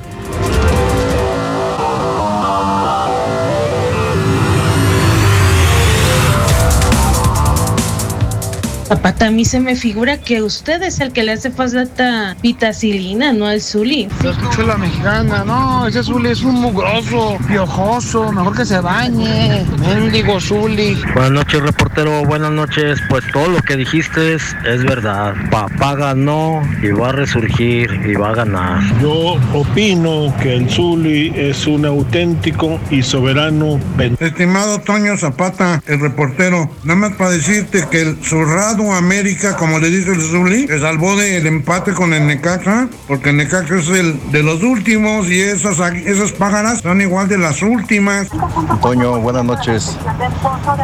Zapata, 8.92 9.28
a 9.28 9.32
mí 9.32 9.46
se 9.46 9.62
me 9.62 9.78
figura 9.78 10.18
que 10.18 10.42
usted 10.42 10.84
es 10.84 11.00
el 11.00 11.14
que 11.14 11.24
le 11.24 11.32
hace 11.32 11.50
falta 11.50 12.36
vitacilina, 12.44 13.32
no 13.32 13.46
al 13.46 13.62
Zuli. 13.62 14.10
Yo 14.22 14.32
escucho 14.32 14.64
la 14.64 14.76
mexicana, 14.76 15.46
no, 15.46 15.88
ese 15.88 16.04
Zuli 16.04 16.32
es 16.32 16.42
un 16.42 16.56
mugroso, 16.56 17.38
piojoso, 17.48 18.34
mejor 18.34 18.58
que 18.58 18.66
se 18.66 18.82
bañe. 18.82 19.66
Mendigo 19.80 20.42
Zuli. 20.42 21.02
Buenas 21.14 21.32
noches, 21.32 21.62
reportero, 21.62 22.26
buenas 22.26 22.52
noches. 22.52 23.00
Pues 23.08 23.24
todo 23.32 23.48
lo 23.48 23.62
que 23.62 23.78
dijiste 23.78 24.34
es, 24.34 24.44
es 24.68 24.84
verdad. 24.84 25.36
Papá 25.50 25.96
ganó 25.96 26.62
y 26.84 26.90
va 26.90 27.10
a 27.10 27.12
resurgir 27.14 27.90
y 28.06 28.16
va 28.16 28.32
a 28.32 28.36
ganar. 28.36 28.82
Yo 29.02 29.40
opino 29.54 30.36
que 30.44 30.56
el 30.58 30.70
Zuli 30.70 31.32
es 31.34 31.66
un 31.66 31.86
auténtico 31.86 32.78
y 32.90 33.02
soberano. 33.02 33.80
Estimado 34.20 34.82
Toño 34.82 35.18
Zapata, 35.18 35.82
el 35.88 36.02
reportero, 36.02 36.70
nada 36.84 37.00
más 37.00 37.14
para 37.14 37.30
decirte 37.30 37.88
que 37.90 38.02
el 38.02 38.22
zurrado 38.22 38.81
América, 38.90 39.56
como 39.56 39.80
le 39.80 39.90
dice 39.90 40.12
el 40.12 40.22
Zuli, 40.22 40.68
se 40.68 40.80
salvó 40.80 41.16
del 41.16 41.46
empate 41.46 41.94
con 41.94 42.14
el 42.14 42.26
Necaxa, 42.26 42.88
porque 43.08 43.30
el 43.30 43.38
Necaxa 43.38 43.76
es 43.76 43.88
el 43.90 44.32
de 44.32 44.44
los 44.44 44.64
últimos 44.64 45.28
y 45.28 45.40
esas, 45.42 45.80
esas 45.80 46.32
pájaras 46.32 46.80
son 46.82 47.02
igual 47.02 47.28
de 47.28 47.38
las 47.38 47.62
últimas. 47.62 48.28
Antonio, 48.70 49.20
buenas 49.20 49.46
noches. 49.46 49.98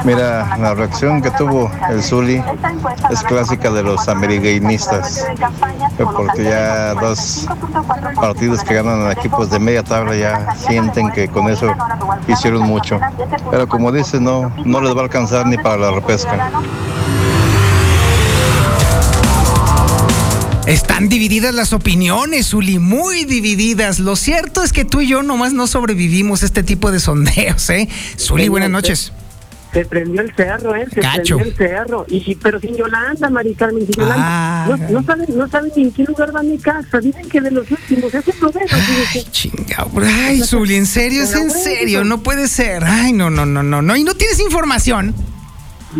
Mira, 0.03 0.57
la 0.57 0.75
reacción 0.75 1.21
que 1.21 1.31
tuvo 1.31 1.71
el 1.89 2.03
Zuli 2.03 2.43
es 3.09 3.23
clásica 3.23 3.71
de 3.71 3.83
los 3.83 4.07
americanistas, 4.07 5.25
porque 5.97 6.43
ya 6.43 6.93
dos 6.93 7.47
partidos 8.15 8.63
que 8.63 8.75
ganan 8.75 9.11
equipos 9.11 9.49
de 9.49 9.59
media 9.59 9.83
tabla 9.83 10.15
ya 10.15 10.55
sienten 10.55 11.11
que 11.11 11.27
con 11.27 11.49
eso 11.49 11.73
hicieron 12.27 12.63
mucho. 12.63 12.99
Pero 13.49 13.67
como 13.67 13.91
dice, 13.91 14.19
no, 14.19 14.51
no 14.65 14.81
les 14.81 14.95
va 14.95 14.99
a 14.99 15.03
alcanzar 15.03 15.45
ni 15.47 15.57
para 15.57 15.77
la 15.77 15.91
repesca. 15.91 16.51
Están 20.67 21.07
divididas 21.07 21.55
las 21.55 21.71
opiniones, 21.71 22.53
Uli, 22.53 22.77
muy 22.77 23.23
divididas. 23.23 23.99
Lo 23.99 24.17
cierto 24.17 24.63
es 24.63 24.73
que 24.73 24.83
tú 24.83 24.99
y 24.99 25.07
yo 25.07 25.23
nomás 25.23 25.53
no 25.53 25.65
sobrevivimos 25.65 26.43
este 26.43 26.61
tipo 26.61 26.91
de 26.91 26.99
sondeos, 26.99 27.69
¿eh? 27.69 27.87
Zuli, 28.19 28.49
buenas 28.49 28.69
noches. 28.69 29.13
Se 29.71 29.85
prendió 29.85 30.19
el 30.19 30.35
cerro, 30.35 30.75
¿eh? 30.75 30.85
Se 30.93 30.99
prendió 30.99 31.39
el 31.39 31.55
cerro. 31.55 32.05
Y, 32.09 32.35
pero 32.35 32.59
sin 32.59 32.75
Yolanda, 32.75 33.29
Mari 33.29 33.55
Carmen, 33.55 33.85
sin 33.85 33.95
Yolanda. 33.95 34.15
Ah. 34.19 34.67
No, 34.67 34.89
no, 34.89 35.03
saben, 35.05 35.37
no 35.37 35.47
saben 35.47 35.71
ni 35.73 35.83
en 35.83 35.91
qué 35.93 36.03
lugar 36.03 36.35
va 36.35 36.43
mi 36.43 36.57
casa. 36.57 36.99
Dicen 36.99 37.29
que 37.29 37.39
de 37.39 37.51
los 37.51 37.71
últimos. 37.71 38.13
Ese 38.13 38.33
problema. 38.33 38.67
Ay, 39.13 39.25
chingado. 39.31 39.89
Ay, 40.03 40.41
Zuli, 40.41 40.75
en 40.75 40.85
serio, 40.85 41.23
es 41.23 41.33
en 41.33 41.49
serio. 41.49 42.03
No 42.03 42.23
puede 42.23 42.49
ser. 42.49 42.83
Ay, 42.83 43.13
no, 43.13 43.29
no, 43.29 43.45
no, 43.45 43.63
no. 43.63 43.81
no. 43.81 43.95
¿Y 43.95 44.03
no 44.03 44.15
tienes 44.15 44.41
información? 44.41 45.15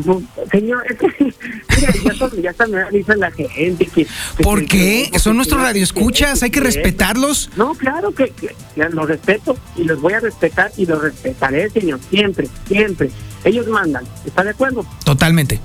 No, 0.06 0.22
señor, 0.52 0.86
es 0.90 0.98
que 0.98 1.08
mira, 1.20 1.94
ya, 2.04 2.42
ya 2.42 2.50
está 2.52 2.68
me 2.68 2.78
la 3.18 3.32
gente 3.32 3.86
que, 3.86 4.06
que 4.06 4.44
¿Por 4.44 4.60
que- 4.62 4.68
qué? 4.68 5.10
que- 5.12 5.20
Son 5.20 5.36
nuestros 5.36 5.62
radioescuchas, 5.62 6.44
hay 6.44 6.50
que 6.52 6.60
respetarlos. 6.60 7.50
No, 7.56 7.74
claro 7.74 8.12
que, 8.14 8.32
los 8.76 9.08
respeto 9.08 9.58
y 9.76 9.84
los 9.84 10.00
voy 10.02 10.14
a 10.14 10.20
respetar 10.20 10.72
y 10.78 10.86
los 10.86 11.02
respetaré, 11.02 11.70
señor, 11.70 12.00
siempre, 12.10 12.48
siempre. 12.68 13.10
Ellos 13.44 13.68
mandan, 13.68 14.04
¿está 14.26 14.44
de 14.44 14.52
acuerdo? 14.52 14.86
Totalmente. 15.04 15.60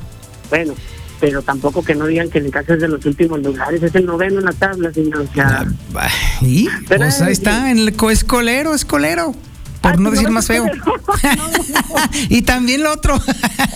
Bueno, 0.50 0.74
pero 1.20 1.40
tampoco 1.42 1.82
que 1.84 1.94
no 1.94 2.06
digan 2.06 2.28
que 2.30 2.38
el 2.38 2.50
caso 2.50 2.74
es 2.74 2.80
de 2.80 2.88
los 2.88 3.04
últimos 3.06 3.40
lugares, 3.42 3.82
es 3.82 3.94
el 3.94 4.06
noveno 4.06 4.38
en 4.40 4.44
la 4.46 4.52
tabla, 4.52 4.92
señor. 4.92 5.20
O 5.30 5.34
sea, 5.34 5.66
¿Y? 6.40 6.68
Pues 6.88 7.20
ahí 7.20 7.32
está, 7.32 7.70
en 7.70 7.78
el 7.78 7.96
co- 7.96 8.10
es 8.10 8.24
colero, 8.24 8.74
es 8.74 8.84
colero. 8.84 9.34
Por 9.82 10.00
no 10.00 10.10
decir 10.10 10.30
más 10.30 10.46
feo. 10.46 10.64
y 12.28 12.42
también 12.42 12.82
lo 12.82 12.92
otro. 12.92 13.20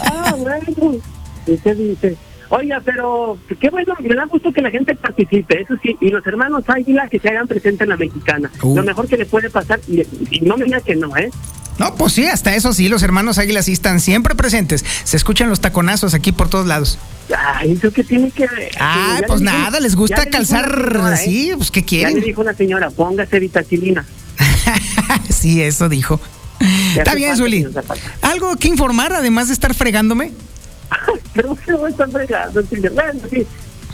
Ah, 0.01 0.35
bueno. 0.39 0.99
Usted 1.47 1.77
dice, 1.77 2.17
oiga, 2.49 2.81
pero 2.85 3.39
qué 3.61 3.71
bueno, 3.71 3.95
me 4.01 4.15
da 4.15 4.25
gusto 4.27 4.53
que 4.53 4.63
la 4.63 4.71
gente 4.71 4.95
participe, 4.95 5.63
eso 5.63 5.75
sí, 5.83 5.97
y 6.01 6.09
los 6.09 6.27
hermanos 6.27 6.65
Águila 6.67 7.09
que 7.09 7.19
se 7.19 7.29
hagan 7.29 7.47
presente 7.47 7.85
en 7.85 7.91
la 7.91 7.97
mexicana. 7.97 8.51
Uh. 8.63 8.77
Lo 8.77 8.83
mejor 8.83 9.07
que 9.07 9.17
le 9.17 9.27
puede 9.27 9.51
pasar, 9.51 9.81
y, 9.87 10.03
y 10.31 10.41
no 10.41 10.57
me 10.57 10.65
diga 10.65 10.81
que 10.81 10.97
no, 10.97 11.17
¿eh? 11.17 11.31
No, 11.79 11.95
pues 11.95 12.15
sí, 12.15 12.27
hasta 12.27 12.55
eso 12.55 12.73
sí, 12.73 12.89
los 12.89 13.03
hermanos 13.03 13.39
Águilas 13.39 13.67
sí 13.67 13.73
están 13.73 14.01
siempre 14.01 14.35
presentes. 14.35 14.85
Se 15.05 15.17
escuchan 15.17 15.49
los 15.51 15.61
taconazos 15.61 16.15
aquí 16.15 16.33
por 16.33 16.49
todos 16.49 16.67
lados. 16.67 16.99
Ay, 17.37 17.73
¿eso 17.73 17.91
qué 17.91 18.05
tiene 18.05 18.31
que 18.31 18.47
ver? 18.47 18.71
Ah, 18.79 19.19
Ya 19.21 19.27
pues 19.27 19.41
dijo- 19.41 19.53
nada, 19.53 19.81
les 19.81 19.93
ya 19.93 19.99
gusta 19.99 20.27
calzar, 20.27 20.65
señora, 20.93 21.15
¿eh? 21.15 21.25
sí, 21.25 21.53
pues 21.57 21.71
¿qué 21.71 21.81
Ya 21.81 21.87
quieren? 21.87 22.21
le 22.21 22.27
dijo 22.27 22.41
una 22.41 22.55
señora, 22.55 22.91
póngase 22.91 23.41
vitacilina. 23.41 24.05
sí, 25.31 25.63
eso 25.63 25.89
dijo. 25.89 26.21
Ya 26.95 27.03
Está 27.03 27.15
bien, 27.15 27.37
Zuli. 27.37 27.67
¿Algo 28.23 28.57
que 28.57 28.69
informar 28.69 29.13
además 29.13 29.49
de 29.49 29.55
estar 29.55 29.75
fregándome? 29.75 30.33
Pero 31.35 31.57
se 31.65 31.73
voy 31.75 31.89
a 31.89 31.91
estar 31.91 32.11
fregando, 32.11 32.63
señor. 32.67 32.93
Bueno, 32.93 33.21
sí. 33.31 33.47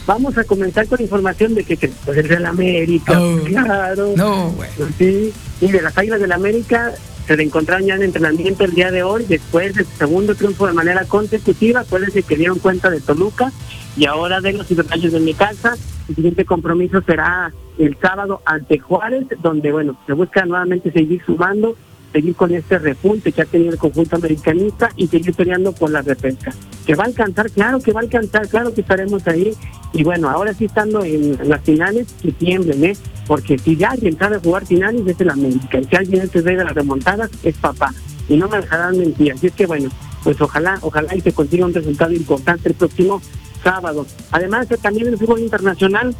Vamos 0.06 0.36
a 0.36 0.42
comenzar 0.44 0.86
con 0.88 1.00
información 1.00 1.54
de 1.54 1.62
que, 1.64 1.76
pues, 1.76 2.18
el 2.18 2.28
Real 2.28 2.46
América, 2.46 3.20
claro. 3.46 4.12
No, 4.16 4.50
güey. 4.50 4.68
Sí, 4.98 5.32
y 5.60 5.68
de 5.70 5.80
las 5.80 5.96
Águilas 5.96 6.20
del 6.20 6.32
América 6.32 6.92
se 7.32 7.36
reencontraron 7.36 7.86
ya 7.86 7.94
en 7.94 8.02
entrenamiento 8.02 8.62
el 8.64 8.74
día 8.74 8.90
de 8.90 9.02
hoy, 9.02 9.24
después 9.26 9.74
de 9.74 9.84
su 9.84 9.90
segundo 9.92 10.34
triunfo 10.34 10.66
de 10.66 10.74
manera 10.74 11.06
consecutiva, 11.06 11.80
acuérdense 11.80 12.22
que 12.22 12.36
dieron 12.36 12.58
cuenta 12.58 12.90
de 12.90 13.00
Toluca 13.00 13.50
y 13.96 14.04
ahora 14.04 14.42
de 14.42 14.52
los 14.52 14.66
Ciberrayos 14.66 15.14
de 15.14 15.20
Necaxa. 15.20 15.76
El 16.10 16.14
siguiente 16.14 16.44
compromiso 16.44 17.00
será 17.00 17.50
el 17.78 17.96
sábado 18.02 18.42
ante 18.44 18.78
Juárez, 18.78 19.28
donde, 19.42 19.72
bueno, 19.72 19.98
se 20.06 20.12
busca 20.12 20.44
nuevamente 20.44 20.92
seguir 20.92 21.22
sumando, 21.24 21.74
seguir 22.12 22.34
con 22.34 22.52
este 22.54 22.78
repunte 22.78 23.32
que 23.32 23.42
ha 23.42 23.46
tenido 23.46 23.72
el 23.72 23.78
conjunto 23.78 24.16
americanista 24.16 24.90
y 24.96 25.06
seguir 25.08 25.34
peleando 25.34 25.72
por 25.72 25.90
la 25.90 26.02
repesca. 26.02 26.52
Que 26.86 26.94
va 26.94 27.04
a 27.04 27.06
alcanzar, 27.06 27.50
claro 27.50 27.80
que 27.80 27.92
va 27.92 28.00
a 28.00 28.02
alcanzar, 28.04 28.48
claro 28.48 28.74
que 28.74 28.82
estaremos 28.82 29.26
ahí. 29.26 29.54
Y 29.92 30.04
bueno, 30.04 30.28
ahora 30.28 30.54
sí 30.54 30.66
estando 30.66 31.04
en 31.04 31.48
las 31.48 31.62
finales, 31.62 32.14
que 32.22 32.32
tiemblen, 32.32 32.84
¿eh? 32.84 32.96
Porque 33.26 33.58
si 33.58 33.76
ya 33.76 33.90
alguien 33.90 34.18
sabe 34.18 34.38
jugar 34.38 34.66
finales 34.66 35.06
es 35.06 35.20
el 35.20 35.30
América. 35.30 35.80
Si 35.88 35.96
alguien 35.96 36.22
antes 36.22 36.44
de 36.44 36.54
las 36.54 36.74
remontadas 36.74 37.30
es 37.42 37.56
papá. 37.56 37.92
Y 38.28 38.36
no 38.36 38.48
me 38.48 38.58
dejarán 38.58 38.98
mentir. 38.98 39.32
Así 39.32 39.48
es 39.48 39.52
que 39.52 39.66
bueno, 39.66 39.90
pues 40.22 40.40
ojalá, 40.40 40.78
ojalá 40.82 41.14
y 41.14 41.20
se 41.20 41.32
consiga 41.32 41.66
un 41.66 41.74
resultado 41.74 42.12
importante 42.12 42.68
el 42.68 42.74
próximo 42.74 43.20
sábado. 43.62 44.06
Además, 44.30 44.68
también 44.80 45.08
el 45.08 45.18
fútbol 45.18 45.40
internacional, 45.40 46.14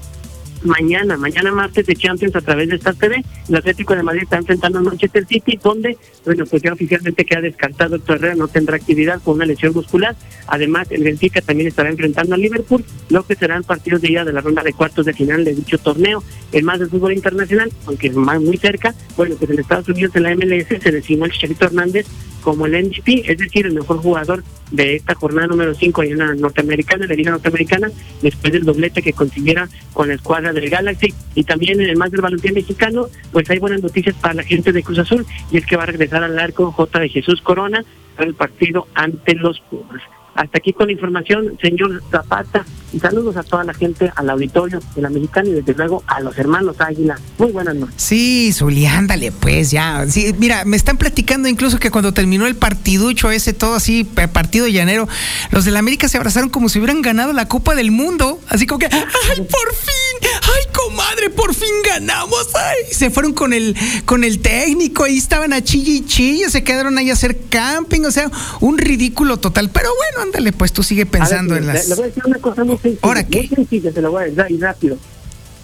mañana, 0.64 1.16
mañana 1.16 1.52
martes 1.52 1.86
de 1.86 1.94
Champions 1.96 2.34
a 2.36 2.40
través 2.40 2.68
de 2.68 2.76
esta 2.76 2.92
TV. 2.92 3.24
El 3.48 3.56
Atlético 3.56 3.94
de 3.94 4.02
Madrid 4.02 4.22
está 4.22 4.36
enfrentando 4.36 4.78
a 4.78 4.82
Manchester 4.82 5.26
City, 5.26 5.58
donde, 5.62 5.96
bueno, 6.24 6.44
pues 6.46 6.62
ya 6.62 6.72
oficialmente 6.72 7.24
queda 7.24 7.40
descartado 7.40 7.96
Héctor 7.96 8.16
Herrera, 8.16 8.34
no 8.34 8.48
tendrá 8.48 8.76
actividad 8.76 9.20
con 9.22 9.36
una 9.36 9.46
lesión 9.46 9.72
muscular. 9.72 10.16
Además, 10.46 10.88
el 10.90 11.04
Benfica 11.04 11.40
también 11.40 11.68
estará 11.68 11.88
enfrentando 11.90 12.34
a 12.34 12.38
Liverpool, 12.38 12.84
lo 13.08 13.24
que 13.24 13.34
serán 13.34 13.62
partidos 13.64 14.00
de 14.02 14.12
ida 14.12 14.24
de 14.24 14.32
la 14.32 14.40
ronda 14.40 14.62
de 14.62 14.72
cuartos 14.72 15.06
de 15.06 15.12
final 15.12 15.44
de 15.44 15.54
dicho 15.54 15.78
torneo. 15.78 16.22
El 16.52 16.64
más 16.64 16.78
del 16.78 16.90
fútbol 16.90 17.12
internacional, 17.12 17.72
aunque 17.86 18.08
es 18.08 18.14
más 18.14 18.40
muy 18.40 18.56
cerca, 18.56 18.94
bueno, 19.16 19.36
pues 19.38 19.50
en 19.50 19.58
Estados 19.58 19.88
Unidos 19.88 20.14
en 20.16 20.22
la 20.24 20.34
MLS 20.34 20.68
se 20.82 20.92
designó 20.92 21.24
el 21.24 21.32
Chicharito 21.32 21.66
Hernández 21.66 22.06
como 22.42 22.66
el 22.66 22.86
MVP, 22.86 23.30
es 23.30 23.38
decir, 23.38 23.66
el 23.66 23.74
mejor 23.74 23.98
jugador 23.98 24.42
de 24.72 24.96
esta 24.96 25.14
jornada 25.14 25.46
número 25.46 25.74
5 25.74 26.02
en 26.02 26.18
la 26.18 26.34
norteamericana, 26.34 27.06
la 27.06 27.14
liga 27.14 27.30
norteamericana, 27.30 27.90
después 28.20 28.52
del 28.52 28.64
doblete 28.64 29.02
que 29.02 29.12
consiguiera 29.12 29.68
con 29.92 30.08
la 30.08 30.14
escuadra 30.14 30.52
del 30.52 30.68
Galaxy 30.68 31.14
y 31.34 31.44
también 31.44 31.80
en 31.80 31.88
el 31.88 31.96
más 31.96 32.10
del 32.10 32.22
balompié 32.22 32.52
mexicano, 32.52 33.06
pues 33.30 33.48
hay 33.50 33.58
buenas 33.58 33.82
noticias 33.82 34.16
para 34.16 34.34
la 34.34 34.42
gente 34.42 34.72
de 34.72 34.82
Cruz 34.82 34.98
Azul 34.98 35.26
y 35.50 35.58
es 35.58 35.66
que 35.66 35.76
va 35.76 35.84
a 35.84 35.86
regresar 35.86 36.24
al 36.24 36.38
arco 36.38 36.72
J 36.72 36.98
de 36.98 37.08
Jesús 37.08 37.40
Corona 37.42 37.84
para 38.16 38.28
el 38.28 38.34
partido 38.34 38.88
ante 38.94 39.34
los 39.34 39.60
Pumas. 39.70 40.02
Hasta 40.34 40.58
aquí 40.58 40.72
con 40.72 40.86
la 40.86 40.92
información, 40.92 41.58
señor 41.60 42.02
Zapata, 42.10 42.64
y 42.92 42.98
saludos 42.98 43.36
a 43.36 43.42
toda 43.42 43.64
la 43.64 43.74
gente, 43.74 44.12
al 44.16 44.28
auditorio 44.30 44.80
de 44.94 45.02
la 45.02 45.08
Mexicana 45.08 45.48
y 45.48 45.52
desde 45.52 45.74
luego 45.74 46.02
a 46.06 46.20
los 46.20 46.36
hermanos 46.38 46.76
Águila. 46.78 47.18
Muy 47.38 47.50
buenas 47.50 47.74
noches. 47.74 47.94
Sí, 47.96 48.52
Zuli, 48.52 48.86
ándale, 48.86 49.32
pues 49.32 49.70
ya. 49.70 50.04
Mira, 50.38 50.64
me 50.64 50.76
están 50.76 50.98
platicando 50.98 51.48
incluso 51.48 51.78
que 51.78 51.90
cuando 51.90 52.12
terminó 52.12 52.46
el 52.46 52.56
partiducho 52.56 53.30
ese, 53.30 53.52
todo 53.52 53.74
así, 53.74 54.04
partido 54.04 54.68
llanero, 54.68 55.08
los 55.50 55.64
de 55.64 55.70
la 55.70 55.78
América 55.78 56.08
se 56.08 56.18
abrazaron 56.18 56.50
como 56.50 56.68
si 56.68 56.78
hubieran 56.78 57.02
ganado 57.02 57.32
la 57.32 57.48
Copa 57.48 57.74
del 57.74 57.90
Mundo. 57.90 58.40
Así 58.48 58.66
como 58.66 58.78
que, 58.78 58.86
¡ay, 58.86 59.00
por 59.36 59.74
fin! 59.74 60.28
¡Ay, 60.42 60.72
comadre, 60.72 61.30
por 61.30 61.54
fin 61.54 61.68
ganamos! 61.84 62.48
¡Ay! 62.54 62.92
Se 62.92 63.10
fueron 63.10 63.32
con 63.32 63.52
el, 63.52 63.76
con 64.04 64.24
el 64.24 64.40
técnico, 64.40 65.04
ahí 65.04 65.16
estaban 65.16 65.52
a 65.52 65.62
chille 65.62 65.92
y 65.92 66.04
chille, 66.04 66.50
se 66.50 66.62
quedaron 66.62 66.98
ahí 66.98 67.10
a 67.10 67.14
hacer 67.14 67.38
camping, 67.48 68.02
o 68.02 68.10
sea, 68.10 68.30
un 68.60 68.78
ridículo 68.78 69.38
total. 69.38 69.70
Pero 69.70 69.88
bueno, 69.96 70.21
ándale, 70.22 70.52
pues 70.52 70.72
tú 70.72 70.82
sigue 70.82 71.06
pensando 71.06 71.54
ver, 71.54 71.62
en 71.62 71.68
las. 71.68 71.88
Le 71.88 71.94
voy 71.94 72.04
a 72.04 72.06
decir 72.08 72.22
una 72.26 72.38
cosa 72.38 72.64
muy 72.64 72.76
sencilla. 72.78 73.00
¿Ahora 73.02 73.26
Muy 73.30 73.48
sencilla, 73.48 73.92
se 73.92 74.02
lo 74.02 74.10
voy 74.10 74.24
a 74.24 74.26
decir 74.26 74.44
y 74.48 74.58
rápido. 74.60 74.98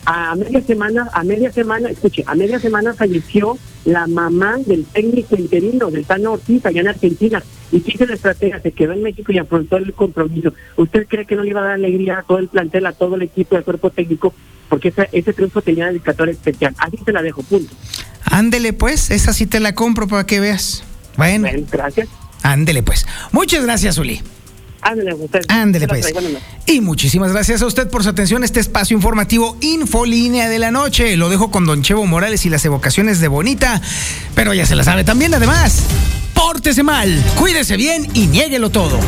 A 0.04 0.34
media 0.36 0.62
semana, 0.62 1.09
a 1.12 1.22
media 1.22 1.52
semana, 1.52 1.90
escuche, 1.90 2.24
a 2.26 2.34
media 2.34 2.59
semana 2.59 2.94
falleció 2.94 3.59
la 3.84 4.06
mamá 4.06 4.56
del 4.64 4.84
técnico 4.86 5.36
interino 5.36 5.90
del 5.90 6.06
Tano 6.06 6.32
Ortiz 6.32 6.64
allá 6.64 6.80
en 6.80 6.88
Argentina. 6.88 7.42
Y 7.70 7.80
quise 7.80 8.06
la 8.06 8.14
estrategia, 8.14 8.61
se 8.61 8.72
quedó 8.72 8.92
en 8.92 9.02
México 9.02 9.32
y 9.32 9.38
afrontó 9.38 9.76
el 9.76 9.92
compromiso. 9.92 10.54
¿Usted 10.76 11.06
cree 11.06 11.26
que 11.26 11.36
no 11.36 11.42
le 11.42 11.50
iba 11.50 11.61
a 11.61 11.64
dar 11.64 11.72
alegría 11.74 12.20
a 12.20 12.22
todo 12.22 12.38
el 12.38 12.48
plantel, 12.48 12.86
a 12.86 12.92
todo 12.92 13.16
el 13.16 13.22
equipo, 13.22 13.56
al 13.56 13.64
cuerpo 13.64 13.90
técnico? 13.90 14.32
Porque 14.70 14.88
ese, 14.88 15.09
ese 15.12 15.32
triunfo 15.34 15.61
tenía 15.61 15.88
dedicatoria 15.88 16.32
especial. 16.32 16.74
Así 16.78 16.98
se 17.04 17.12
la 17.12 17.22
dejo, 17.22 17.42
punto. 17.42 17.74
Ándele, 18.24 18.72
pues, 18.72 19.11
esa 19.11 19.32
sí 19.32 19.46
te 19.46 19.61
la 19.61 19.74
compro 19.74 20.09
para 20.09 20.24
que 20.24 20.40
veas. 20.40 20.84
Bueno. 21.16 21.48
gracias. 21.70 22.09
Ándele, 22.42 22.82
pues. 22.82 23.06
Muchas 23.32 23.62
gracias, 23.64 23.96
Zuli. 23.96 24.22
Ándale, 24.81 25.14
usted. 25.14 25.41
Ándele, 25.49 25.89
pues. 25.89 26.12
buenas 26.12 26.33
noches. 26.33 26.49
Y 26.66 26.81
muchísimas 26.81 27.33
gracias 27.33 27.62
a 27.62 27.66
usted 27.66 27.89
por 27.89 28.03
su 28.03 28.11
atención 28.11 28.43
a 28.43 28.45
este 28.45 28.61
espacio 28.61 28.97
informativo 28.97 29.57
Infolínea 29.61 30.49
de 30.49 30.59
la 30.59 30.70
Noche. 30.70 31.16
Lo 31.16 31.29
dejo 31.29 31.51
con 31.51 31.66
Don 31.66 31.83
Chevo 31.83 32.07
Morales 32.07 32.45
y 32.47 32.51
las 32.51 32.64
evocaciones 32.64 33.20
de 33.20 33.29
Bonita, 33.29 33.81
pero 34.35 34.55
ya 34.55 34.66
se 34.66 34.74
la 34.76 34.85
sabe 34.85 35.05
también, 35.05 35.35
además. 35.35 35.83
Pórtese 36.35 36.83
mal, 36.83 37.22
cuídese 37.37 37.76
bien 37.76 38.07
y 38.14 38.26
niéguelo 38.26 38.70
todo. 38.70 38.99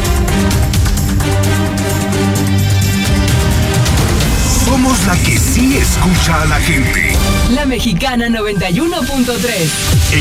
Somos 4.64 5.06
la 5.06 5.16
que 5.22 5.38
sí 5.38 5.76
escucha 5.76 6.42
a 6.42 6.44
la 6.46 6.60
gente. 6.60 7.16
La 7.54 7.66
Mexicana 7.66 8.28
91.3. 8.28 9.34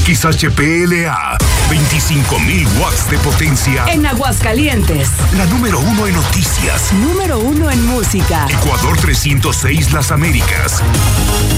XHPLA, 0.01 1.37
25.000 1.69 2.67
watts 2.81 3.09
de 3.11 3.17
potencia. 3.19 3.85
En 3.87 4.05
Aguascalientes. 4.05 5.09
La 5.37 5.45
número 5.45 5.79
uno 5.79 6.07
en 6.07 6.15
noticias. 6.15 6.91
Número 6.93 7.37
uno 7.39 7.69
en 7.69 7.85
música. 7.85 8.47
Ecuador 8.49 8.97
306 8.97 9.93
Las 9.93 10.11
Américas. 10.11 10.81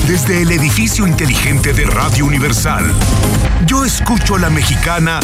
Desde 0.08 0.42
el 0.42 0.52
edificio 0.52 1.08
inteligente 1.08 1.72
de 1.72 1.86
Radio 1.86 2.26
Universal. 2.26 2.92
Yo 3.66 3.86
escucho 3.86 4.36
a 4.36 4.40
la 4.40 4.50
mexicana 4.50 5.20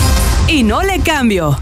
Y 0.48 0.64
no 0.64 0.82
le 0.82 1.00
cambio. 1.02 1.60